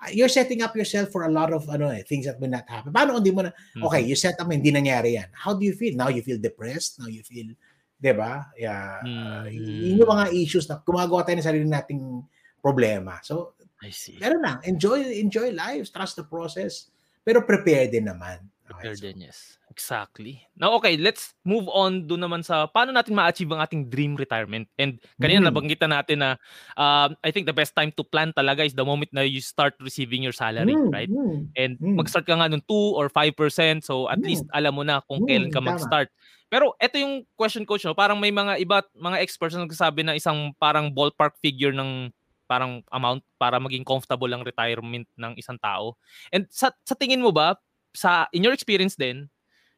ah, 0.00 0.12
you're 0.12 0.32
setting 0.32 0.60
up 0.60 0.76
yourself 0.76 1.08
for 1.08 1.24
a 1.24 1.32
lot 1.32 1.52
of 1.52 1.64
ano 1.72 1.88
eh, 1.88 2.04
things 2.04 2.28
that 2.28 2.36
will 2.36 2.52
not 2.52 2.68
happen. 2.68 2.92
Paano 2.92 3.16
kung 3.16 3.24
hindi 3.24 3.32
mo 3.32 3.42
na, 3.44 3.52
okay, 3.80 4.04
mm-hmm. 4.04 4.10
you 4.12 4.16
set 4.16 4.36
up, 4.36 4.48
hindi 4.52 4.68
nangyari 4.68 5.16
yan. 5.16 5.32
How 5.32 5.56
do 5.56 5.64
you 5.64 5.72
feel? 5.72 5.96
Now 5.96 6.12
you 6.12 6.20
feel 6.20 6.40
depressed? 6.40 7.00
Now 7.00 7.08
you 7.08 7.24
feel, 7.24 7.56
di 7.96 8.12
ba? 8.12 8.52
Yeah. 8.60 9.00
Uh, 9.00 9.48
yun 9.48 10.04
yung 10.04 10.12
mga 10.12 10.36
issues 10.36 10.68
na 10.68 10.80
gumagawa 10.84 11.24
tayo 11.24 11.40
ng 11.40 11.48
sarili 11.48 11.64
nating 11.64 12.20
problema. 12.60 13.20
So, 13.24 13.56
I 13.80 13.92
see. 13.92 14.16
Pero 14.16 14.40
lang, 14.40 14.64
enjoy, 14.64 15.20
enjoy 15.20 15.52
life, 15.52 15.92
trust 15.92 16.16
the 16.16 16.24
process. 16.24 16.88
Pero 17.26 17.42
prepare 17.42 17.90
din 17.90 18.06
naman. 18.06 18.38
Okay, 18.62 18.70
prepare 18.70 18.94
so. 18.94 19.02
din, 19.02 19.16
yes. 19.26 19.58
Exactly. 19.76 20.40
Now, 20.56 20.72
okay, 20.80 20.96
let's 20.96 21.36
move 21.44 21.68
on 21.68 22.08
do 22.08 22.16
naman 22.16 22.40
sa 22.40 22.64
paano 22.64 22.96
natin 22.96 23.12
ma-achieve 23.12 23.50
ang 23.52 23.60
ating 23.60 23.92
dream 23.92 24.16
retirement. 24.16 24.64
And 24.80 24.96
kanina 25.20 25.44
mm. 25.44 25.46
nabanggit 25.52 25.84
natin 25.84 26.24
na 26.24 26.40
uh, 26.78 27.12
I 27.20 27.28
think 27.28 27.44
the 27.44 27.52
best 27.52 27.76
time 27.76 27.92
to 27.98 28.06
plan 28.06 28.32
talaga 28.32 28.64
is 28.64 28.72
the 28.72 28.86
moment 28.86 29.12
na 29.12 29.20
you 29.26 29.44
start 29.44 29.76
receiving 29.82 30.24
your 30.24 30.32
salary, 30.32 30.72
mm. 30.72 30.88
right? 30.88 31.12
Mm. 31.12 31.52
And 31.58 31.72
mm. 31.76 31.98
mag-start 31.98 32.24
ka 32.24 32.40
nga 32.40 32.48
ng 32.48 32.64
2 32.64 32.72
or 32.72 33.12
5%, 33.12 33.84
so 33.84 34.08
at 34.08 34.16
mm. 34.16 34.24
least 34.24 34.48
alam 34.54 34.72
mo 34.72 34.80
na 34.80 35.04
kung 35.04 35.26
mm. 35.26 35.28
kailan 35.28 35.50
ka 35.52 35.60
mag-start. 35.60 36.08
Pero 36.48 36.72
ito 36.78 36.96
yung 36.96 37.26
question 37.36 37.66
coach, 37.68 37.84
no? 37.84 37.92
parang 37.92 38.16
may 38.16 38.30
mga 38.30 38.62
iba, 38.62 38.80
mga 38.96 39.18
experts 39.20 39.58
na 39.58 39.66
nagsasabi 39.66 40.06
na 40.06 40.16
isang 40.16 40.54
parang 40.56 40.88
ballpark 40.88 41.36
figure 41.42 41.74
ng 41.74 42.08
parang 42.46 42.82
amount 42.90 43.22
para 43.36 43.58
maging 43.58 43.84
comfortable 43.84 44.30
ang 44.30 44.46
retirement 44.46 45.06
ng 45.18 45.32
isang 45.36 45.58
tao. 45.58 45.98
And 46.30 46.46
sa, 46.50 46.70
sa 46.86 46.94
tingin 46.94 47.22
mo 47.22 47.34
ba, 47.34 47.58
sa 47.94 48.30
in 48.32 48.46
your 48.46 48.54
experience 48.54 48.94
din, 48.94 49.28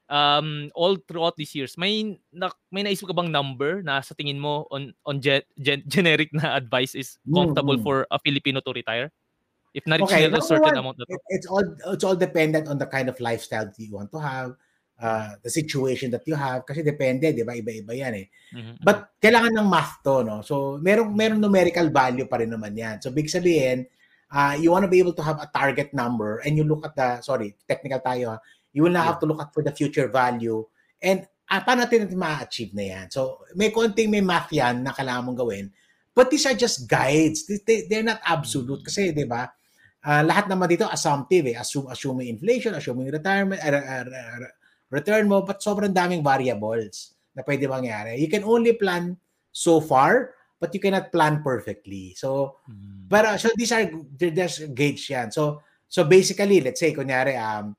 um, 0.09 0.73
all 0.75 0.97
throughout 1.09 1.37
these 1.37 1.55
years, 1.55 1.77
may 1.77 2.19
na, 2.33 2.51
may 2.73 2.83
naisip 2.83 3.09
ka 3.09 3.15
bang 3.17 3.33
number 3.33 3.83
na 3.85 4.01
sa 4.01 4.17
tingin 4.17 4.41
mo 4.41 4.67
on 4.73 4.93
on 5.05 5.21
ge, 5.21 5.45
gen, 5.61 5.85
generic 5.93 6.33
na 6.33 6.57
advice 6.57 6.97
is 6.97 7.17
comfortable 7.33 7.77
mm-hmm. 7.77 7.87
for 7.87 8.07
a 8.11 8.19
Filipino 8.21 8.61
to 8.61 8.73
retire? 8.73 9.13
If 9.77 9.85
not 9.85 10.01
okay, 10.09 10.25
a 10.25 10.41
certain 10.41 10.75
one, 10.75 10.81
amount 10.81 10.97
na 10.99 11.05
to. 11.07 11.17
It's 11.29 11.47
all 11.47 11.65
it's 11.93 12.05
all 12.05 12.17
dependent 12.17 12.67
on 12.67 12.81
the 12.81 12.89
kind 12.89 13.09
of 13.09 13.21
lifestyle 13.21 13.69
that 13.69 13.79
you 13.79 13.95
want 13.95 14.11
to 14.13 14.21
have, 14.21 14.57
uh, 14.99 15.39
the 15.41 15.51
situation 15.51 16.11
that 16.11 16.27
you 16.27 16.35
have 16.35 16.67
kasi 16.67 16.83
depende, 16.83 17.31
'di 17.31 17.47
ba? 17.47 17.55
Iba-iba 17.55 17.93
'yan 17.95 18.15
eh. 18.19 18.27
Mm-hmm. 18.55 18.75
But 18.83 19.19
kailangan 19.23 19.55
ng 19.55 19.69
math 19.71 20.03
to, 20.03 20.27
no? 20.27 20.43
So, 20.43 20.77
merong 20.83 21.15
merong 21.15 21.41
numerical 21.41 21.89
value 21.89 22.27
pa 22.27 22.43
rin 22.43 22.51
naman 22.51 22.75
'yan. 22.77 23.01
So, 23.01 23.15
big 23.15 23.31
sabihin, 23.31 23.87
uh, 24.35 24.59
you 24.59 24.75
want 24.75 24.85
to 24.85 24.93
be 24.93 25.01
able 25.01 25.17
to 25.17 25.25
have 25.25 25.41
a 25.41 25.49
target 25.49 25.95
number 25.97 26.43
and 26.45 26.59
you 26.59 26.67
look 26.67 26.85
at 26.85 26.95
the 26.99 27.23
sorry, 27.23 27.57
technical 27.65 28.03
tayo, 28.03 28.39
You 28.73 28.85
will 28.85 28.95
now 28.95 29.05
yeah. 29.05 29.11
have 29.17 29.21
to 29.21 29.27
look 29.27 29.41
at 29.41 29.51
for 29.53 29.63
the 29.63 29.73
future 29.73 30.09
value. 30.09 30.65
And 31.01 31.25
uh, 31.49 31.61
paano 31.65 31.83
natin 31.83 32.07
natin 32.07 32.19
ma-achieve 32.21 32.73
na 32.77 32.85
yan? 32.85 33.07
So, 33.11 33.43
may 33.57 33.73
konting 33.73 34.13
may 34.13 34.21
math 34.21 34.53
yan 34.53 34.85
na 34.85 34.93
kailangan 34.93 35.25
mong 35.25 35.39
gawin. 35.41 35.67
But 36.13 36.31
these 36.31 36.45
are 36.47 36.55
just 36.55 36.91
guides. 36.91 37.47
They, 37.47 37.87
they're 37.87 38.05
not 38.05 38.21
absolute. 38.27 38.85
Kasi, 38.85 39.15
di 39.15 39.25
ba, 39.25 39.49
uh, 40.05 40.23
lahat 40.27 40.51
naman 40.51 40.69
dito 40.69 40.85
assumptive 40.91 41.55
eh. 41.55 41.57
Assume, 41.57 41.89
assuming 41.89 42.29
inflation, 42.29 42.75
assuming 42.75 43.09
retirement, 43.09 43.59
uh, 43.63 43.73
uh, 43.73 44.05
uh, 44.07 44.51
return 44.91 45.29
mo, 45.29 45.45
but 45.45 45.61
sobrang 45.61 45.93
daming 45.93 46.25
variables 46.25 47.15
na 47.37 47.45
pwede 47.45 47.69
mangyari. 47.69 48.19
You 48.19 48.29
can 48.29 48.45
only 48.45 48.75
plan 48.75 49.17
so 49.53 49.81
far, 49.81 50.35
but 50.59 50.73
you 50.75 50.81
cannot 50.81 51.13
plan 51.13 51.41
perfectly. 51.45 52.15
So, 52.17 52.61
mm. 52.67 53.09
but 53.09 53.25
uh, 53.25 53.39
so 53.39 53.49
these 53.55 53.73
are 53.73 53.87
there's 54.17 54.65
gauge 54.73 55.11
yan. 55.11 55.31
So, 55.31 55.63
so 55.87 56.05
basically, 56.05 56.61
let's 56.61 56.81
say, 56.81 56.93
kunyari, 56.93 57.39
um, 57.39 57.77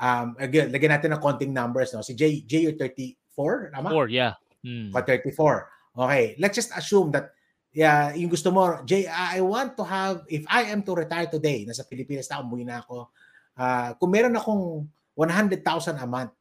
um, 0.00 0.36
again, 0.38 0.72
lagyan 0.72 0.96
natin 0.96 1.12
ng 1.12 1.22
konting 1.22 1.52
numbers, 1.52 1.92
no? 1.92 2.02
Si 2.02 2.14
J, 2.14 2.42
J, 2.46 2.70
you're 2.70 2.78
34, 2.78 3.72
tama? 3.74 3.90
4, 3.90 4.08
yeah. 4.08 4.34
Hmm. 4.62 4.94
34. 4.94 5.68
Okay, 5.92 6.36
let's 6.40 6.56
just 6.56 6.72
assume 6.72 7.12
that 7.12 7.36
yeah, 7.72 8.12
yung 8.12 8.28
gusto 8.28 8.52
mo, 8.52 8.84
Jay, 8.84 9.08
I 9.08 9.40
want 9.40 9.76
to 9.80 9.84
have, 9.84 10.28
if 10.28 10.44
I 10.46 10.68
am 10.68 10.84
to 10.84 10.92
retire 10.92 11.26
today, 11.26 11.64
nasa 11.64 11.88
Pilipinas 11.88 12.28
na, 12.28 12.44
umuwi 12.44 12.68
na 12.68 12.84
ako, 12.84 13.08
uh, 13.56 13.96
kung 13.96 14.12
meron 14.12 14.36
akong 14.36 14.84
100,000 15.16 15.96
a 15.96 16.06
month, 16.06 16.32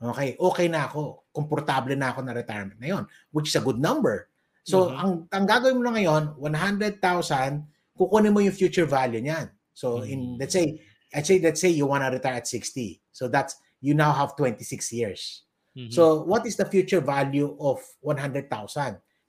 okay, 0.00 0.36
okay 0.40 0.66
na 0.66 0.88
ako, 0.88 1.28
komportable 1.30 1.92
na 1.94 2.10
ako 2.10 2.24
na 2.24 2.32
retirement 2.32 2.80
na 2.80 2.88
yon, 2.88 3.04
which 3.30 3.52
is 3.52 3.56
a 3.56 3.64
good 3.64 3.78
number. 3.78 4.32
So, 4.64 4.88
mm-hmm. 4.88 5.00
ang, 5.00 5.12
ang 5.32 5.44
gagawin 5.44 5.76
mo 5.76 5.84
na 5.88 5.96
ngayon, 6.00 6.24
100,000, 6.40 7.00
kukunin 7.96 8.32
mo 8.32 8.40
yung 8.40 8.56
future 8.56 8.88
value 8.88 9.20
niyan. 9.20 9.48
So, 9.72 10.00
mm-hmm. 10.00 10.12
in, 10.12 10.20
let's 10.40 10.52
say, 10.52 10.80
let's 11.14 11.28
say 11.28 11.38
let's 11.38 11.60
say 11.60 11.68
you 11.70 11.86
want 11.86 12.04
to 12.04 12.10
retire 12.10 12.38
at 12.38 12.46
60 12.46 13.00
so 13.12 13.28
that's 13.28 13.56
you 13.80 13.94
now 13.94 14.12
have 14.12 14.36
26 14.36 14.92
years 14.92 15.42
mm-hmm. 15.76 15.90
so 15.90 16.22
what 16.22 16.46
is 16.46 16.56
the 16.56 16.64
future 16.64 17.00
value 17.00 17.56
of 17.58 17.82
100,000 18.00 18.46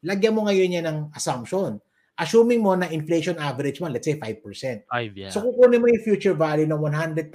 lagyan 0.05 0.33
mo 0.33 0.45
ngayon 0.45 0.77
yan 0.77 0.85
ng 0.85 0.99
assumption 1.17 1.81
assuming 2.17 2.61
mo 2.61 2.77
na 2.77 2.89
inflation 2.89 3.37
average 3.41 3.81
mo 3.81 3.89
let's 3.89 4.05
say 4.05 4.17
5% 4.17 4.85
5 4.85 5.17
yeah 5.17 5.29
so 5.33 5.41
kukunin 5.41 5.81
mo 5.81 5.89
yung 5.89 6.05
future 6.05 6.37
value 6.37 6.69
ng 6.69 6.77
100,000 6.77 7.33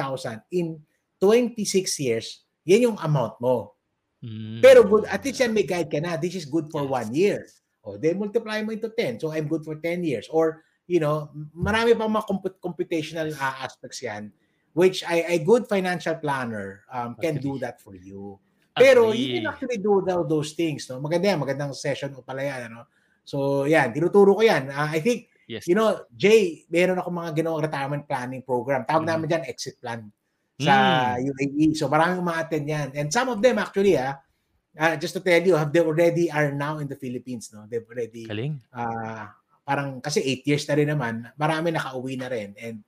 in 0.54 0.78
26 1.18 1.66
years 1.98 2.45
yan 2.66 2.92
yung 2.92 2.98
amount 3.00 3.38
mo 3.40 3.72
mm-hmm. 4.20 4.60
pero 4.60 4.82
good 4.84 5.06
at 5.08 5.22
least 5.22 5.40
yan 5.40 5.54
may 5.54 5.64
guide 5.64 5.88
ka 5.88 6.02
na 6.02 6.18
this 6.18 6.34
is 6.36 6.44
good 6.44 6.66
for 6.68 6.84
yes. 6.84 6.92
one 6.92 7.10
year 7.14 7.38
o 7.86 7.94
oh, 7.94 7.96
then 7.96 8.18
multiply 8.18 8.58
mo 8.60 8.74
into 8.74 8.90
10 8.90 9.22
so 9.22 9.30
I'm 9.30 9.46
good 9.46 9.62
for 9.62 9.78
10 9.78 10.02
years 10.02 10.26
or 10.28 10.66
you 10.86 11.02
know, 11.02 11.30
marami 11.50 11.98
pang 11.98 12.10
mga 12.14 12.26
comput- 12.30 12.60
computational 12.62 13.34
uh, 13.34 13.56
aspects 13.62 14.02
yan 14.02 14.30
which 14.76 15.02
I, 15.02 15.24
a 15.34 15.38
good 15.40 15.66
financial 15.66 16.14
planner 16.20 16.84
um, 16.92 17.16
can 17.16 17.40
do 17.40 17.56
that 17.64 17.80
for 17.80 17.96
you. 17.96 18.36
Pero 18.76 19.08
Agree. 19.08 19.16
you 19.24 19.28
can 19.40 19.48
actually 19.48 19.80
do 19.80 20.04
those 20.04 20.52
things. 20.52 20.84
No? 20.92 21.00
Maganda 21.00 21.32
yan, 21.32 21.40
magandang 21.40 21.72
session 21.72 22.12
o 22.12 22.20
pala 22.20 22.44
yan. 22.44 22.68
Ano? 22.68 22.84
So 23.24 23.64
yan, 23.64 23.96
tinuturo 23.96 24.36
ko 24.36 24.44
yan. 24.44 24.68
Uh, 24.68 24.92
I 24.92 25.00
think, 25.00 25.32
yes. 25.48 25.64
you 25.64 25.72
know, 25.72 26.04
Jay, 26.12 26.68
meron 26.68 27.00
ako 27.00 27.08
mga 27.08 27.30
ginawang 27.40 27.64
retirement 27.64 28.04
planning 28.04 28.44
program. 28.44 28.84
Tawag 28.84 29.08
mm. 29.08 29.10
namin 29.16 29.26
dyan, 29.32 29.44
exit 29.48 29.80
plan 29.80 30.12
sa 30.56 30.74
mm. 31.16 31.28
UAE. 31.32 31.64
So 31.76 31.88
maraming 31.88 32.24
ma-attend 32.24 32.66
yan. 32.66 32.88
And 32.96 33.08
some 33.12 33.28
of 33.28 33.38
them 33.44 33.60
actually, 33.60 34.00
ah, 34.00 34.20
uh, 34.76 34.96
just 34.96 35.16
to 35.16 35.22
tell 35.24 35.40
you, 35.40 35.56
have 35.56 35.72
they 35.72 35.84
already 35.84 36.32
are 36.32 36.52
now 36.52 36.80
in 36.80 36.88
the 36.88 36.96
Philippines. 36.96 37.52
No? 37.52 37.68
They've 37.68 37.84
already 37.84 38.24
Kaling. 38.28 38.60
Uh, 38.72 39.28
parang 39.66 40.00
kasi 40.00 40.22
8 40.22 40.48
years 40.48 40.64
na 40.68 40.74
rin 40.78 40.88
naman, 40.88 41.14
marami 41.34 41.74
nakauwi 41.74 42.14
na 42.16 42.28
rin 42.30 42.54
and 42.56 42.80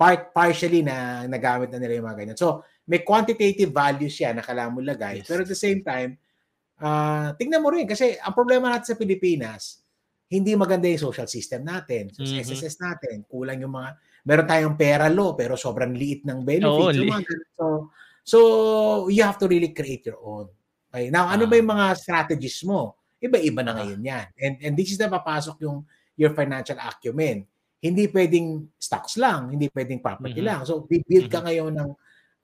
part 0.00 0.32
partially 0.32 0.80
na 0.80 1.28
nagamit 1.28 1.68
na 1.68 1.76
nila 1.76 2.00
yung 2.00 2.08
mga 2.08 2.18
ganyan. 2.24 2.38
So, 2.38 2.64
may 2.88 3.04
quantitative 3.04 3.68
values 3.68 4.16
siya 4.16 4.32
na 4.32 4.40
kailangan 4.40 4.72
mo 4.72 4.80
lagay. 4.80 5.20
Yes. 5.20 5.28
Pero 5.28 5.44
at 5.44 5.50
the 5.52 5.58
same 5.58 5.84
time, 5.84 6.16
uh, 6.80 7.36
tingnan 7.36 7.60
mo 7.60 7.68
rin 7.68 7.84
kasi 7.84 8.16
ang 8.16 8.32
problema 8.32 8.72
natin 8.72 8.96
sa 8.96 8.96
Pilipinas, 8.96 9.84
hindi 10.32 10.56
maganda 10.56 10.88
yung 10.88 11.12
social 11.12 11.28
system 11.28 11.68
natin. 11.68 12.08
So, 12.16 12.24
mm-hmm. 12.24 12.40
SSS 12.40 12.80
natin, 12.80 13.28
kulang 13.28 13.60
yung 13.60 13.76
mga 13.76 13.98
meron 14.26 14.46
tayong 14.48 14.76
pera 14.76 15.06
law 15.08 15.32
pero 15.32 15.56
sobrang 15.56 15.92
liit 15.92 16.24
ng 16.26 16.44
benefits. 16.44 16.96
Oh, 16.96 17.04
mga, 17.04 17.24
so, 17.56 17.64
so 18.24 18.38
you 19.08 19.24
have 19.24 19.40
to 19.40 19.48
really 19.48 19.72
create 19.72 20.04
your 20.04 20.20
own. 20.20 20.46
Okay? 20.90 21.08
Now, 21.08 21.30
ano 21.30 21.46
ba 21.46 21.54
yung 21.56 21.70
mga 21.70 21.86
strategies 21.96 22.60
mo? 22.66 22.98
Iba-iba 23.20 23.60
na 23.60 23.76
ngayon 23.76 24.00
yan. 24.00 24.26
And, 24.36 24.54
and 24.64 24.72
this 24.76 24.92
is 24.92 24.98
na 24.98 25.12
papasok 25.12 25.60
yung 25.64 25.84
your 26.16 26.32
financial 26.36 26.76
acumen. 26.80 27.46
Hindi 27.80 28.12
pwedeng 28.12 28.76
stocks 28.76 29.16
lang, 29.16 29.56
hindi 29.56 29.72
pwedeng 29.72 30.04
property 30.04 30.44
mm-hmm. 30.44 30.48
lang. 30.48 30.60
So, 30.68 30.84
build 30.84 31.08
ka 31.32 31.40
mm-hmm. 31.40 31.44
ngayon 31.48 31.72
ng, 31.80 31.90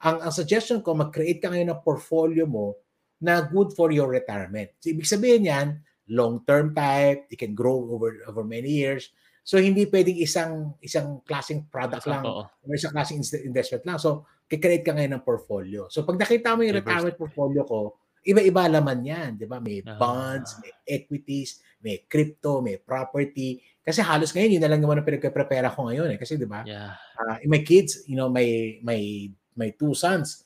ang, 0.00 0.16
ang 0.28 0.32
suggestion 0.32 0.80
ko, 0.80 0.96
mag-create 0.96 1.40
ka 1.40 1.52
ngayon 1.52 1.76
ng 1.76 1.84
portfolio 1.84 2.48
mo 2.48 2.76
na 3.20 3.44
good 3.44 3.72
for 3.76 3.92
your 3.92 4.08
retirement. 4.08 4.72
So, 4.80 4.92
ibig 4.92 5.08
sabihin 5.08 5.48
yan, 5.48 5.68
long-term 6.08 6.72
type, 6.72 7.26
it 7.28 7.38
can 7.40 7.52
grow 7.52 7.90
over 7.90 8.22
over 8.30 8.46
many 8.46 8.70
years. 8.70 9.10
So, 9.46 9.62
hindi 9.62 9.87
pwedeng 9.87 10.18
isang 10.18 10.74
isang 10.82 11.22
klaseng 11.22 11.70
product 11.70 12.11
lang 12.11 12.26
o 12.26 12.50
isang 12.74 12.90
klaseng 12.90 13.22
investment 13.46 13.87
lang. 13.87 13.98
So, 14.02 14.26
kikreate 14.50 14.82
ka 14.82 14.90
ngayon 14.90 15.14
ng 15.14 15.22
portfolio. 15.22 15.87
So, 15.87 16.02
pag 16.02 16.18
nakita 16.18 16.59
mo 16.59 16.66
yung 16.66 16.82
retirement 16.82 17.14
portfolio 17.14 17.62
ko, 17.62 17.94
iba-iba 18.26 18.66
laman 18.66 19.06
yan, 19.06 19.30
di 19.38 19.46
ba? 19.46 19.62
May 19.62 19.87
bonds, 19.87 20.59
may 20.59 20.74
equities, 20.82 21.62
may 21.78 22.02
crypto, 22.11 22.59
may 22.59 22.82
property. 22.82 23.62
Kasi 23.87 24.02
halos 24.02 24.35
ngayon, 24.35 24.59
yun 24.59 24.62
na 24.66 24.70
lang 24.74 24.82
naman 24.82 24.98
ang 24.98 25.06
pinagpe-prepare 25.06 25.70
ko 25.70 25.87
ngayon 25.87 26.11
eh. 26.11 26.18
Kasi 26.18 26.35
di 26.35 26.50
ba? 26.50 26.66
Yeah. 26.66 26.98
Uh, 27.14 27.38
my 27.46 27.62
kids, 27.62 28.02
you 28.11 28.18
know, 28.18 28.26
my, 28.26 28.82
my, 28.82 29.30
my 29.54 29.70
two 29.78 29.94
sons, 29.94 30.42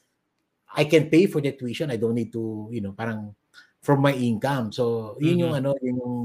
I 0.76 0.84
can 0.84 1.08
pay 1.08 1.24
for 1.24 1.40
the 1.40 1.56
tuition. 1.56 1.88
I 1.88 1.96
don't 1.96 2.14
need 2.14 2.28
to, 2.36 2.68
you 2.68 2.84
know, 2.84 2.92
parang 2.92 3.32
from 3.80 4.04
my 4.04 4.12
income. 4.12 4.76
So, 4.76 5.16
yun 5.16 5.40
mm-hmm. 5.40 5.40
yung 5.40 5.54
ano, 5.56 5.70
yun 5.80 5.96
yung 5.96 6.16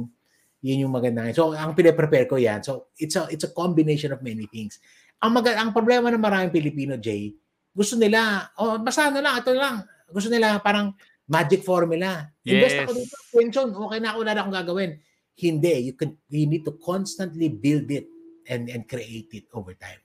yun 0.65 0.89
yung 0.89 0.93
maganda. 0.97 1.29
So, 1.37 1.53
ang 1.53 1.77
pine-prepare 1.77 2.25
ko 2.25 2.41
yan. 2.41 2.65
So, 2.65 2.89
it's 2.97 3.13
a 3.13 3.29
it's 3.29 3.45
a 3.45 3.53
combination 3.53 4.09
of 4.09 4.25
many 4.25 4.49
things. 4.49 4.81
Ang 5.21 5.37
mag 5.37 5.45
ang 5.53 5.69
problema 5.69 6.09
ng 6.09 6.17
maraming 6.17 6.49
Pilipino, 6.49 6.97
Jay, 6.97 7.37
gusto 7.69 7.93
nila, 7.93 8.49
oh, 8.57 8.81
basta 8.81 9.13
na 9.13 9.21
lang, 9.21 9.45
ito 9.45 9.53
lang. 9.53 9.85
Gusto 10.09 10.33
nila 10.33 10.57
parang 10.65 10.97
magic 11.29 11.61
formula. 11.61 12.33
Invest 12.41 12.81
yes. 12.81 12.81
ako 12.81 12.91
dito, 12.97 13.15
pension, 13.29 13.67
okay 13.77 13.99
na 14.01 14.09
ako, 14.13 14.17
wala 14.25 14.31
na 14.33 14.41
akong 14.41 14.57
gagawin. 14.65 14.91
Hindi, 15.37 15.91
you 15.91 15.93
can 15.93 16.17
you 16.31 16.47
need 16.49 16.65
to 16.65 16.73
constantly 16.81 17.51
build 17.51 17.91
it 17.93 18.09
and 18.49 18.71
and 18.71 18.89
create 18.89 19.29
it 19.35 19.45
over 19.53 19.77
time. 19.77 20.01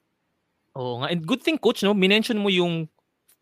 Oo 0.76 1.00
nga. 1.00 1.08
And 1.08 1.22
good 1.24 1.40
thing 1.40 1.56
coach 1.56 1.86
no, 1.86 1.96
minention 1.96 2.36
mo 2.42 2.50
yung 2.50 2.90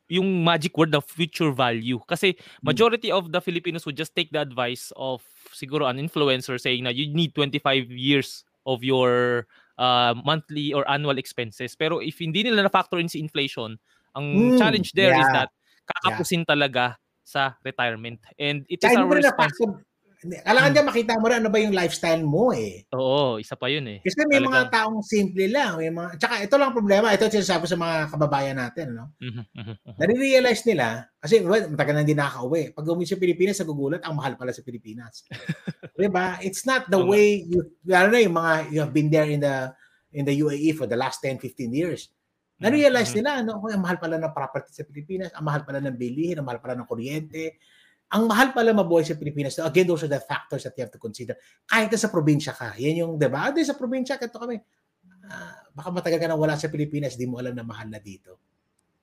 yung 0.08 0.40
magic 0.40 0.72
word 0.76 0.92
of 0.96 1.04
future 1.04 1.52
value 1.52 2.00
kasi 2.08 2.32
hmm. 2.32 2.64
majority 2.64 3.12
of 3.12 3.28
the 3.28 3.40
Filipinos 3.40 3.84
would 3.84 3.96
just 3.96 4.16
take 4.16 4.32
the 4.32 4.40
advice 4.40 4.92
of 4.96 5.20
siguro 5.54 5.88
an 5.88 5.96
influencer 5.96 6.60
saying 6.60 6.84
na 6.84 6.90
you 6.90 7.08
need 7.12 7.34
25 7.34 7.90
years 7.90 8.44
of 8.66 8.84
your 8.84 9.46
uh, 9.80 10.12
monthly 10.24 10.72
or 10.72 10.84
annual 10.90 11.16
expenses. 11.16 11.72
Pero 11.74 11.98
if 12.04 12.20
hindi 12.20 12.44
nila 12.44 12.68
na 12.68 12.72
factor 12.72 12.98
in 13.00 13.08
si 13.08 13.18
inflation, 13.18 13.78
ang 14.12 14.26
mm, 14.54 14.58
challenge 14.58 14.92
there 14.92 15.16
yeah. 15.16 15.24
is 15.24 15.28
that 15.32 15.48
kakapusin 15.88 16.44
yeah. 16.44 16.50
talaga 16.52 16.84
sa 17.24 17.56
retirement. 17.64 18.20
And 18.36 18.68
it 18.68 18.84
is 18.84 18.92
our 18.92 19.08
responsibility. 19.08 19.87
Kailangan 20.18 20.74
hmm. 20.74 20.88
makita 20.90 21.14
mo 21.22 21.30
rin 21.30 21.38
ano 21.38 21.50
ba 21.54 21.62
yung 21.62 21.70
lifestyle 21.70 22.26
mo 22.26 22.50
eh. 22.50 22.82
Oo, 22.90 23.38
isa 23.38 23.54
pa 23.54 23.70
yun 23.70 23.86
eh. 23.86 23.98
Kasi 24.02 24.26
may 24.26 24.42
Talagang... 24.42 24.50
mga 24.50 24.64
taong 24.74 25.00
simple 25.06 25.46
lang. 25.46 25.78
May 25.78 25.94
mga... 25.94 26.18
Tsaka 26.18 26.34
ito 26.42 26.54
lang 26.58 26.74
problema. 26.74 27.14
Ito 27.14 27.30
sinasabi 27.30 27.70
sa 27.70 27.78
mga 27.78 28.10
kababayan 28.10 28.58
natin. 28.58 28.98
No? 28.98 29.14
Mm-hmm. 29.22 29.44
mm-hmm. 29.54 29.94
Nare-realize 29.94 30.62
nila, 30.66 31.06
kasi 31.22 31.38
well, 31.46 31.70
matagal 31.70 31.94
na 31.94 32.02
hindi 32.02 32.18
nakaka-uwi. 32.18 32.74
Pag 32.74 32.86
umuwi 32.90 33.06
sa 33.06 33.20
Pilipinas, 33.22 33.56
sa 33.62 33.68
gugulat, 33.68 34.02
ang 34.02 34.18
mahal 34.18 34.34
pala 34.34 34.50
sa 34.50 34.66
Pilipinas. 34.66 35.22
diba? 35.98 36.38
It's 36.42 36.66
not 36.66 36.90
the 36.90 36.98
way 36.98 37.46
you, 37.46 37.78
lalo 37.86 38.10
na 38.10 38.18
yung 38.18 38.34
mga, 38.34 38.52
you 38.74 38.78
have 38.82 38.94
been 38.94 39.10
there 39.10 39.30
in 39.30 39.42
the 39.42 39.70
in 40.16 40.24
the 40.24 40.32
UAE 40.40 40.72
for 40.72 40.88
the 40.88 40.96
last 40.96 41.20
10, 41.20 41.38
15 41.38 41.70
years. 41.70 42.08
Mm-hmm. 42.08 42.62
Na-realize 42.66 43.14
mm-hmm. 43.14 43.22
nila, 43.22 43.46
no, 43.46 43.62
ang 43.70 43.82
mahal 43.86 43.98
pala 44.02 44.18
ng 44.18 44.34
property 44.34 44.74
sa 44.74 44.82
Pilipinas, 44.82 45.30
ang 45.30 45.46
mahal 45.46 45.62
pala 45.62 45.78
ng 45.78 45.94
bilihin, 45.94 46.42
ang 46.42 46.46
mahal 46.48 46.58
pala 46.58 46.74
ng 46.74 46.88
kuryente, 46.88 47.60
ang 48.08 48.24
mahal 48.24 48.56
pala 48.56 48.72
mabuhay 48.72 49.04
sa 49.04 49.20
Pilipinas. 49.20 49.60
So 49.60 49.68
again, 49.68 49.84
those 49.84 50.08
are 50.08 50.12
the 50.12 50.20
factors 50.20 50.64
that 50.64 50.72
you 50.76 50.82
have 50.84 50.94
to 50.96 51.00
consider. 51.00 51.36
Kahit 51.68 51.92
sa 51.92 52.08
probinsya 52.08 52.56
ka. 52.56 52.72
Yan 52.80 53.04
yung, 53.04 53.12
di 53.20 53.28
ba? 53.28 53.52
Ah, 53.52 53.52
sa 53.52 53.76
probinsya, 53.76 54.16
kato 54.16 54.40
kami. 54.40 54.56
Uh, 55.28 55.56
baka 55.76 55.88
matagal 55.92 56.16
ka 56.16 56.28
na 56.28 56.40
wala 56.40 56.56
sa 56.56 56.72
Pilipinas, 56.72 57.20
di 57.20 57.28
mo 57.28 57.36
alam 57.36 57.52
na 57.52 57.60
mahal 57.60 57.92
na 57.92 58.00
dito. 58.00 58.40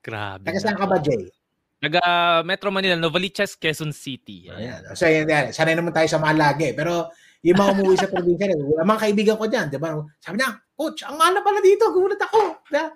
Grabe. 0.01 0.49
Taga 0.49 0.57
saan 0.57 0.77
ka 0.77 0.89
ba, 0.89 0.97
Jay? 0.97 1.29
Taga 1.77 2.01
Metro 2.41 2.73
Manila, 2.73 2.97
Novaliches, 2.97 3.53
Quezon 3.53 3.93
City. 3.93 4.49
Ayan. 4.49 4.81
So, 4.97 5.05
yan, 5.05 5.29
yan. 5.29 5.53
Sanay 5.53 5.77
naman 5.77 5.93
tayo 5.93 6.09
sa 6.09 6.17
mahal 6.17 6.41
lagi. 6.41 6.73
Pero 6.73 7.13
yung 7.45 7.61
mga 7.61 7.71
umuwi 7.77 7.95
sa 8.01 8.09
probinsya, 8.09 8.57
wala 8.57 8.89
mga 8.89 9.01
kaibigan 9.05 9.37
ko 9.37 9.45
dyan, 9.45 9.69
di 9.69 9.77
ba? 9.77 10.01
Sabi 10.17 10.41
niya, 10.41 10.49
Coach, 10.73 11.05
ang 11.05 11.21
mahal 11.21 11.37
na 11.37 11.45
pala 11.45 11.61
dito. 11.61 11.93
Gulat 11.93 12.21
ako. 12.25 12.41
Diba? 12.67 12.89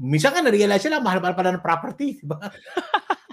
Minsan 0.00 0.32
ka 0.32 0.40
na-realize 0.40 0.88
sila, 0.88 1.04
mahal 1.04 1.20
pala 1.20 1.36
pala 1.36 1.52
ng 1.52 1.64
property. 1.64 2.16
Di 2.16 2.24
ba? 2.24 2.40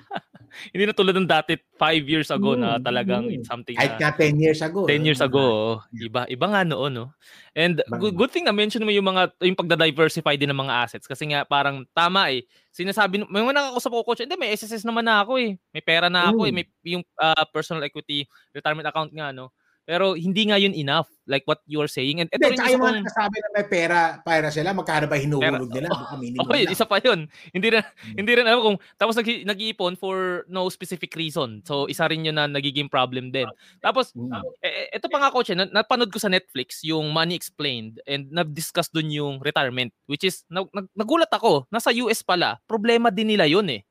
hindi 0.71 0.83
na 0.85 0.95
tulad 0.95 1.15
ng 1.17 1.29
dati 1.29 1.57
5 1.77 2.05
years 2.05 2.29
ago 2.29 2.53
mm, 2.53 2.59
na 2.61 2.69
talagang 2.79 3.27
mm. 3.27 3.33
it's 3.35 3.49
something 3.49 3.75
Kahit 3.75 3.97
na 3.97 4.13
10 4.13 4.37
years 4.37 4.59
ago. 4.61 4.85
10 4.85 5.07
years 5.07 5.21
ago, 5.21 5.77
iba 5.93 6.23
iba 6.29 6.45
nga 6.49 6.61
noon, 6.61 6.91
no. 6.93 7.05
And 7.53 7.81
good, 8.01 8.17
good 8.17 8.31
thing 8.33 8.45
na 8.45 8.55
mention 8.55 8.81
mo 8.81 8.93
yung 8.93 9.05
mga 9.05 9.33
yung 9.41 9.57
pagda-diversify 9.57 10.37
din 10.37 10.49
ng 10.49 10.61
mga 10.61 10.73
assets 10.85 11.05
kasi 11.05 11.29
nga 11.29 11.45
parang 11.45 11.85
tama 11.93 12.29
eh. 12.33 12.45
Sinasabi 12.73 13.21
may 13.29 13.45
mga 13.45 13.53
nakakausap 13.53 13.91
ko 13.93 14.01
coach, 14.05 14.21
hindi 14.25 14.37
may 14.37 14.53
SSS 14.53 14.85
naman 14.85 15.05
na 15.05 15.21
ako 15.21 15.37
eh. 15.37 15.57
May 15.73 15.83
pera 15.85 16.09
na 16.09 16.29
ako 16.33 16.49
eh, 16.49 16.51
mm. 16.51 16.57
eh, 16.59 16.63
may 16.63 16.65
yung 16.97 17.03
uh, 17.21 17.45
personal 17.53 17.85
equity 17.85 18.25
retirement 18.53 18.89
account 18.89 19.13
nga 19.13 19.29
no. 19.29 19.53
Pero 19.83 20.15
hindi 20.15 20.47
nga 20.47 20.55
yun 20.55 20.71
enough, 20.71 21.11
like 21.27 21.43
what 21.43 21.59
you 21.67 21.75
are 21.83 21.91
saying. 21.91 22.23
And 22.23 22.31
ito 22.31 22.39
rin 22.39 22.55
yung 22.71 22.79
mga 22.79 23.03
nasabi 23.03 23.35
na 23.43 23.49
may 23.51 23.65
pera, 23.67 23.99
pera 24.23 24.47
sila, 24.47 24.71
magkano 24.71 25.11
ba 25.11 25.19
hinuhulog 25.19 25.75
nila? 25.75 25.91
Baka 26.07 26.15
minimum 26.15 26.47
oh, 26.47 26.55
yun, 26.55 26.71
isa 26.71 26.87
pa 26.87 27.03
yun. 27.03 27.27
Hindi 27.51 27.67
rin, 27.67 27.83
hmm. 27.83 28.15
hindi 28.15 28.31
rin 28.31 28.47
alam 28.47 28.63
kung, 28.63 28.77
tapos 28.95 29.19
nag, 29.19 29.27
nag-iipon 29.27 29.99
for 29.99 30.47
no 30.47 30.71
specific 30.71 31.11
reason. 31.19 31.59
So, 31.67 31.91
isa 31.91 32.07
rin 32.07 32.23
yun 32.23 32.39
na 32.39 32.47
nagiging 32.47 32.87
problem 32.87 33.35
din. 33.35 33.43
Tapos, 33.83 34.15
hmm. 34.15 34.31
eh, 34.63 34.95
ito 34.95 35.11
pa 35.11 35.19
nga 35.19 35.35
coach, 35.35 35.51
eh, 35.51 35.59
napanood 35.59 36.15
ko 36.15 36.19
sa 36.19 36.31
Netflix 36.31 36.79
yung 36.87 37.11
Money 37.11 37.35
Explained 37.35 37.99
and 38.07 38.31
na-discuss 38.31 38.87
dun 38.87 39.11
yung 39.11 39.43
retirement, 39.43 39.91
which 40.07 40.23
is, 40.23 40.47
nag, 40.47 40.71
nagulat 40.95 41.31
ako, 41.35 41.67
nasa 41.67 41.91
US 42.07 42.23
pala, 42.23 42.55
problema 42.71 43.11
din 43.11 43.35
nila 43.35 43.51
yun 43.51 43.67
eh. 43.67 43.83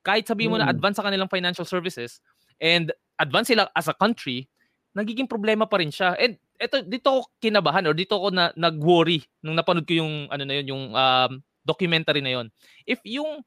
Kahit 0.00 0.24
sabihin 0.24 0.52
mo 0.52 0.56
hmm. 0.56 0.64
na 0.64 0.72
advance 0.72 0.96
sa 0.96 1.04
kanilang 1.04 1.28
financial 1.28 1.68
services, 1.68 2.24
and 2.64 2.96
advance 3.20 3.52
sila 3.52 3.68
as 3.76 3.92
a 3.92 3.96
country, 3.96 4.48
nagiging 4.94 5.26
problema 5.26 5.66
pa 5.66 5.82
rin 5.82 5.90
siya. 5.90 6.14
And 6.16 6.38
eto 6.54 6.80
dito 6.86 7.10
ako 7.10 7.20
kinabahan 7.42 7.84
or 7.90 7.94
dito 7.98 8.14
ako 8.14 8.30
na 8.30 8.54
nag-worry 8.54 9.26
nung 9.42 9.58
napanood 9.58 9.84
ko 9.84 9.98
yung 9.98 10.30
ano 10.30 10.42
na 10.46 10.54
yun, 10.62 10.66
yung 10.70 10.84
um, 10.94 11.32
documentary 11.66 12.22
na 12.22 12.40
yun. 12.40 12.46
If 12.86 13.02
yung 13.02 13.42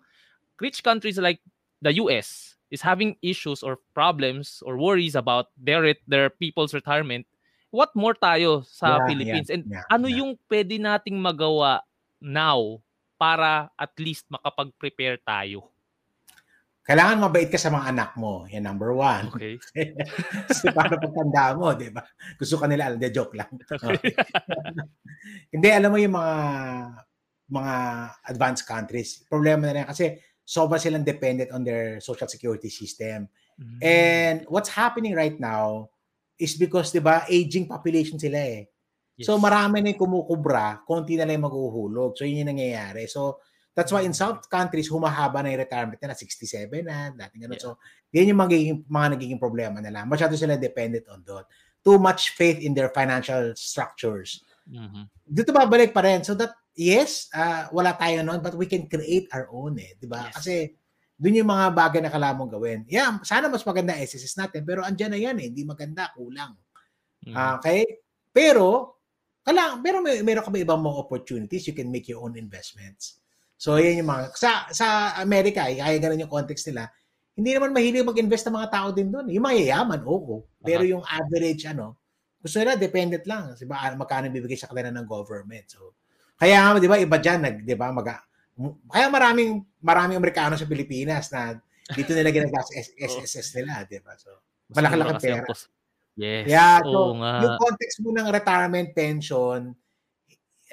rich 0.60 0.84
countries 0.84 1.18
like 1.18 1.40
the 1.80 1.96
US 2.04 2.60
is 2.68 2.84
having 2.84 3.16
issues 3.24 3.64
or 3.64 3.80
problems 3.96 4.60
or 4.68 4.76
worries 4.76 5.16
about 5.16 5.50
their 5.56 5.96
their 6.06 6.28
people's 6.28 6.76
retirement, 6.76 7.24
what 7.72 7.96
more 7.96 8.14
tayo 8.14 8.68
sa 8.68 9.00
yeah, 9.00 9.08
Philippines? 9.08 9.48
Yeah, 9.48 9.56
And 9.56 9.64
yeah, 9.72 9.86
ano 9.88 10.08
yeah. 10.12 10.20
yung 10.20 10.32
pwede 10.52 10.76
nating 10.76 11.16
magawa 11.16 11.80
now 12.20 12.84
para 13.16 13.72
at 13.80 13.96
least 13.98 14.28
makapag-prepare 14.28 15.24
tayo? 15.24 15.72
Kailangan 16.88 17.20
mabait 17.20 17.52
ka 17.52 17.60
sa 17.60 17.68
mga 17.68 17.92
anak 17.92 18.12
mo. 18.16 18.48
Yan 18.48 18.64
number 18.64 18.96
one. 18.96 19.28
Okay. 19.36 19.60
Kasi 20.48 20.72
para 20.72 20.96
pagtanda 20.96 21.52
mo, 21.52 21.76
di 21.76 21.92
ba? 21.92 22.00
Gusto 22.40 22.56
ka 22.56 22.64
nila, 22.64 22.88
alam, 22.88 23.04
joke 23.12 23.36
lang. 23.36 23.52
Okay. 23.76 24.16
Hindi, 25.54 25.68
alam 25.68 25.92
mo 25.92 26.00
yung 26.00 26.16
mga 26.16 26.36
mga 27.52 27.76
advanced 28.32 28.64
countries. 28.64 29.28
Problema 29.28 29.68
na 29.68 29.74
rin 29.76 29.88
kasi 29.88 30.16
sobra 30.48 30.80
silang 30.80 31.04
dependent 31.04 31.52
on 31.52 31.68
their 31.68 32.00
social 32.00 32.28
security 32.32 32.72
system. 32.72 33.28
Mm-hmm. 33.60 33.80
And 33.84 34.38
what's 34.48 34.72
happening 34.72 35.12
right 35.12 35.36
now 35.36 35.92
is 36.40 36.56
because, 36.56 36.96
di 36.96 37.04
ba, 37.04 37.28
aging 37.28 37.68
population 37.68 38.16
sila 38.16 38.40
eh. 38.40 38.64
Yes. 39.20 39.28
So 39.28 39.36
marami 39.36 39.84
na 39.84 39.92
yung 39.92 40.08
kumukubra, 40.08 40.88
konti 40.88 41.20
na 41.20 41.28
lang 41.28 41.44
yung 41.44 41.52
maghuhulog. 41.52 42.16
So 42.16 42.24
yun 42.24 42.48
yung 42.48 42.56
nangyayari. 42.56 43.12
So 43.12 43.44
That's 43.78 43.94
why 43.94 44.02
in 44.02 44.18
South 44.18 44.50
countries, 44.50 44.90
humahaba 44.90 45.46
na 45.46 45.54
yung 45.54 45.62
retirement 45.62 46.02
na 46.02 46.18
67 46.18 46.82
na, 46.82 47.14
dating 47.14 47.46
ano. 47.46 47.54
Yeah. 47.54 47.62
So, 47.62 47.70
yan 48.10 48.34
yung 48.34 48.42
magiging, 48.42 48.82
mga 48.90 49.08
nagiging 49.14 49.38
problema 49.38 49.78
nila. 49.78 50.02
Masyado 50.02 50.34
sila 50.34 50.58
dependent 50.58 51.06
on 51.14 51.22
that. 51.30 51.46
Too 51.86 52.02
much 52.02 52.34
faith 52.34 52.58
in 52.58 52.74
their 52.74 52.90
financial 52.90 53.54
structures. 53.54 54.42
Mm-hmm. 54.66 55.04
Dito 55.30 55.54
babalik 55.54 55.94
pa 55.94 56.02
rin. 56.02 56.26
So 56.26 56.34
that, 56.42 56.58
yes, 56.74 57.30
uh, 57.38 57.70
wala 57.70 57.94
tayo 57.94 58.26
noon, 58.26 58.42
but 58.42 58.58
we 58.58 58.66
can 58.66 58.90
create 58.90 59.30
our 59.30 59.46
own 59.54 59.78
eh. 59.78 59.94
Di 59.94 60.10
ba? 60.10 60.26
Yes. 60.26 60.42
Kasi, 60.42 60.54
doon 61.14 61.46
yung 61.46 61.52
mga 61.54 61.66
bagay 61.78 62.02
na 62.02 62.10
kailangan 62.10 62.50
gawin. 62.50 62.82
Yeah, 62.90 63.14
sana 63.22 63.46
mas 63.46 63.62
maganda 63.62 63.94
SSS 63.94 64.42
natin, 64.42 64.66
pero 64.66 64.82
andyan 64.82 65.14
na 65.14 65.22
yan 65.22 65.38
eh. 65.38 65.54
Hindi 65.54 65.62
maganda, 65.70 66.10
kulang. 66.18 66.58
Mm-hmm. 67.30 67.62
Okay? 67.62 67.86
Pero, 68.34 68.98
kailangan, 69.46 69.86
pero 69.86 70.02
may, 70.02 70.26
meron 70.26 70.42
ka 70.42 70.50
ba 70.50 70.58
ibang 70.58 70.82
mga 70.82 70.98
opportunities? 70.98 71.70
You 71.70 71.78
can 71.78 71.94
make 71.94 72.10
your 72.10 72.26
own 72.26 72.34
investments. 72.34 73.22
So, 73.58 73.82
yan 73.82 74.06
yung 74.06 74.10
mga, 74.10 74.38
sa, 74.38 74.70
sa 74.70 75.18
Amerika, 75.18 75.66
eh, 75.66 75.82
kaya 75.82 75.98
ganun 75.98 76.22
yung 76.22 76.32
context 76.32 76.70
nila, 76.70 76.94
hindi 77.38 77.54
naman 77.54 77.74
mahilig 77.74 78.06
mag-invest 78.06 78.50
ng 78.50 78.58
mga 78.58 78.70
tao 78.70 78.88
din 78.94 79.10
doon. 79.10 79.30
Yung 79.34 79.46
mayayaman, 79.46 80.02
oo. 80.06 80.46
Pero 80.62 80.86
yung 80.86 81.06
average, 81.06 81.66
ano, 81.70 81.98
gusto 82.42 82.58
nila, 82.62 82.78
dependent 82.78 83.26
lang. 83.26 83.54
Diba, 83.58 83.78
magkano 83.98 84.30
bibigay 84.30 84.58
sa 84.58 84.70
kanila 84.70 84.94
ng 84.94 85.06
government. 85.06 85.66
So, 85.70 85.98
kaya, 86.38 86.78
di 86.78 86.90
ba, 86.90 86.98
iba 87.02 87.18
dyan, 87.18 87.40
nag, 87.42 87.56
di 87.66 87.74
ba, 87.74 87.90
mag, 87.90 88.26
kaya 88.90 89.10
maraming, 89.10 89.62
maraming 89.82 90.18
Amerikano 90.18 90.58
sa 90.58 90.70
Pilipinas 90.70 91.30
na 91.30 91.58
dito 91.94 92.14
nila 92.14 92.34
ginagas 92.34 92.74
SSS 92.74 93.48
nila, 93.62 93.86
di 93.86 94.02
ba? 94.02 94.18
So, 94.18 94.34
malaki-laki 94.74 95.14
pera. 95.22 95.46
Yes. 96.18 96.50
Yeah, 96.50 96.82
so, 96.82 97.14
nga. 97.14 97.46
yung 97.46 97.56
context 97.62 97.98
mo 98.02 98.10
ng 98.10 98.28
retirement 98.34 98.90
pension, 98.98 99.78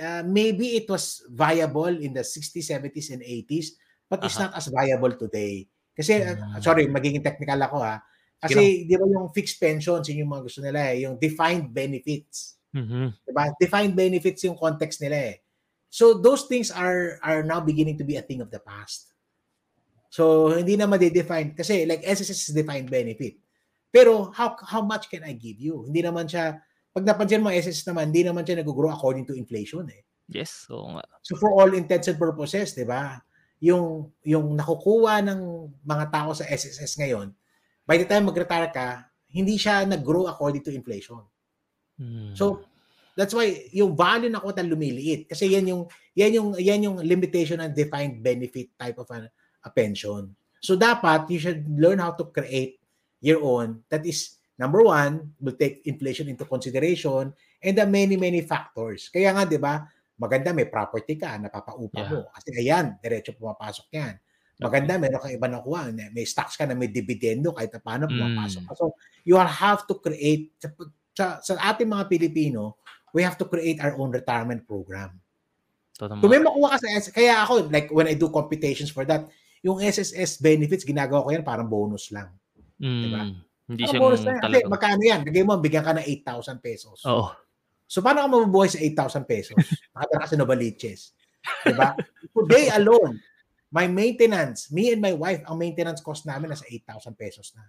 uh, 0.01 0.23
maybe 0.27 0.77
it 0.79 0.87
was 0.89 1.23
viable 1.31 1.91
in 1.91 2.13
the 2.13 2.25
60s, 2.25 2.71
70s, 2.71 3.13
and 3.13 3.23
80s, 3.23 3.79
but 4.09 4.21
uh-huh. 4.21 4.27
it's 4.27 4.39
not 4.39 4.55
as 4.57 4.69
viable 4.69 5.13
today. 5.13 5.69
Kasi, 5.95 6.23
uh, 6.23 6.59
sorry, 6.59 6.91
magiging 6.91 7.23
technical 7.23 7.61
ako 7.63 7.79
ha. 7.79 8.03
Kasi, 8.45 8.85
di 8.85 8.95
ba 8.99 9.07
yung 9.09 9.33
fixed 9.33 9.57
pensions, 9.57 10.05
yun 10.11 10.27
yung 10.27 10.33
mga 10.37 10.45
gusto 10.45 10.61
nila 10.61 10.93
eh, 10.93 11.09
yung 11.09 11.17
defined 11.17 11.73
benefits. 11.73 12.61
Mm-hmm. 12.77 13.07
Di 13.25 13.33
ba? 13.33 13.49
Defined 13.57 13.95
benefits 13.97 14.45
yung 14.45 14.59
context 14.59 15.01
nila 15.01 15.33
eh. 15.33 15.37
So, 15.89 16.19
those 16.19 16.51
things 16.51 16.75
are 16.75 17.23
are 17.23 17.47
now 17.47 17.63
beginning 17.63 17.97
to 18.03 18.05
be 18.05 18.19
a 18.19 18.27
thing 18.27 18.43
of 18.43 18.51
the 18.51 18.59
past. 18.59 19.15
So, 20.11 20.51
hindi 20.51 20.75
na 20.75 20.91
ma-define. 20.91 21.55
Kasi, 21.55 21.87
like, 21.87 22.03
SSS 22.03 22.51
is 22.51 22.55
defined 22.55 22.91
benefit. 22.91 23.39
Pero, 23.95 24.35
how 24.35 24.59
how 24.61 24.83
much 24.83 25.07
can 25.07 25.23
I 25.23 25.39
give 25.39 25.63
you? 25.63 25.87
Hindi 25.87 26.03
naman 26.03 26.27
siya, 26.27 26.59
pag 26.95 27.03
napansin 27.03 27.43
mo, 27.43 27.51
SS 27.51 27.83
naman, 27.91 28.15
hindi 28.15 28.23
naman 28.23 28.47
siya 28.47 28.63
nag-grow 28.63 28.95
according 28.95 29.27
to 29.27 29.35
inflation 29.35 29.83
eh. 29.91 30.07
Yes, 30.31 30.71
oo 30.71 30.95
nga. 30.95 31.05
So 31.27 31.35
for 31.35 31.51
all 31.53 31.75
intents 31.75 32.07
and 32.07 32.17
purposes, 32.17 32.73
di 32.73 32.87
ba? 32.87 33.19
Yung, 33.59 34.15
yung 34.23 34.55
nakukuha 34.55 35.21
ng 35.27 35.41
mga 35.83 36.05
tao 36.15 36.31
sa 36.33 36.47
SSS 36.47 37.03
ngayon, 37.03 37.35
by 37.83 37.99
the 37.99 38.07
time 38.07 38.31
mag-retire 38.31 38.71
ka, 38.71 39.11
hindi 39.35 39.59
siya 39.59 39.83
nag-grow 39.83 40.31
according 40.31 40.63
to 40.63 40.71
inflation. 40.71 41.21
Hmm. 41.99 42.31
So, 42.39 42.63
that's 43.15 43.35
why 43.35 43.71
yung 43.71 43.95
value 43.95 44.31
na 44.31 44.43
quota 44.43 44.61
lumiliit 44.63 45.31
kasi 45.31 45.55
yan 45.55 45.71
yung 45.71 45.83
yan 46.19 46.35
yung 46.35 46.49
yan 46.59 46.85
yung 46.91 46.97
limitation 47.03 47.63
and 47.63 47.73
defined 47.75 48.19
benefit 48.21 48.75
type 48.75 48.99
of 48.99 49.07
a, 49.15 49.31
a 49.63 49.71
pension. 49.71 50.35
So 50.59 50.75
dapat 50.75 51.31
you 51.31 51.39
should 51.39 51.63
learn 51.79 52.03
how 52.03 52.13
to 52.19 52.27
create 52.35 52.83
your 53.23 53.41
own 53.41 53.87
that 53.87 54.03
is 54.03 54.43
Number 54.55 54.87
one, 54.87 55.35
will 55.43 55.59
take 55.59 55.83
inflation 55.83 56.31
into 56.31 56.47
consideration 56.47 57.35
and 57.59 57.75
the 57.75 57.87
many, 57.87 58.15
many 58.15 58.47
factors. 58.47 59.11
Kaya 59.11 59.35
nga, 59.35 59.43
di 59.43 59.59
ba, 59.59 59.83
maganda 60.15 60.55
may 60.55 60.71
property 60.71 61.19
ka, 61.19 61.35
napapaupa 61.43 61.99
yeah. 61.99 62.11
mo. 62.11 62.19
Kasi 62.31 62.49
ayan, 62.55 62.87
diretso 63.03 63.35
pumapasok 63.35 63.87
yan. 63.91 64.15
Maganda, 64.63 64.95
meron 64.95 65.19
kang 65.19 65.35
iba 65.35 65.51
nakuha. 65.51 65.91
May 66.15 66.23
stocks 66.23 66.55
ka 66.55 66.63
na 66.63 66.79
may 66.79 66.87
dividendo 66.87 67.51
kahit 67.51 67.75
na 67.75 67.83
paano 67.83 68.07
pumapasok. 68.07 68.63
Mm. 68.63 68.79
So, 68.79 68.95
you 69.27 69.35
have 69.35 69.83
to 69.91 69.95
create, 69.99 70.55
sa, 70.63 70.69
sa, 71.11 71.25
sa 71.43 71.53
ating 71.75 71.91
mga 71.91 72.07
Pilipino, 72.07 72.79
we 73.11 73.27
have 73.27 73.35
to 73.35 73.51
create 73.51 73.83
our 73.83 73.99
own 73.99 74.15
retirement 74.15 74.63
program. 74.63 75.19
Totoo 75.99 76.23
Kung 76.23 76.31
may 76.31 76.43
makuha 76.43 76.75
ka 76.75 76.79
sa 76.79 76.89
S, 76.95 77.11
kaya 77.11 77.43
ako, 77.43 77.71
like 77.71 77.91
when 77.91 78.07
I 78.07 78.15
do 78.15 78.31
computations 78.31 78.95
for 78.95 79.03
that, 79.07 79.27
yung 79.67 79.83
SSS 79.83 80.39
benefits, 80.39 80.87
ginagawa 80.87 81.27
ko 81.27 81.31
yan 81.35 81.43
parang 81.43 81.67
bonus 81.67 82.15
lang. 82.15 82.31
Mm. 82.79 83.03
Diba? 83.03 83.23
Hindi 83.65 83.89
siya 83.89 84.01
bonus 84.01 84.23
na, 84.29 84.37
talaga. 84.37 84.69
magkano 84.69 85.03
yan? 85.03 85.21
Bigay 85.25 85.45
mo, 85.45 85.57
bigyan 85.57 85.85
ka 85.85 85.97
ng 85.97 86.05
8,000 86.05 86.61
pesos. 86.61 86.99
Oo. 87.09 87.33
So, 87.89 88.05
paano 88.05 88.25
ka 88.25 88.29
mabubuhay 88.29 88.69
sa 88.69 88.81
8,000 88.81 89.25
pesos? 89.25 89.57
Nakatara 89.97 90.21
ka 90.21 90.29
sa 90.29 90.41
Novaliches. 90.41 91.17
Diba? 91.65 91.97
Today 92.33 92.73
alone, 92.77 93.21
my 93.73 93.89
maintenance, 93.89 94.69
me 94.69 94.93
and 94.93 95.01
my 95.01 95.17
wife, 95.17 95.41
ang 95.49 95.57
maintenance 95.57 96.05
cost 96.05 96.29
namin 96.29 96.53
nasa 96.53 96.69
8,000 96.69 97.17
pesos 97.17 97.57
na. 97.57 97.65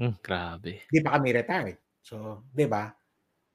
Mm, 0.00 0.16
grabe. 0.20 0.84
Di 0.88 1.00
pa 1.00 1.16
kami 1.16 1.32
retired. 1.32 1.80
So, 2.04 2.44
di 2.52 2.68
ba? 2.68 2.92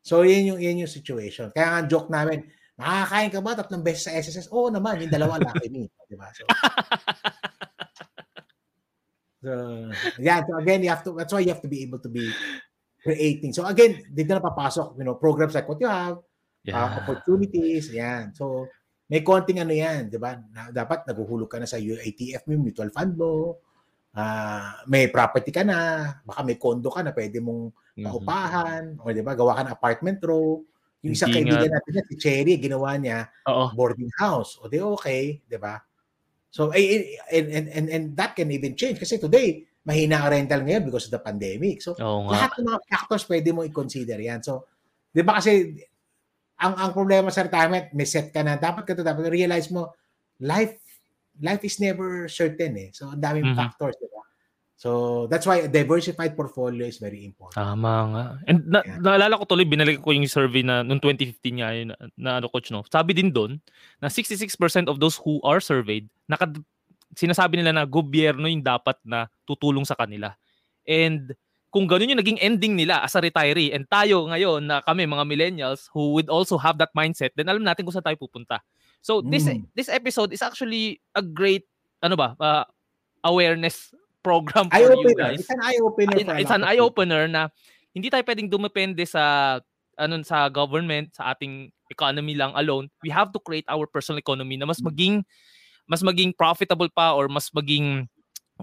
So, 0.01 0.25
yan 0.25 0.55
yung, 0.55 0.59
yan 0.61 0.82
yung 0.86 0.89
situation. 0.89 1.53
Kaya 1.53 1.78
nga 1.78 1.82
joke 1.86 2.09
namin, 2.09 2.45
makakain 2.78 3.30
ka 3.34 3.39
ba 3.41 3.57
tatlong 3.57 3.86
beses 3.86 4.05
sa 4.07 4.13
SSS? 4.17 4.49
Oo 4.53 4.69
naman, 4.73 5.01
yung 5.01 5.13
dalawa 5.13 5.38
lucky 5.41 5.69
me. 5.69 5.89
Di 6.07 6.15
ba? 6.17 6.30
So, 6.34 6.45
so, 9.44 9.52
yeah. 10.18 10.42
So 10.46 10.58
again, 10.58 10.84
you 10.84 10.90
have 10.90 11.04
to, 11.06 11.14
that's 11.14 11.34
why 11.34 11.42
you 11.42 11.52
have 11.54 11.62
to 11.62 11.72
be 11.72 11.84
able 11.84 12.00
to 12.00 12.10
be 12.10 12.32
creating. 13.04 13.54
So 13.54 13.66
again, 13.66 14.04
dito 14.12 14.36
na 14.36 14.44
papasok, 14.44 14.98
you 14.98 15.06
know, 15.06 15.16
programs 15.16 15.56
like 15.56 15.70
what 15.70 15.80
you 15.80 15.88
have, 15.88 16.20
uh, 16.20 16.26
yeah. 16.68 16.76
uh, 16.76 16.92
opportunities, 17.04 17.94
yan. 17.94 18.36
So, 18.36 18.68
may 19.08 19.24
konting 19.24 19.64
ano 19.64 19.72
yan, 19.72 20.12
di 20.12 20.20
ba? 20.20 20.36
Na, 20.52 20.68
dapat 20.76 21.08
naguhulog 21.08 21.48
ka 21.48 21.64
na 21.64 21.70
sa 21.70 21.80
UATF 21.80 22.44
mo, 22.44 22.60
mutual 22.60 22.92
fund 22.92 23.16
mo, 23.16 23.64
uh, 24.12 24.84
may 24.92 25.08
property 25.08 25.48
ka 25.56 25.64
na, 25.64 26.12
baka 26.28 26.44
may 26.44 26.60
condo 26.60 26.92
ka 26.92 27.00
na 27.00 27.16
pwede 27.16 27.40
mong 27.40 27.72
mm-hmm. 27.72 28.04
paupahan, 28.04 29.00
mm-hmm. 29.00 29.08
o 29.08 29.16
di 29.16 29.24
ba, 29.24 29.32
gawa 29.32 29.56
ka 29.56 29.64
ng 29.64 29.76
apartment 29.80 30.20
row. 30.28 30.60
Yung 31.06 31.14
isang 31.16 31.32
kaibigan 31.32 31.72
natin 31.72 32.04
si 32.10 32.20
Cherry, 32.20 32.60
ginawa 32.60 33.00
niya 33.00 33.32
Oo. 33.48 33.72
boarding 33.72 34.12
house. 34.20 34.60
O 34.60 34.68
di 34.68 34.82
okay, 34.84 35.40
di 35.46 35.56
ba? 35.56 35.80
So, 36.50 36.72
and, 36.72 37.04
and, 37.32 37.68
and, 37.70 37.88
and 37.89 38.04
that 38.18 38.34
can 38.34 38.50
even 38.50 38.74
change 38.74 38.98
kasi 38.98 39.20
today, 39.20 39.68
mahina 39.88 40.20
ang 40.20 40.32
rental 40.36 40.62
ngayon 40.68 40.84
because 40.84 41.08
of 41.08 41.16
the 41.16 41.24
pandemic. 41.24 41.80
So, 41.80 41.95
Oo 41.95 42.28
lahat 42.28 42.60
ng 42.60 42.68
mga 42.68 42.82
factors 42.91 43.24
pwede 43.32 43.56
mo 43.56 43.64
i-consider 43.64 44.20
yan. 44.20 44.43
So, 44.43 44.68
di 45.16 45.24
ba 45.24 45.39
kasi 45.39 45.80
ang 46.60 46.76
ang 46.76 46.91
problema 46.91 47.32
sa 47.32 47.48
retirement, 47.48 47.93
may 47.95 48.04
set 48.04 48.36
ka 48.36 48.43
na. 48.43 48.60
Dapat 48.60 48.84
ka 48.84 48.98
to, 48.98 49.06
dapat 49.06 49.32
realize 49.32 49.72
mo, 49.72 49.95
life 50.43 50.76
life 51.39 51.64
is 51.64 51.78
never 51.80 52.28
certain 52.28 52.74
eh. 52.76 52.89
So, 52.91 53.14
ang 53.14 53.22
daming 53.22 53.54
mm-hmm. 53.54 53.62
factors, 53.62 53.95
di 54.02 54.10
ba? 54.10 54.16
So, 54.78 55.25
that's 55.25 55.49
why 55.49 55.65
a 55.65 55.69
diversified 55.69 56.38
portfolio 56.38 56.86
is 56.86 57.01
very 57.01 57.25
important. 57.25 57.57
Tama 57.57 57.93
nga. 58.13 58.23
And 58.45 58.61
na, 58.69 58.86
yeah. 58.86 59.01
naalala 59.01 59.41
ko 59.41 59.49
tuloy, 59.49 59.65
binalik 59.65 60.05
ko 60.05 60.13
yung 60.13 60.30
survey 60.30 60.61
na 60.61 60.86
noong 60.86 61.01
2015 61.01 61.59
nga 61.65 61.69
yun, 61.73 61.89
na, 61.89 61.95
na 62.13 62.32
ano 62.38 62.45
coach, 62.45 62.69
no? 62.69 62.86
Sabi 62.86 63.17
din 63.17 63.34
doon 63.34 63.57
na 63.97 64.05
66% 64.05 64.53
of 64.86 65.01
those 65.01 65.17
who 65.17 65.41
are 65.41 65.57
surveyed, 65.57 66.05
naka, 66.30 66.53
sinasabi 67.17 67.57
nila 67.57 67.73
na 67.73 67.89
gobyerno 67.89 68.45
yung 68.45 68.61
dapat 68.61 69.01
na 69.01 69.25
tutulong 69.49 69.82
sa 69.82 69.97
kanila. 69.97 70.38
And 70.86 71.34
kung 71.73 71.89
ganun 71.89 72.13
yung 72.13 72.21
naging 72.21 72.39
ending 72.39 72.78
nila 72.78 73.01
as 73.01 73.17
a 73.17 73.21
retiree 73.21 73.73
and 73.73 73.89
tayo 73.89 74.30
ngayon 74.30 74.65
na 74.65 74.80
kami 74.86 75.09
mga 75.09 75.25
millennials 75.25 75.89
who 75.89 76.15
would 76.15 76.30
also 76.30 76.55
have 76.55 76.78
that 76.78 76.93
mindset, 76.93 77.34
then 77.34 77.49
alam 77.49 77.65
natin 77.65 77.82
kung 77.82 77.91
saan 77.91 78.05
tayo 78.05 78.17
pupunta. 78.17 78.61
So 79.01 79.19
this 79.25 79.45
mm. 79.45 79.67
this 79.75 79.91
episode 79.91 80.32
is 80.32 80.41
actually 80.41 81.01
a 81.13 81.21
great 81.21 81.67
ano 82.01 82.15
ba, 82.15 82.38
uh, 82.39 82.63
awareness 83.25 83.91
program 84.28 84.67
for 84.67 84.84
you 84.84 85.15
guys. 85.15 85.39
It's 85.39 85.53
an 85.55 85.63
eye-opener. 85.63 86.36
It's 86.43 86.51
an 86.51 86.67
eye-opener 86.67 87.23
na 87.32 87.47
hindi 87.95 88.11
tayo 88.11 88.28
pwedeng 88.28 88.51
dumepende 88.51 89.07
sa 89.07 89.57
ano 89.95 90.19
sa 90.28 90.51
government, 90.51 91.15
sa 91.15 91.32
ating 91.32 91.71
economy 91.88 92.36
lang 92.36 92.51
alone. 92.59 92.91
We 93.01 93.09
have 93.15 93.32
to 93.32 93.39
create 93.39 93.65
our 93.71 93.88
personal 93.88 94.19
economy 94.19 94.59
na 94.59 94.67
mas 94.67 94.84
maging 94.84 95.23
mas 95.88 96.03
maging 96.03 96.36
profitable 96.36 96.91
pa 96.91 97.15
or 97.15 97.32
mas 97.32 97.47
maging 97.55 98.05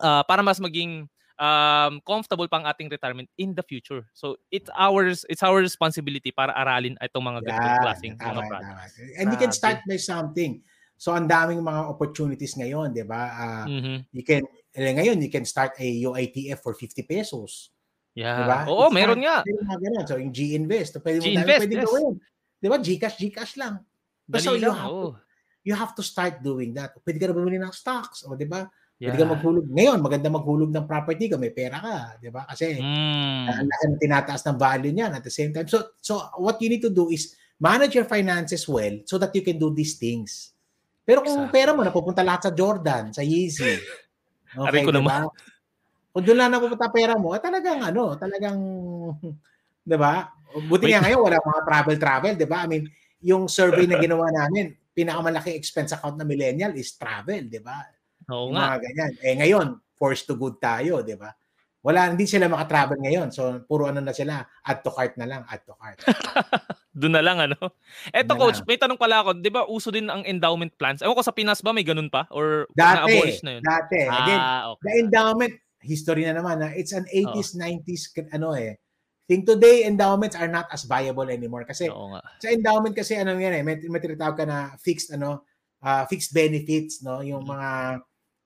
uh, 0.05 0.23
para 0.29 0.45
mas 0.45 0.61
maging 0.61 1.09
um, 1.41 1.93
comfortable 2.05 2.47
pang 2.47 2.69
ating 2.69 2.93
retirement 2.93 3.27
in 3.41 3.57
the 3.57 3.65
future. 3.65 4.07
So 4.15 4.37
it's 4.53 4.71
ours 4.77 5.27
it's 5.27 5.43
our 5.43 5.59
responsibility 5.59 6.31
para 6.31 6.55
aralin 6.55 6.95
itong 7.03 7.25
mga 7.25 7.41
ganitong 7.49 7.81
klaseng 7.83 8.15
mga 8.21 8.43
projects. 8.47 8.95
And 9.19 9.33
you 9.33 9.39
can 9.41 9.51
start 9.51 9.83
by 9.89 9.99
something. 9.99 10.63
So 10.95 11.11
ang 11.11 11.27
daming 11.27 11.59
mga 11.65 11.91
opportunities 11.91 12.55
ngayon, 12.55 12.95
'di 12.95 13.05
ba? 13.09 13.23
Uh, 13.35 13.65
mm-hmm. 13.67 13.97
You 14.15 14.23
can 14.23 14.47
eh, 14.75 14.95
ngayon 14.95 15.23
you 15.23 15.31
can 15.31 15.47
start 15.47 15.79
a 15.79 15.87
UITF 15.87 16.59
for 16.59 16.75
50 16.75 17.07
pesos. 17.07 17.71
Yeah. 18.15 18.43
Diba? 18.43 18.59
Oo, 18.71 18.91
It's 18.91 18.95
meron 18.95 19.21
nga. 19.23 19.43
Mga 19.47 20.07
So 20.07 20.19
yung 20.19 20.35
G-Invest, 20.35 20.99
pwede 21.03 21.19
mo 21.19 21.25
G-Invest, 21.27 21.61
pwede 21.67 21.77
yes. 21.79 21.87
gawin. 21.87 22.11
'Di 22.59 22.69
ba? 22.71 22.79
GCash, 22.81 23.17
GCash 23.19 23.55
lang. 23.59 23.75
Dali 24.25 24.41
so 24.41 24.57
you 24.57 24.73
have, 24.73 24.89
oh. 24.89 25.03
to, 25.03 25.09
you 25.67 25.75
have 25.77 25.93
to 25.93 26.03
start 26.03 26.41
doing 26.41 26.73
that. 26.73 26.97
Pwede 27.05 27.21
ka 27.21 27.29
na 27.29 27.37
bumili 27.37 27.61
ng 27.61 27.75
stocks, 27.75 28.25
o 28.25 28.39
'di 28.39 28.47
ba? 28.49 28.65
Yeah. 28.97 29.11
Pwede 29.13 29.19
ka 29.21 29.27
maghulog. 29.27 29.67
Ngayon, 29.69 29.99
maganda 29.99 30.31
maghulog 30.31 30.71
ng 30.71 30.87
property 30.87 31.27
kung 31.27 31.43
may 31.43 31.53
pera 31.53 31.83
ka, 31.83 31.97
'di 32.23 32.31
ba? 32.31 32.47
Kasi 32.47 32.79
mm. 32.79 33.67
ng 33.67 33.99
tinataas 33.99 34.47
ng 34.47 34.57
value 34.57 34.95
niyan 34.95 35.13
at 35.19 35.23
the 35.27 35.35
same 35.35 35.51
time. 35.51 35.67
So 35.67 35.99
so 35.99 36.23
what 36.39 36.63
you 36.63 36.71
need 36.71 36.87
to 36.87 36.95
do 36.95 37.11
is 37.11 37.35
manage 37.59 37.99
your 37.99 38.07
finances 38.07 38.65
well 38.71 39.03
so 39.05 39.19
that 39.19 39.35
you 39.35 39.43
can 39.43 39.59
do 39.59 39.75
these 39.75 39.99
things. 39.99 40.55
Pero 41.05 41.21
kung 41.21 41.51
exactly. 41.51 41.57
pera 41.61 41.71
mo 41.77 41.85
napupunta 41.85 42.25
lahat 42.25 42.49
sa 42.49 42.53
Jordan, 42.55 43.13
sa 43.13 43.21
Yeezy. 43.21 43.77
Okay, 44.55 44.83
ko 44.87 44.91
diba? 44.95 45.03
naman. 45.03 45.21
Kung 46.15 46.23
doon 46.23 46.39
lang 46.39 46.51
napupunta 46.55 46.89
pera 46.95 47.15
mo, 47.19 47.35
eh, 47.35 47.43
talagang 47.43 47.83
ano, 47.83 48.15
talagang 48.15 48.59
'di 49.89 49.97
ba? 49.99 50.31
Buti 50.55 50.95
nga 50.95 51.03
ngayon 51.03 51.21
wala 51.21 51.39
mga 51.43 51.63
travel 51.67 51.97
travel, 51.99 52.35
'di 52.39 52.47
ba? 52.47 52.59
I 52.63 52.69
mean, 52.71 52.85
yung 53.25 53.51
survey 53.51 53.91
na 53.91 53.99
ginawa 53.99 54.31
namin, 54.31 54.75
pinakamalaking 54.95 55.59
expense 55.59 55.91
account 55.91 56.15
na 56.15 56.27
millennial 56.27 56.71
is 56.79 56.95
travel, 56.95 57.43
'di 57.45 57.61
ba? 57.61 57.83
Oo 58.31 58.55
nga. 58.55 58.75
Mga 58.75 58.77
ganyan. 58.87 59.13
Eh 59.21 59.35
ngayon, 59.43 59.67
forced 59.99 60.27
to 60.31 60.39
good 60.39 60.57
tayo, 60.63 61.03
di 61.03 61.19
ba? 61.19 61.35
Wala, 61.85 62.17
hindi 62.17 62.25
sila 62.25 62.49
makatravel 62.49 62.97
ngayon. 62.97 63.29
So, 63.29 63.61
puro 63.69 63.93
ano 63.93 64.01
na 64.01 64.17
sila, 64.17 64.41
add 64.65 64.81
to 64.81 64.89
cart 64.89 65.21
na 65.21 65.29
lang, 65.29 65.43
add 65.45 65.63
to 65.69 65.77
cart. 65.77 66.01
Doon 66.99 67.13
na 67.13 67.21
lang, 67.21 67.37
ano? 67.45 67.61
Eto, 68.09 68.33
Doon 68.33 68.41
coach, 68.41 68.61
lang. 68.65 68.69
may 68.73 68.79
tanong 68.81 68.97
pala 68.97 69.21
ako. 69.21 69.31
Di 69.37 69.53
ba, 69.53 69.69
uso 69.69 69.93
din 69.93 70.09
ang 70.09 70.25
endowment 70.25 70.73
plans? 70.81 71.05
Ewan 71.05 71.13
ko 71.13 71.25
sa 71.27 71.37
Pinas 71.37 71.61
ba, 71.61 71.77
may 71.77 71.85
ganun 71.85 72.09
pa? 72.09 72.25
Or 72.33 72.65
dati, 72.73 73.37
na 73.45 73.61
yun? 73.61 73.63
Dati. 73.63 74.01
Ah, 74.09 74.17
Again, 74.25 74.41
okay. 74.73 74.83
the 74.83 74.93
endowment, 75.05 75.55
history 75.85 76.25
na 76.25 76.41
naman, 76.41 76.65
ha? 76.65 76.73
it's 76.73 76.97
an 76.97 77.05
80s, 77.13 77.61
oh. 77.61 77.69
90s, 77.69 78.05
ano 78.33 78.57
eh. 78.57 78.81
Think 79.29 79.45
today, 79.45 79.85
endowments 79.85 80.41
are 80.41 80.49
not 80.49 80.73
as 80.73 80.89
viable 80.89 81.29
anymore. 81.29 81.69
Kasi 81.69 81.93
sa 82.41 82.49
endowment 82.49 82.97
kasi, 82.97 83.21
ano 83.21 83.37
yan 83.37 83.61
eh, 83.61 83.63
may, 83.65 83.77
may 83.93 84.01
tinatawag 84.01 84.41
ka 84.41 84.45
na 84.49 84.73
fixed, 84.81 85.13
ano, 85.13 85.45
uh, 85.85 86.09
fixed 86.09 86.33
benefits, 86.33 87.05
no? 87.05 87.21
Yung 87.21 87.45
mm-hmm. 87.45 87.53
mga 87.53 87.69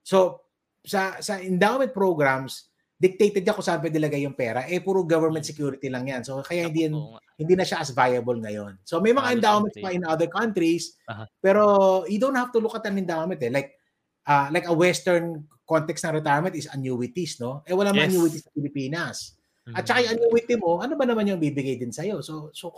So, 0.08 0.48
sa 0.88 1.20
sa 1.20 1.36
endowment 1.36 1.92
programs, 1.92 2.72
dictated 2.98 3.46
niya 3.46 3.54
kung 3.54 3.62
saan 3.62 3.78
pwede 3.78 3.94
ilagay 4.02 4.26
yung 4.26 4.34
pera. 4.34 4.66
Eh, 4.66 4.82
puro 4.82 5.06
government 5.06 5.46
security 5.46 5.86
lang 5.86 6.10
yan. 6.10 6.26
So, 6.26 6.42
kaya 6.42 6.66
hindi, 6.66 6.90
hindi 7.38 7.54
na 7.54 7.62
siya 7.62 7.78
as 7.78 7.94
viable 7.94 8.42
ngayon. 8.42 8.82
So, 8.82 8.98
may 8.98 9.14
mga 9.14 9.38
endowments 9.38 9.78
pa 9.78 9.94
in 9.94 10.02
other 10.02 10.26
countries, 10.26 10.98
uh-huh. 11.06 11.24
pero 11.38 11.62
you 12.10 12.18
don't 12.18 12.34
have 12.34 12.50
to 12.50 12.58
look 12.58 12.74
at 12.74 12.90
an 12.90 12.98
endowment 12.98 13.38
eh. 13.38 13.54
Like, 13.54 13.78
uh, 14.26 14.50
like 14.50 14.66
a 14.66 14.74
Western 14.74 15.46
context 15.62 16.02
ng 16.02 16.18
retirement 16.18 16.58
is 16.58 16.66
annuities, 16.74 17.38
no? 17.38 17.62
Eh, 17.62 17.72
wala 17.72 17.94
yes. 17.94 18.10
annuities 18.10 18.42
sa 18.42 18.50
Pilipinas. 18.50 19.38
Mm-hmm. 19.62 19.78
At 19.78 19.84
saka 19.86 19.98
yung 20.02 20.12
annuity 20.18 20.54
mo, 20.58 20.82
ano 20.82 20.98
ba 20.98 21.06
naman 21.06 21.30
yung 21.30 21.38
bibigay 21.38 21.78
din 21.78 21.94
sa'yo? 21.94 22.18
So, 22.18 22.50
so, 22.50 22.74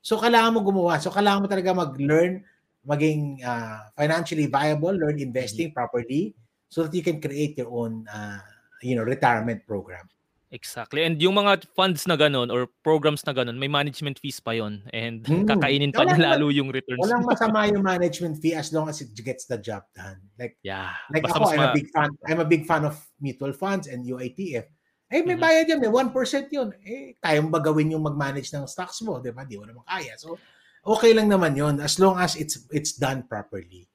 so 0.00 0.16
kailangan 0.16 0.56
mo 0.56 0.64
gumawa. 0.64 0.96
So, 0.96 1.12
kailangan 1.12 1.44
mo 1.44 1.48
talaga 1.50 1.76
mag-learn, 1.76 2.40
maging 2.88 3.44
uh, 3.44 3.84
financially 3.92 4.48
viable, 4.48 4.96
learn 4.96 5.20
investing 5.20 5.68
mm-hmm. 5.68 5.76
properly, 5.76 6.32
so 6.72 6.88
that 6.88 6.94
you 6.96 7.04
can 7.04 7.20
create 7.20 7.58
your 7.60 7.68
own 7.68 8.08
uh, 8.08 8.40
you 8.82 8.96
know 8.96 9.04
retirement 9.04 9.64
program. 9.66 10.08
Exactly. 10.48 11.04
And 11.04 11.20
yung 11.20 11.36
mga 11.36 11.68
funds 11.76 12.08
na 12.08 12.16
ganun 12.16 12.48
or 12.48 12.72
programs 12.80 13.20
na 13.28 13.36
ganun, 13.36 13.60
may 13.60 13.68
management 13.68 14.16
fees 14.16 14.40
pa 14.40 14.56
yon 14.56 14.80
and 14.96 15.20
hmm. 15.28 15.44
kakainin 15.44 15.92
pa 15.92 16.08
niya 16.08 16.32
lalo 16.32 16.48
yung 16.48 16.72
returns. 16.72 17.04
Walang 17.04 17.28
masama 17.28 17.68
yung 17.68 17.84
management 17.84 18.40
fee 18.40 18.56
as 18.56 18.72
long 18.72 18.88
as 18.88 19.04
it 19.04 19.12
gets 19.20 19.44
the 19.44 19.60
job 19.60 19.84
done. 19.92 20.16
Like 20.40 20.56
yeah. 20.64 20.96
Like 21.12 21.28
Basta 21.28 21.36
ako, 21.36 21.52
I'm 21.52 21.60
ma- 21.60 21.68
a 21.68 21.76
big 21.76 21.88
fan. 21.92 22.10
I'm 22.24 22.40
a 22.40 22.48
big 22.48 22.64
fan 22.64 22.88
of 22.88 22.96
mutual 23.20 23.52
funds 23.52 23.92
and 23.92 24.08
UITF. 24.08 24.64
Eh, 25.08 25.24
may 25.24 25.36
mm-hmm. 25.36 25.40
bayad 25.40 25.68
yan. 25.68 25.80
May 25.80 25.92
1% 25.92 26.12
yun. 26.52 26.68
Eh, 26.84 27.16
kaya 27.16 27.40
mo 27.40 27.48
ba 27.48 27.64
gawin 27.64 27.96
yung 27.96 28.04
mag-manage 28.04 28.52
ng 28.52 28.68
stocks 28.68 29.00
mo? 29.00 29.20
Di 29.20 29.32
ba? 29.32 29.48
Di 29.48 29.56
mo 29.56 29.64
naman 29.64 29.80
kaya. 29.88 30.16
So, 30.20 30.36
okay 30.84 31.16
lang 31.16 31.32
naman 31.32 31.56
yun 31.56 31.80
as 31.80 31.96
long 32.00 32.16
as 32.20 32.36
it's 32.36 32.68
it's 32.72 32.96
done 32.96 33.24
properly. 33.24 33.88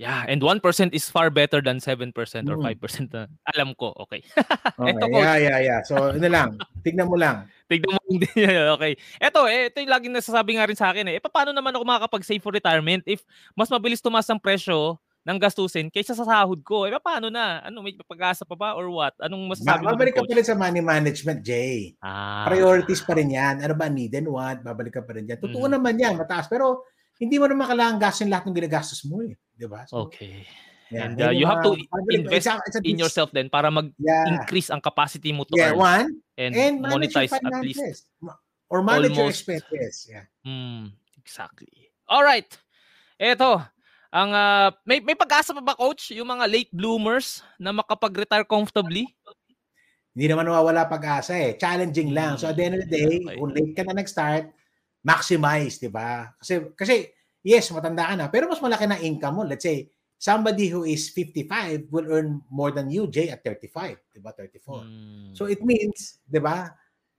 Yeah, 0.00 0.24
and 0.24 0.40
1% 0.40 0.64
is 0.96 1.12
far 1.12 1.28
better 1.28 1.60
than 1.60 1.76
7% 1.76 2.16
or 2.48 2.56
5% 2.56 2.56
mm. 2.56 3.12
na 3.12 3.28
alam 3.52 3.76
ko. 3.76 3.92
Okay. 4.08 4.24
okay. 4.32 4.92
Ito, 4.96 5.04
coach. 5.12 5.20
Yeah, 5.20 5.36
yeah, 5.36 5.58
yeah. 5.60 5.80
So, 5.84 6.16
ano 6.16 6.24
lang, 6.24 6.56
tignan 6.80 7.12
mo 7.12 7.20
lang. 7.20 7.44
tignan 7.70 8.00
mo 8.00 8.00
hindi. 8.08 8.24
okay. 8.80 8.96
Ito, 9.20 9.44
eh, 9.44 9.68
ito 9.68 9.76
yung 9.84 9.92
laging 9.92 10.16
nasasabi 10.16 10.56
nga 10.56 10.64
rin 10.64 10.78
sa 10.80 10.88
akin 10.88 11.04
eh. 11.04 11.20
eh 11.20 11.22
paano 11.28 11.52
naman 11.52 11.76
ako 11.76 11.84
makakapag-save 11.84 12.40
for 12.40 12.48
retirement 12.48 13.04
if 13.04 13.20
mas 13.52 13.68
mabilis 13.68 14.00
tumaas 14.00 14.24
ang 14.32 14.40
presyo 14.40 14.96
ng 15.20 15.36
gastusin 15.36 15.92
kaysa 15.92 16.16
sa 16.16 16.24
sahod 16.24 16.64
ko. 16.64 16.88
Eh, 16.88 16.96
paano 16.96 17.28
na? 17.28 17.60
Ano, 17.60 17.84
may 17.84 17.92
pag-asa 17.92 18.48
pa 18.48 18.56
ba 18.56 18.72
or 18.80 18.88
what? 18.88 19.12
Anong 19.20 19.52
masasabi 19.52 19.84
mo? 19.84 19.92
Babalik 19.92 20.16
ka 20.16 20.24
pa 20.24 20.32
rin 20.32 20.46
sa 20.48 20.56
money 20.56 20.80
management, 20.80 21.44
Jay. 21.44 21.92
Ah. 22.00 22.48
Priorities 22.48 23.04
pa 23.04 23.20
rin 23.20 23.36
yan. 23.36 23.60
Ano 23.60 23.76
ba, 23.76 23.92
need 23.92 24.16
and 24.16 24.32
want? 24.32 24.64
Babalik 24.64 24.96
ka 24.96 25.04
pa 25.04 25.12
rin 25.12 25.28
yan. 25.28 25.36
Totoo 25.36 25.68
mm. 25.68 25.76
naman 25.76 26.00
yan, 26.00 26.16
mataas. 26.16 26.48
Pero 26.48 26.88
hindi 27.20 27.36
mo 27.36 27.44
naman 27.44 27.68
kailangan 27.68 28.00
gastin 28.00 28.32
lahat 28.32 28.48
ng 28.48 28.56
ginagastos 28.56 29.04
mo 29.04 29.20
eh. 29.20 29.36
Di 29.60 29.68
ba? 29.68 29.84
So, 29.84 30.08
okay. 30.08 30.48
Yeah. 30.88 31.06
And 31.06 31.14
uh, 31.22 31.30
you 31.30 31.46
have 31.46 31.62
to 31.62 31.78
invest 32.10 32.34
it's 32.34 32.48
a, 32.50 32.58
it's 32.66 32.76
a 32.76 32.82
in 32.82 32.98
yourself 32.98 33.30
then 33.30 33.46
para 33.46 33.70
mag-increase 33.70 34.72
yeah. 34.72 34.74
ang 34.74 34.82
capacity 34.82 35.30
mo 35.30 35.46
to 35.46 35.54
yeah, 35.54 35.70
earn. 35.70 35.78
One, 35.78 36.06
and, 36.34 36.52
and 36.56 36.74
monetize 36.82 37.30
at 37.30 37.62
least. 37.62 38.10
Or 38.66 38.82
manage 38.82 39.14
almost, 39.14 39.46
your 39.46 39.60
expenses. 39.60 40.10
Yeah. 40.10 40.26
Mm, 40.42 40.90
exactly. 41.18 41.90
All 42.10 42.26
right. 42.26 42.46
Ito, 43.22 43.62
ang 44.10 44.30
uh, 44.34 44.74
may 44.82 44.98
may 44.98 45.14
pag-asa 45.14 45.54
pa 45.54 45.62
ba 45.62 45.78
coach 45.78 46.10
yung 46.10 46.26
mga 46.26 46.50
late 46.50 46.72
bloomers 46.74 47.46
na 47.62 47.70
makapag-retire 47.70 48.42
comfortably? 48.42 49.06
Hindi 50.10 50.26
naman 50.26 50.50
nawawala 50.50 50.90
pag-asa 50.90 51.38
eh. 51.38 51.54
Challenging 51.54 52.10
lang. 52.10 52.34
So 52.34 52.50
at 52.50 52.58
the 52.58 52.66
end 52.66 52.82
of 52.82 52.82
the 52.82 52.90
day, 52.90 53.22
okay. 53.22 53.38
kung 53.38 53.54
late 53.54 53.74
ka 53.78 53.86
na 53.86 53.94
nag-start, 53.94 54.50
maximize, 55.06 55.78
'di 55.78 55.90
ba? 55.90 56.34
Kasi 56.34 56.74
kasi 56.74 57.14
yes, 57.44 57.70
matanda 57.72 58.08
ka 58.08 58.14
na, 58.16 58.26
pero 58.28 58.48
mas 58.48 58.60
malaki 58.60 58.86
na 58.86 59.00
income 59.00 59.34
mo. 59.40 59.42
Let's 59.44 59.64
say 59.64 59.88
somebody 60.20 60.68
who 60.68 60.84
is 60.84 61.08
55 61.12 61.88
will 61.88 62.08
earn 62.12 62.44
more 62.52 62.70
than 62.70 62.92
you, 62.92 63.08
Jay, 63.08 63.32
at 63.32 63.40
35, 63.40 64.12
'di 64.12 64.20
ba? 64.20 64.36
34. 64.36 64.84
Mm. 64.84 65.30
So 65.32 65.48
it 65.48 65.64
means, 65.64 66.20
'di 66.28 66.40
ba? 66.44 66.68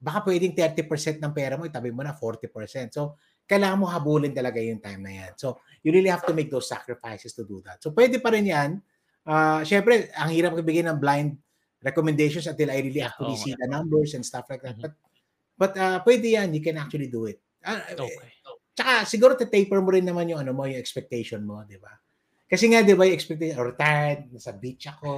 Baka 0.01 0.25
pwedeng 0.29 0.53
30% 0.57 1.21
ng 1.21 1.33
pera 1.33 1.57
mo 1.57 1.65
itabi 1.65 1.93
mo 1.93 2.01
na 2.01 2.17
40%. 2.17 2.89
So 2.89 3.17
kailangan 3.45 3.77
mo 3.83 3.85
habulin 3.89 4.33
talaga 4.33 4.57
yung 4.57 4.81
time 4.81 5.01
na 5.05 5.13
yan. 5.25 5.31
So 5.37 5.61
you 5.85 5.93
really 5.93 6.09
have 6.09 6.25
to 6.25 6.33
make 6.33 6.49
those 6.49 6.65
sacrifices 6.65 7.37
to 7.37 7.45
do 7.45 7.61
that. 7.65 7.81
So 7.81 7.93
pwede 7.93 8.17
pa 8.17 8.33
rin 8.33 8.49
yan. 8.49 8.81
Uh, 9.21 9.61
Siyempre, 9.61 10.09
ang 10.17 10.33
hirap 10.33 10.57
ibigay 10.57 10.81
ng 10.81 10.97
blind 10.97 11.37
recommendations 11.81 12.49
until 12.49 12.73
I 12.73 12.81
really 12.81 13.01
actually 13.01 13.37
oh, 13.37 13.41
see 13.41 13.53
the 13.53 13.69
numbers 13.69 14.17
and 14.17 14.25
stuff 14.25 14.49
like 14.49 14.65
that. 14.65 14.77
Mm-hmm. 14.77 14.89
But 14.89 14.93
but 15.57 15.73
uh, 15.77 15.97
pwede 16.01 16.25
yan. 16.25 16.49
You 16.53 16.61
can 16.61 16.77
actually 16.81 17.09
do 17.09 17.29
it. 17.29 17.37
Uh, 17.61 17.77
okay. 17.93 18.40
Tsaka 18.81 19.05
siguro 19.05 19.37
te-taper 19.37 19.77
mo 19.77 19.93
rin 19.93 20.01
naman 20.01 20.25
yung 20.25 20.41
ano 20.41 20.57
mo, 20.57 20.65
yung 20.65 20.81
expectation 20.81 21.45
mo, 21.45 21.61
di 21.69 21.77
ba? 21.77 21.93
Kasi 22.49 22.65
nga, 22.73 22.81
di 22.81 22.97
ba, 22.97 23.05
yung 23.05 23.13
expectation, 23.13 23.61
oh, 23.61 23.69
retired, 23.69 24.25
nasa 24.33 24.57
beach 24.57 24.89
ako, 24.89 25.09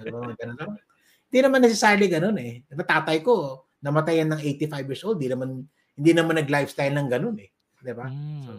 di 0.00 0.08
ba, 0.08 0.32
ganun. 0.40 0.80
Hindi 1.28 1.38
naman 1.44 1.60
necessarily 1.60 2.08
ganun 2.08 2.40
eh. 2.40 2.64
Natatay 2.72 3.20
ko, 3.20 3.68
namatay 3.84 4.24
yan 4.24 4.32
ng 4.32 4.40
85 4.72 4.88
years 4.88 5.04
old, 5.04 5.20
hindi 5.20 5.28
naman, 5.28 5.68
hindi 6.00 6.12
naman 6.16 6.40
nag-lifestyle 6.40 6.96
ng 6.96 7.08
ganun 7.12 7.36
eh. 7.44 7.52
Di 7.76 7.92
ba? 7.92 8.08
Mm. 8.08 8.40
So, 8.40 8.52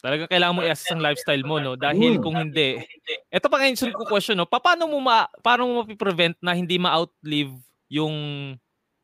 Talaga 0.00 0.32
kailangan 0.32 0.56
mo 0.56 0.64
i-assess 0.64 0.96
ang 0.96 1.04
lifestyle 1.04 1.44
mo, 1.44 1.60
no? 1.60 1.76
Dahil 1.76 2.16
mm. 2.16 2.22
kung 2.24 2.32
hindi, 2.40 2.80
ito 3.28 3.46
pa 3.52 3.56
ngayon 3.60 3.76
sunod 3.76 4.00
ko 4.00 4.08
question, 4.08 4.40
no? 4.40 4.48
Paano 4.48 4.88
mo 4.88 4.96
ma 4.96 5.28
paano 5.44 5.68
mo 5.68 5.72
mapi-prevent 5.84 6.40
na 6.40 6.56
hindi 6.56 6.80
ma-outlive 6.80 7.52
yung 7.92 8.16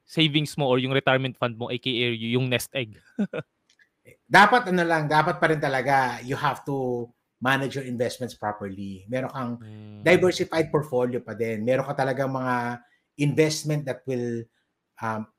savings 0.09 0.57
mo 0.57 0.65
or 0.65 0.81
yung 0.81 0.97
retirement 0.97 1.37
fund 1.37 1.53
mo 1.61 1.69
aka 1.69 1.93
yung 2.17 2.49
nest 2.49 2.73
egg? 2.73 2.97
dapat 4.27 4.75
ano 4.75 4.83
lang, 4.83 5.07
dapat 5.07 5.39
pa 5.39 5.47
rin 5.49 5.63
talaga 5.63 6.19
you 6.27 6.35
have 6.35 6.67
to 6.67 7.07
manage 7.39 7.79
your 7.79 7.87
investments 7.87 8.35
properly. 8.35 9.07
Meron 9.07 9.31
kang 9.31 9.53
mm. 9.63 10.01
diversified 10.03 10.69
portfolio 10.69 11.23
pa 11.23 11.33
din. 11.39 11.63
Meron 11.63 11.87
ka 11.87 11.95
talaga 11.95 12.27
mga 12.27 12.83
investment 13.23 13.87
that 13.87 14.03
will 14.05 14.43
um, 15.01 15.31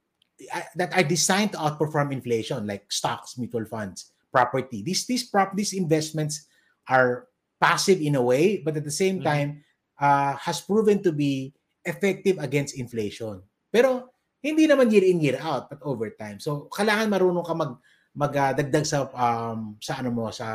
that 0.78 0.94
are 0.94 1.04
designed 1.06 1.52
to 1.52 1.60
outperform 1.60 2.14
inflation 2.14 2.66
like 2.66 2.86
stocks, 2.88 3.38
mutual 3.38 3.66
funds, 3.66 4.14
property. 4.32 4.86
These 4.86 5.06
these 5.10 5.26
prop 5.28 5.58
these 5.58 5.74
investments 5.74 6.46
are 6.88 7.28
passive 7.60 8.00
in 8.00 8.16
a 8.16 8.24
way, 8.24 8.62
but 8.62 8.78
at 8.78 8.86
the 8.86 8.94
same 8.94 9.20
mm. 9.20 9.26
time 9.26 9.50
uh, 10.00 10.38
has 10.38 10.62
proven 10.62 11.02
to 11.04 11.12
be 11.12 11.52
effective 11.84 12.38
against 12.40 12.78
inflation. 12.78 13.42
Pero 13.74 14.14
hindi 14.40 14.70
naman 14.70 14.94
year 14.94 15.04
in 15.04 15.20
year 15.20 15.42
out 15.42 15.68
but 15.68 15.82
over 15.82 16.14
time. 16.14 16.38
So 16.38 16.70
kailangan 16.70 17.10
marunong 17.10 17.44
ka 17.44 17.58
mag 17.58 17.82
magdagdag 18.18 18.82
uh, 18.82 18.90
sa 18.90 18.98
um, 19.14 19.78
sa 19.78 20.02
ano 20.02 20.10
mo 20.10 20.26
sa 20.34 20.48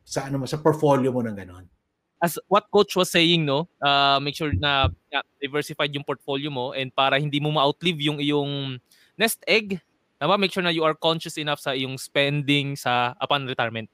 sa 0.00 0.24
ano 0.24 0.40
mo 0.40 0.46
sa 0.48 0.56
portfolio 0.56 1.12
mo 1.12 1.20
ng 1.20 1.36
ganon. 1.36 1.68
As 2.24 2.40
what 2.48 2.64
coach 2.72 2.96
was 2.96 3.12
saying 3.12 3.44
no, 3.44 3.68
uh, 3.84 4.16
make 4.16 4.32
sure 4.32 4.48
na 4.56 4.88
yeah, 5.12 5.20
diversified 5.36 5.92
yung 5.92 6.08
portfolio 6.08 6.48
mo 6.48 6.72
and 6.72 6.88
para 6.88 7.20
hindi 7.20 7.36
mo 7.36 7.52
ma-outlive 7.52 8.00
yung 8.00 8.16
iyong 8.16 8.80
nest 9.20 9.44
egg, 9.44 9.76
tama 10.16 10.40
make 10.40 10.48
sure 10.48 10.64
na 10.64 10.72
you 10.72 10.80
are 10.80 10.96
conscious 10.96 11.36
enough 11.36 11.60
sa 11.60 11.76
iyong 11.76 12.00
spending 12.00 12.80
sa 12.80 13.12
upon 13.20 13.44
retirement. 13.44 13.92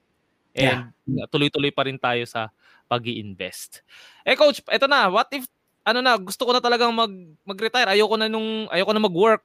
And 0.55 0.95
yeah. 1.11 1.27
tuloy-tuloy 1.27 1.75
pa 1.75 1.91
rin 1.91 1.99
tayo 1.99 2.23
sa 2.23 2.55
pag-i-invest. 2.87 3.83
Eh 4.23 4.39
coach, 4.39 4.63
eto 4.71 4.87
na, 4.87 5.11
what 5.11 5.27
if 5.35 5.47
ano 5.83 5.99
na, 5.99 6.15
gusto 6.15 6.47
ko 6.47 6.55
na 6.55 6.63
talagang 6.63 6.95
mag 6.95 7.11
mag-retire, 7.43 7.91
ayoko 7.91 8.15
na 8.15 8.31
nung 8.31 8.71
ayoko 8.71 8.95
na 8.95 9.03
mag-work 9.03 9.43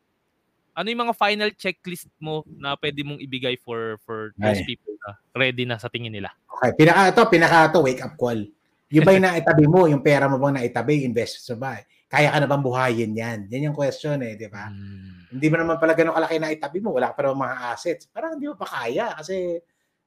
ano 0.76 0.88
yung 0.92 1.04
mga 1.08 1.16
final 1.16 1.50
checklist 1.56 2.12
mo 2.20 2.44
na 2.60 2.76
pwede 2.76 3.00
mong 3.08 3.24
ibigay 3.24 3.56
for 3.56 3.96
for 4.04 4.36
those 4.36 4.60
Ay. 4.60 4.68
people 4.68 4.92
na 5.08 5.16
ready 5.32 5.64
na 5.64 5.80
sa 5.80 5.88
tingin 5.88 6.12
nila? 6.12 6.36
Okay, 6.60 6.76
pinaka 6.76 7.16
to, 7.16 7.24
pinaka 7.32 7.72
to 7.72 7.80
wake 7.80 8.04
up 8.04 8.14
call. 8.20 8.38
Yung 8.92 9.04
ba 9.08 9.16
yung 9.16 9.26
naitabi 9.26 9.66
mo, 9.66 9.88
yung 9.90 10.04
pera 10.04 10.30
mo 10.30 10.38
bang 10.38 10.62
naitabi, 10.62 11.08
invest 11.08 11.48
sa 11.48 11.56
ba? 11.58 11.80
Kaya 12.06 12.30
ka 12.30 12.38
na 12.38 12.48
bang 12.48 12.64
buhayin 12.64 13.12
yan? 13.18 13.40
Yan 13.50 13.72
yung 13.72 13.78
question 13.78 14.22
eh, 14.22 14.38
di 14.38 14.46
ba? 14.46 14.70
Hmm. 14.70 15.26
Hindi 15.36 15.48
mo 15.50 15.56
naman 15.58 15.82
pala 15.82 15.98
ganun 15.98 16.14
kalaki 16.14 16.38
na 16.38 16.54
itabi 16.54 16.80
mo, 16.84 16.94
wala 16.94 17.12
ka 17.12 17.18
pa 17.18 17.34
mga 17.34 17.56
assets. 17.74 18.06
Parang 18.08 18.38
hindi 18.38 18.46
mo 18.46 18.56
pa 18.56 18.68
kaya 18.70 19.18
kasi, 19.18 19.58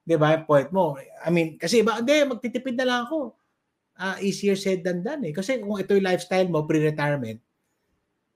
di 0.06 0.14
ba, 0.14 0.38
yung 0.38 0.46
point 0.46 0.70
mo. 0.70 0.94
I 0.96 1.28
mean, 1.34 1.58
kasi 1.58 1.82
ba, 1.82 1.98
hindi, 1.98 2.22
magtitipid 2.22 2.76
na 2.78 2.86
lang 2.86 3.00
ako. 3.10 3.34
Uh, 3.98 4.14
easier 4.22 4.54
said 4.54 4.86
than 4.86 5.02
done 5.02 5.26
eh. 5.26 5.34
Kasi 5.34 5.58
kung 5.58 5.74
ito 5.74 5.98
yung 5.98 6.06
lifestyle 6.06 6.46
mo, 6.46 6.62
pre-retirement, 6.62 7.42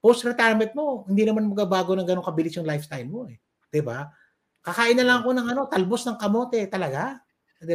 post-retirement 0.03 0.75
mo, 0.75 1.07
hindi 1.07 1.23
naman 1.23 1.47
magbabago 1.47 1.95
ng 1.95 2.03
ganong 2.03 2.27
kabilis 2.27 2.59
yung 2.59 2.67
lifestyle 2.67 3.07
mo 3.07 3.31
eh. 3.31 3.39
ba? 3.87 4.11
Kakain 4.59 4.99
na 4.99 5.07
lang 5.07 5.17
ako 5.23 5.31
ng 5.31 5.47
ano, 5.47 5.61
talbos 5.71 6.03
ng 6.03 6.19
kamote, 6.19 6.59
talaga. 6.67 7.23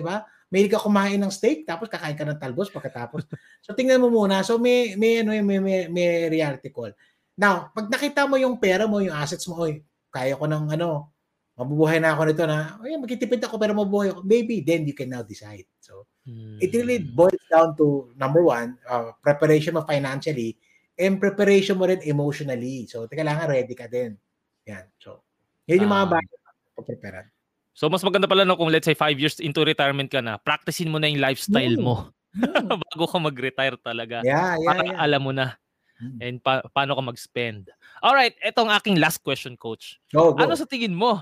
ba? 0.03 0.27
May 0.51 0.67
ka 0.67 0.79
kumain 0.79 1.19
ng 1.19 1.31
steak 1.31 1.63
tapos 1.63 1.87
kakain 1.87 2.15
ka 2.19 2.27
ng 2.27 2.39
talbos 2.39 2.67
pagkatapos. 2.67 3.27
So 3.63 3.71
tingnan 3.75 4.03
mo 4.03 4.11
muna. 4.11 4.43
So 4.43 4.55
may 4.59 4.95
may 4.95 5.19
ano 5.19 5.35
may 5.43 5.59
may, 5.59 5.87
may 5.91 6.07
reality 6.31 6.71
call. 6.71 6.91
Now, 7.35 7.71
pag 7.75 7.91
nakita 7.91 8.27
mo 8.27 8.39
yung 8.39 8.55
pera 8.57 8.87
mo, 8.87 8.97
yung 9.03 9.13
assets 9.13 9.45
mo, 9.45 9.61
oy, 9.61 9.83
kaya 10.09 10.33
ko 10.33 10.49
ng 10.49 10.73
ano, 10.73 11.13
mabubuhay 11.53 12.01
na 12.01 12.17
ako 12.17 12.21
nito 12.25 12.43
na, 12.49 12.79
oy, 12.81 12.97
magtitipid 12.97 13.43
ako 13.45 13.55
pero 13.61 13.77
mabubuhay 13.77 14.09
ako. 14.09 14.25
Maybe 14.25 14.65
then 14.65 14.89
you 14.89 14.97
can 14.97 15.13
now 15.13 15.21
decide. 15.21 15.67
So, 15.77 16.09
hmm. 16.25 16.57
it 16.57 16.73
really 16.73 17.03
hmm. 17.03 17.13
boils 17.13 17.45
down 17.51 17.77
to 17.77 18.09
number 18.17 18.41
one, 18.41 18.79
uh, 18.89 19.13
preparation 19.21 19.77
mo 19.77 19.85
financially 19.85 20.57
and 20.97 21.21
preparation 21.21 21.77
mo 21.77 21.85
rin 21.85 22.01
emotionally. 22.03 22.89
So, 22.89 23.05
kailangan 23.05 23.53
ready 23.53 23.77
ka 23.77 23.85
din. 23.85 24.17
Yan. 24.65 24.85
So, 24.97 25.21
yun 25.69 25.85
yung 25.85 25.93
mga 25.93 26.05
um, 26.09 26.13
bagay 26.17 26.35
na 26.35 26.81
prepare 26.83 27.29
So, 27.77 27.85
mas 27.93 28.01
maganda 28.01 28.25
pala 28.25 28.41
no, 28.41 28.57
kung 28.57 28.73
let's 28.73 28.89
say 28.89 28.97
five 28.97 29.21
years 29.21 29.37
into 29.37 29.61
retirement 29.61 30.09
ka 30.09 30.17
na, 30.17 30.41
practicein 30.41 30.89
mo 30.89 30.97
na 30.97 31.13
yung 31.13 31.21
lifestyle 31.21 31.77
mo 31.77 32.09
mm. 32.33 32.73
bago 32.89 33.05
ka 33.05 33.17
mag-retire 33.21 33.77
talaga. 33.77 34.25
Yeah, 34.25 34.57
yeah, 34.57 34.65
para 34.65 34.81
yeah. 34.81 34.97
alam 34.97 35.21
mo 35.21 35.29
na 35.29 35.53
mm. 36.01 36.17
and 36.17 36.41
pa- 36.41 36.65
paano 36.73 36.97
ka 36.97 37.05
mag-spend. 37.05 37.69
Alright, 38.01 38.33
etong 38.41 38.73
aking 38.73 38.97
last 38.97 39.21
question, 39.21 39.53
Coach. 39.53 40.01
Go, 40.09 40.33
go. 40.33 40.41
Ano 40.41 40.57
sa 40.57 40.65
tingin 40.65 40.97
mo 40.97 41.21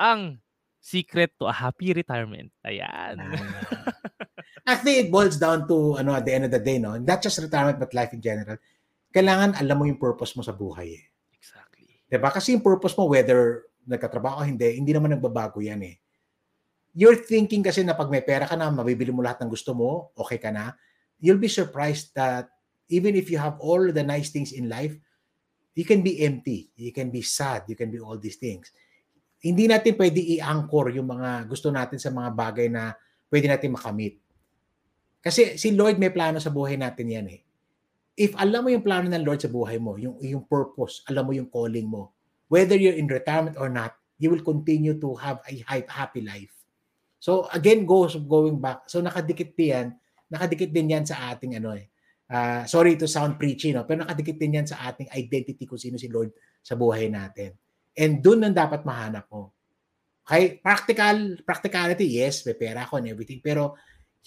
ang 0.00 0.40
secret 0.80 1.36
to 1.36 1.44
a 1.44 1.52
happy 1.52 1.92
retirement? 1.92 2.48
Ayan. 2.64 3.20
Actually, 4.64 5.04
it 5.04 5.12
boils 5.12 5.36
down 5.36 5.68
to, 5.68 6.00
ano, 6.00 6.16
at 6.16 6.24
the 6.24 6.32
end 6.32 6.48
of 6.48 6.54
the 6.56 6.62
day, 6.62 6.80
no? 6.80 6.96
not 6.96 7.20
just 7.20 7.36
retirement, 7.36 7.76
but 7.76 7.92
life 7.92 8.16
in 8.16 8.24
general 8.24 8.56
kailangan 9.12 9.60
alam 9.60 9.76
mo 9.76 9.84
yung 9.84 10.00
purpose 10.00 10.32
mo 10.34 10.42
sa 10.42 10.56
buhay 10.56 10.96
eh. 10.96 11.04
Exactly. 11.36 12.02
'Di 12.08 12.16
ba? 12.16 12.32
Kasi 12.32 12.56
yung 12.56 12.64
purpose 12.64 12.96
mo 12.96 13.06
whether 13.06 13.68
nagkatrabaho 13.84 14.40
ka 14.42 14.44
hindi, 14.48 14.80
hindi 14.80 14.92
naman 14.96 15.14
nagbabago 15.14 15.60
'yan 15.60 15.84
eh. 15.84 15.96
You're 16.96 17.20
thinking 17.20 17.60
kasi 17.64 17.84
na 17.84 17.96
pag 17.96 18.08
may 18.12 18.20
pera 18.24 18.44
ka 18.48 18.56
na, 18.56 18.68
mabibili 18.68 19.12
mo 19.12 19.24
lahat 19.24 19.44
ng 19.44 19.52
gusto 19.52 19.72
mo, 19.72 20.12
okay 20.16 20.36
ka 20.36 20.52
na. 20.52 20.76
You'll 21.20 21.40
be 21.40 21.48
surprised 21.48 22.12
that 22.16 22.52
even 22.92 23.16
if 23.16 23.32
you 23.32 23.40
have 23.40 23.56
all 23.64 23.80
the 23.80 24.04
nice 24.04 24.28
things 24.28 24.52
in 24.52 24.68
life, 24.68 24.92
you 25.72 25.88
can 25.88 26.04
be 26.04 26.20
empty, 26.20 26.68
you 26.76 26.92
can 26.92 27.08
be 27.08 27.24
sad, 27.24 27.64
you 27.64 27.80
can 27.80 27.88
be 27.88 27.96
all 27.96 28.20
these 28.20 28.36
things. 28.36 28.68
Hindi 29.40 29.72
natin 29.72 29.96
pwede 29.96 30.20
i-anchor 30.36 30.92
yung 30.92 31.08
mga 31.08 31.48
gusto 31.48 31.72
natin 31.72 31.96
sa 31.96 32.12
mga 32.12 32.28
bagay 32.36 32.68
na 32.68 32.92
pwede 33.32 33.48
natin 33.48 33.72
makamit. 33.72 34.20
Kasi 35.24 35.56
si 35.56 35.72
Lord 35.72 35.96
may 35.96 36.12
plano 36.12 36.44
sa 36.44 36.52
buhay 36.52 36.76
natin 36.76 37.08
yan 37.08 37.26
eh 37.32 37.40
if 38.16 38.32
alam 38.36 38.66
mo 38.66 38.68
yung 38.70 38.84
plano 38.84 39.08
ng 39.08 39.24
Lord 39.24 39.40
sa 39.40 39.50
buhay 39.50 39.80
mo, 39.80 39.96
yung, 39.96 40.20
yung 40.20 40.44
purpose, 40.44 41.00
alam 41.08 41.28
mo 41.28 41.32
yung 41.32 41.48
calling 41.48 41.88
mo, 41.88 42.12
whether 42.52 42.76
you're 42.76 42.96
in 42.96 43.08
retirement 43.08 43.56
or 43.56 43.72
not, 43.72 43.96
you 44.20 44.28
will 44.28 44.44
continue 44.44 44.96
to 45.00 45.16
have 45.18 45.40
a 45.48 45.54
happy 45.88 46.22
life. 46.22 46.52
So 47.18 47.48
again, 47.54 47.86
goes 47.86 48.18
going 48.18 48.58
back. 48.58 48.86
So 48.90 49.00
nakadikit 49.00 49.56
din 49.56 49.96
nakadikit 50.32 50.72
din 50.72 50.96
yan 50.96 51.04
sa 51.04 51.28
ating 51.36 51.60
ano 51.60 51.76
eh. 51.76 51.92
Uh, 52.32 52.64
sorry 52.64 52.96
to 52.96 53.04
sound 53.04 53.36
preachy, 53.36 53.76
no? 53.76 53.84
pero 53.84 54.00
nakadikit 54.00 54.40
din 54.40 54.56
yan 54.56 54.64
sa 54.64 54.88
ating 54.88 55.12
identity 55.12 55.68
kung 55.68 55.76
sino 55.76 56.00
si 56.00 56.08
Lord 56.08 56.32
sa 56.64 56.72
buhay 56.72 57.12
natin. 57.12 57.52
And 57.92 58.24
doon 58.24 58.48
nang 58.48 58.56
dapat 58.56 58.88
mahanap 58.88 59.28
mo. 59.28 59.52
Okay, 60.24 60.56
practical, 60.64 61.36
practicality, 61.44 62.08
yes, 62.08 62.40
may 62.48 62.56
pera 62.56 62.88
ako 62.88 63.04
and 63.04 63.12
everything, 63.12 63.44
pero 63.44 63.76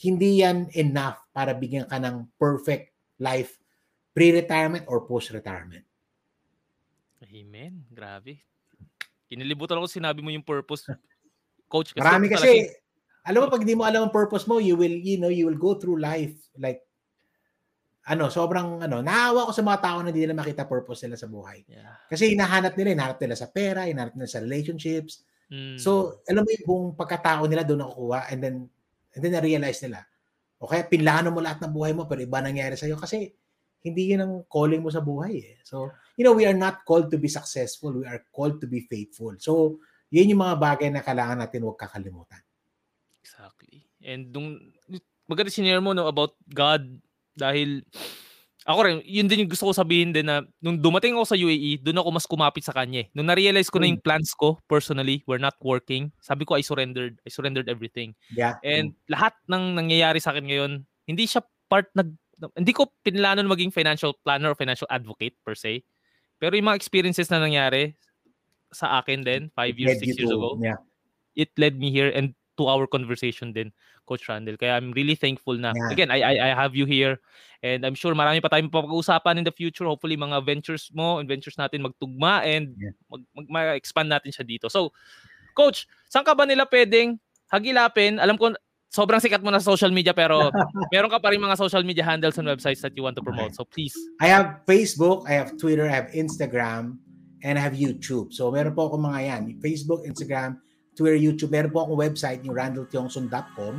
hindi 0.05 0.45
yan 0.45 0.69
enough 0.77 1.25
para 1.33 1.57
bigyan 1.57 1.89
ka 1.89 1.97
ng 1.97 2.29
perfect 2.38 2.93
life 3.17 3.57
pre-retirement 4.16 4.88
or 4.88 5.03
post-retirement. 5.03 5.84
Amen. 7.36 7.84
Grabe. 7.91 8.39
Kinilibutan 9.28 9.76
ako 9.76 9.91
sinabi 9.91 10.24
mo 10.24 10.32
yung 10.32 10.45
purpose. 10.45 10.88
Coach, 11.68 11.91
kasi 11.91 11.99
Marami 11.99 12.32
kasi, 12.32 12.47
talaga... 12.47 13.28
alam 13.28 13.39
mo, 13.43 13.47
pag 13.51 13.63
hindi 13.68 13.76
mo 13.76 13.84
alam 13.84 14.07
ang 14.07 14.16
purpose 14.16 14.47
mo, 14.47 14.63
you 14.63 14.80
will, 14.80 14.95
you 14.95 15.20
know, 15.20 15.28
you 15.28 15.43
will 15.43 15.59
go 15.59 15.76
through 15.76 15.99
life 15.99 16.32
like 16.55 16.86
ano, 18.05 18.30
sobrang 18.30 18.86
ano, 18.86 19.01
naawa 19.01 19.49
ko 19.49 19.51
sa 19.51 19.66
mga 19.66 19.82
tao 19.82 19.97
na 19.99 20.13
hindi 20.13 20.30
nila 20.30 20.38
makita 20.38 20.70
purpose 20.70 21.03
nila 21.03 21.18
sa 21.18 21.26
buhay. 21.26 21.66
Yeah. 21.66 21.97
Kasi 22.05 22.38
hinahanap 22.38 22.78
nila, 22.78 22.93
hinahanap 22.93 23.18
nila 23.18 23.36
sa 23.36 23.49
pera, 23.49 23.89
hinahanap 23.89 24.13
nila 24.13 24.30
sa 24.30 24.45
relationships. 24.45 25.26
Mm. 25.49 25.82
So, 25.82 26.22
alam 26.30 26.45
mo 26.45 26.49
yung 26.53 26.66
buong 26.70 26.89
pagkatao 26.93 27.49
nila 27.49 27.66
doon 27.66 27.82
nakukuha 27.82 28.30
and 28.30 28.39
then 28.45 28.55
and 29.18 29.22
then 29.26 29.34
na-realize 29.34 29.82
nila. 29.82 30.05
O 30.61 30.70
kaya 30.70 30.86
pinlano 30.86 31.34
mo 31.34 31.41
lahat 31.41 31.66
ng 31.66 31.74
buhay 31.74 31.97
mo 31.97 32.05
pero 32.05 32.22
iba 32.22 32.38
nangyari 32.45 32.78
sa'yo 32.78 32.93
kasi 32.93 33.34
hindi 33.86 34.17
yun 34.17 34.25
ang 34.25 34.33
calling 34.49 34.81
mo 34.81 34.89
sa 34.89 35.05
buhay 35.05 35.38
eh. 35.38 35.57
So, 35.61 35.93
you 36.17 36.25
know, 36.25 36.33
we 36.33 36.49
are 36.49 36.57
not 36.57 36.81
called 36.89 37.13
to 37.13 37.21
be 37.21 37.29
successful. 37.29 37.93
We 37.93 38.09
are 38.09 38.25
called 38.33 38.57
to 38.65 38.67
be 38.67 38.81
faithful. 38.89 39.38
So, 39.38 39.77
yun 40.09 40.33
yung 40.33 40.41
mga 40.41 40.57
bagay 40.57 40.89
na 40.89 41.05
kailangan 41.05 41.38
natin 41.38 41.61
huwag 41.61 41.77
kakalimutan. 41.77 42.41
Exactly. 43.21 43.86
And 44.01 44.33
nung 44.33 44.73
maganda 45.29 45.53
sinare 45.53 45.81
mo 45.81 45.93
no 45.93 46.09
about 46.09 46.33
God 46.49 46.97
dahil 47.38 47.86
ako 48.65 48.79
rin, 48.81 48.97
yun 49.05 49.29
din 49.29 49.45
yung 49.45 49.51
gusto 49.53 49.69
ko 49.69 49.77
sabihin 49.77 50.09
din 50.09 50.25
na 50.25 50.41
nung 50.57 50.81
dumating 50.81 51.13
ako 51.13 51.25
sa 51.29 51.38
UAE, 51.38 51.86
doon 51.86 52.01
ako 52.01 52.09
mas 52.09 52.25
kumapit 52.25 52.65
sa 52.65 52.73
kanya. 52.73 53.05
Eh. 53.05 53.07
Nung 53.13 53.29
na-realize 53.29 53.69
ko 53.69 53.77
na 53.77 53.86
yung 53.86 54.01
hmm. 54.01 54.07
plans 54.09 54.33
ko 54.33 54.57
personally 54.65 55.21
were 55.29 55.38
not 55.38 55.53
working, 55.61 56.09
sabi 56.17 56.49
ko 56.49 56.57
I 56.57 56.65
surrendered. 56.65 57.21
I 57.21 57.29
surrendered 57.29 57.69
everything. 57.69 58.17
Yeah. 58.33 58.57
And 58.65 58.97
mm. 58.97 59.13
lahat 59.13 59.38
ng 59.45 59.77
nangyayari 59.77 60.17
sa 60.17 60.33
akin 60.33 60.49
ngayon, 60.49 60.71
hindi 61.05 61.29
siya 61.29 61.45
part 61.69 61.93
nag 61.93 62.09
hindi 62.55 62.73
ko 62.75 62.91
pinlano 63.03 63.39
na 63.39 63.51
maging 63.51 63.71
financial 63.71 64.15
planner 64.23 64.51
or 64.51 64.57
financial 64.57 64.88
advocate 64.91 65.36
per 65.43 65.55
se. 65.55 65.83
Pero 66.36 66.55
yung 66.55 66.67
mga 66.67 66.79
experiences 66.79 67.31
na 67.31 67.39
nangyari 67.39 67.95
sa 68.75 68.99
akin 68.99 69.23
din, 69.23 69.47
five 69.55 69.75
years, 69.79 69.99
six 70.03 70.19
years 70.19 70.31
to, 70.31 70.36
ago, 70.36 70.59
yeah. 70.59 70.75
it 71.39 71.47
led 71.55 71.79
me 71.79 71.88
here 71.91 72.11
and 72.11 72.36
to 72.59 72.67
our 72.67 72.88
conversation 72.88 73.55
din, 73.55 73.71
Coach 74.03 74.27
Randall. 74.27 74.59
Kaya 74.59 74.75
I'm 74.75 74.91
really 74.91 75.15
thankful 75.15 75.55
na, 75.55 75.71
yeah. 75.75 75.91
again, 75.91 76.11
I, 76.11 76.19
I, 76.23 76.33
I 76.51 76.55
have 76.55 76.75
you 76.75 76.83
here 76.83 77.19
and 77.63 77.88
I'm 77.88 77.95
sure 77.95 78.11
marami 78.15 78.43
pa 78.43 78.51
tayong 78.51 78.71
papag-uusapan 78.71 79.39
in 79.39 79.45
the 79.47 79.55
future. 79.55 79.88
Hopefully, 79.88 80.19
mga 80.19 80.43
ventures 80.43 80.91
mo 80.91 81.19
and 81.19 81.27
ventures 81.27 81.55
natin 81.55 81.83
magtugma 81.83 82.43
and 82.43 82.75
yeah. 82.79 82.95
mag, 83.07 83.23
mag, 83.36 83.47
mag-expand 83.47 84.11
natin 84.11 84.31
siya 84.36 84.43
dito. 84.47 84.67
So, 84.67 84.91
Coach, 85.55 85.88
saan 86.11 86.27
ka 86.27 86.36
ba 86.36 86.43
nila 86.43 86.67
pwedeng 86.67 87.15
hagilapin? 87.47 88.19
Alam 88.19 88.36
ko, 88.36 88.51
sobrang 88.96 89.20
sikat 89.20 89.43
mo 89.43 89.52
na 89.52 89.60
sa 89.60 89.76
social 89.76 89.91
media 89.91 90.16
pero 90.16 90.48
meron 90.96 91.12
ka 91.12 91.20
pa 91.20 91.36
rin 91.36 91.43
mga 91.43 91.60
social 91.60 91.84
media 91.84 92.08
handles 92.08 92.39
and 92.39 92.48
websites 92.48 92.80
that 92.80 92.96
you 92.96 93.04
want 93.04 93.20
to 93.20 93.24
promote. 93.24 93.52
So 93.52 93.68
please. 93.68 93.91
I 94.24 94.32
have 94.32 94.64
Facebook, 94.64 95.28
I 95.28 95.36
have 95.36 95.60
Twitter, 95.60 95.84
I 95.84 95.91
have 95.91 96.08
Instagram, 96.16 97.04
and 97.43 97.60
I 97.60 97.62
have 97.62 97.76
YouTube. 97.76 98.32
So 98.32 98.48
meron 98.56 98.72
po 98.72 98.88
ako 98.88 99.04
mga 99.04 99.20
yan. 99.28 99.41
Facebook, 99.60 100.08
Instagram, 100.08 100.64
Twitter, 100.96 101.20
YouTube. 101.20 101.52
Meron 101.52 101.76
po 101.76 101.84
akong 101.84 102.00
website, 102.00 102.39
yung 102.48 102.56
randalltiongson.com. 102.56 103.74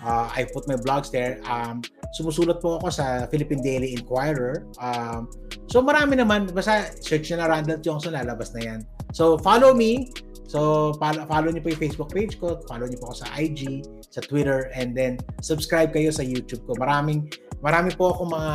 Uh, 0.00 0.26
I 0.32 0.48
put 0.48 0.64
my 0.64 0.80
blogs 0.80 1.12
there. 1.12 1.44
Um, 1.44 1.84
sumusulat 2.16 2.64
po 2.64 2.80
ako 2.80 2.88
sa 2.88 3.28
Philippine 3.28 3.60
Daily 3.60 3.92
Inquirer. 3.92 4.64
Um, 4.80 5.28
so 5.68 5.84
marami 5.84 6.16
naman, 6.16 6.48
basta 6.56 6.88
search 7.04 7.36
na 7.36 7.44
na 7.44 7.52
Randall 7.52 7.84
Tiongson, 7.84 8.16
lalabas 8.16 8.56
na 8.56 8.64
yan. 8.64 8.80
So 9.12 9.36
follow 9.44 9.76
me. 9.76 10.08
So 10.44 10.92
follow, 11.00 11.24
follow 11.24 11.48
niyo 11.50 11.64
po 11.64 11.72
yung 11.72 11.82
Facebook 11.82 12.10
page 12.12 12.36
ko, 12.36 12.60
follow 12.68 12.84
niyo 12.84 13.00
po 13.00 13.12
ako 13.12 13.24
sa 13.24 13.28
IG, 13.40 13.84
sa 14.12 14.20
Twitter, 14.20 14.70
and 14.76 14.92
then 14.92 15.16
subscribe 15.40 15.90
kayo 15.90 16.12
sa 16.12 16.22
YouTube 16.22 16.62
ko. 16.68 16.76
Maraming 16.76 17.32
Marami 17.64 17.96
po 17.96 18.12
ako 18.12 18.28
mga 18.28 18.54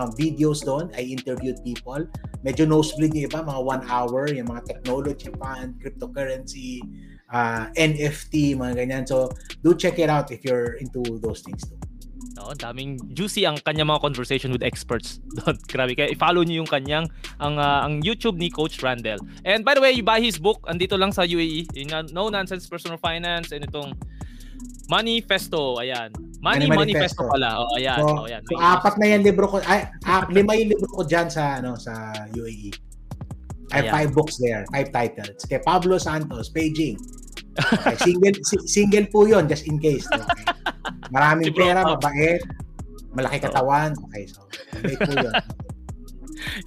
uh, 0.00 0.08
videos 0.16 0.64
doon. 0.64 0.88
I 0.96 1.12
interviewed 1.12 1.60
people. 1.60 2.08
Medyo 2.40 2.64
nosebleed 2.64 3.12
yung 3.12 3.28
iba, 3.28 3.44
mga 3.44 3.60
one 3.60 3.84
hour, 3.84 4.32
yung 4.32 4.48
mga 4.48 4.64
technology 4.64 5.28
fund, 5.36 5.76
cryptocurrency, 5.76 6.80
uh, 7.28 7.68
NFT, 7.76 8.56
mga 8.56 8.80
ganyan. 8.80 9.04
So, 9.04 9.28
do 9.60 9.76
check 9.76 10.00
it 10.00 10.08
out 10.08 10.32
if 10.32 10.40
you're 10.40 10.80
into 10.80 11.20
those 11.20 11.44
things 11.44 11.68
too. 11.68 11.89
No, 12.40 12.56
daming 12.56 12.96
juicy 13.12 13.44
ang 13.44 13.60
kanya 13.60 13.84
mga 13.84 14.00
conversation 14.00 14.48
with 14.48 14.64
experts 14.64 15.20
doon. 15.44 15.60
Grabe. 15.68 15.92
Kaya 15.92 16.08
i-follow 16.08 16.40
niyo 16.40 16.64
yung 16.64 16.70
kanyang 16.72 17.04
ang 17.36 17.60
uh, 17.60 17.84
ang 17.84 18.00
YouTube 18.00 18.40
ni 18.40 18.48
Coach 18.48 18.80
Randall. 18.80 19.20
And 19.44 19.60
by 19.60 19.76
the 19.76 19.84
way, 19.84 19.92
you 19.92 20.00
buy 20.00 20.24
his 20.24 20.40
book 20.40 20.64
andito 20.64 20.96
lang 20.96 21.12
sa 21.12 21.28
UAE. 21.28 21.68
Yung 21.76 21.92
No 22.16 22.32
Nonsense 22.32 22.64
Personal 22.64 22.96
Finance 22.96 23.52
and 23.52 23.68
itong 23.68 23.92
Manifesto. 24.88 25.76
Ayan. 25.78 26.10
Money, 26.40 26.66
Money 26.66 26.96
Manifesto. 26.96 27.28
Manifesto 27.28 27.36
pala. 27.36 27.48
Oh, 27.60 27.76
ayan. 27.76 28.00
So, 28.00 28.08
oh, 28.08 28.26
ayan. 28.26 28.42
So, 28.48 28.56
apat 28.56 28.94
na 28.96 29.06
yan 29.06 29.20
libro 29.20 29.44
ko. 29.46 29.56
Ay, 29.68 29.84
ah, 30.08 30.24
lima 30.32 30.56
yung 30.56 30.72
libro 30.72 30.88
ko 30.96 31.04
diyan 31.04 31.28
sa 31.28 31.60
ano 31.60 31.76
sa 31.76 32.10
UAE. 32.32 32.72
I 33.70 33.76
have 33.76 33.86
Ayan. 33.86 33.94
five 33.94 34.10
books 34.18 34.34
there, 34.42 34.66
five 34.74 34.90
titles. 34.90 35.46
Kay 35.46 35.62
Pablo 35.62 35.94
Santos, 35.94 36.50
Beijing. 36.50 36.98
Okay, 37.58 37.96
single 37.98 38.36
si, 38.46 38.56
single 38.66 39.06
po 39.10 39.26
'yon 39.26 39.50
just 39.50 39.66
in 39.66 39.76
case. 39.80 40.06
Okay. 40.06 40.44
Maraming 41.10 41.50
pera, 41.50 41.82
mabait, 41.82 42.40
malaki 43.14 43.38
katawan. 43.42 43.94
Okay, 44.10 44.30
so 44.30 44.46
mabait 44.78 44.98
po 44.98 45.12
'yon. 45.18 45.34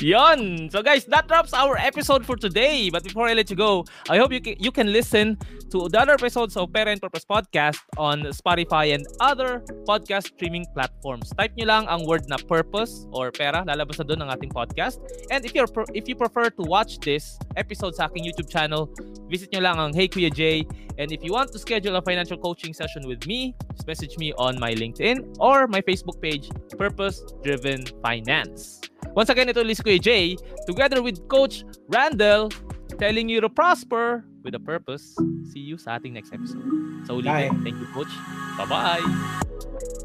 Yon. 0.02 0.70
So 0.70 0.82
guys, 0.82 1.06
that 1.06 1.30
wraps 1.30 1.54
our 1.54 1.78
episode 1.78 2.26
for 2.26 2.36
today. 2.36 2.90
But 2.90 3.04
before 3.04 3.28
I 3.28 3.34
let 3.34 3.50
you 3.50 3.56
go, 3.56 3.86
I 4.10 4.18
hope 4.18 4.32
you 4.32 4.42
can, 4.42 4.56
you 4.60 4.72
can 4.72 4.92
listen 4.92 5.38
to 5.72 5.90
the 5.90 6.00
other 6.00 6.14
episodes 6.14 6.58
of 6.58 6.72
Parent 6.74 7.02
Purpose 7.02 7.26
Podcast 7.26 7.80
on 7.98 8.24
Spotify 8.34 8.94
and 8.94 9.06
other 9.20 9.64
podcast 9.88 10.34
streaming 10.36 10.66
platforms. 10.74 11.32
Type 11.38 11.54
nyo 11.58 11.66
lang 11.66 11.88
ang 11.88 12.06
word 12.06 12.28
na 12.30 12.38
purpose 12.38 13.08
or 13.12 13.32
pera, 13.32 13.64
lalabas 13.66 13.98
na 14.00 14.06
doon 14.06 14.22
ang 14.22 14.30
ating 14.30 14.52
podcast. 14.52 15.00
And 15.32 15.46
if 15.46 15.56
you 15.56 15.66
if 15.94 16.08
you 16.08 16.16
prefer 16.16 16.50
to 16.50 16.64
watch 16.64 17.00
this 17.00 17.38
episode 17.58 17.96
sa 17.96 18.06
aking 18.06 18.26
YouTube 18.26 18.50
channel, 18.50 18.90
visit 19.30 19.50
nyo 19.54 19.62
lang 19.66 19.80
ang 19.80 19.92
Hey 19.94 20.08
Kuya 20.08 20.30
J. 20.30 20.68
And 21.02 21.12
if 21.12 21.26
you 21.26 21.34
want 21.34 21.52
to 21.54 21.60
schedule 21.60 21.98
a 21.98 22.04
financial 22.06 22.38
coaching 22.38 22.74
session 22.74 23.10
with 23.10 23.26
me, 23.26 23.58
just 23.74 23.88
message 23.88 24.18
me 24.22 24.30
on 24.38 24.60
my 24.60 24.78
LinkedIn 24.78 25.42
or 25.42 25.66
my 25.66 25.82
Facebook 25.82 26.22
page, 26.22 26.54
Purpose 26.78 27.26
Driven 27.42 27.90
Finance. 28.06 28.93
Once 29.14 29.30
again, 29.30 29.50
ito 29.50 29.62
is 29.62 29.80
Kuya 29.80 30.02
Jay, 30.02 30.36
together 30.66 31.02
with 31.02 31.22
Coach 31.30 31.64
Randall, 31.88 32.50
telling 32.98 33.30
you 33.30 33.42
to 33.42 33.50
prosper 33.50 34.26
with 34.42 34.58
a 34.58 34.60
purpose. 34.60 35.16
See 35.54 35.62
you 35.62 35.78
sa 35.78 36.02
ating 36.02 36.18
next 36.18 36.34
episode. 36.34 36.66
Sa 37.06 37.22
ulitin, 37.22 37.62
thank 37.62 37.78
you, 37.78 37.88
Coach. 37.94 38.12
Bye-bye! 38.58 40.03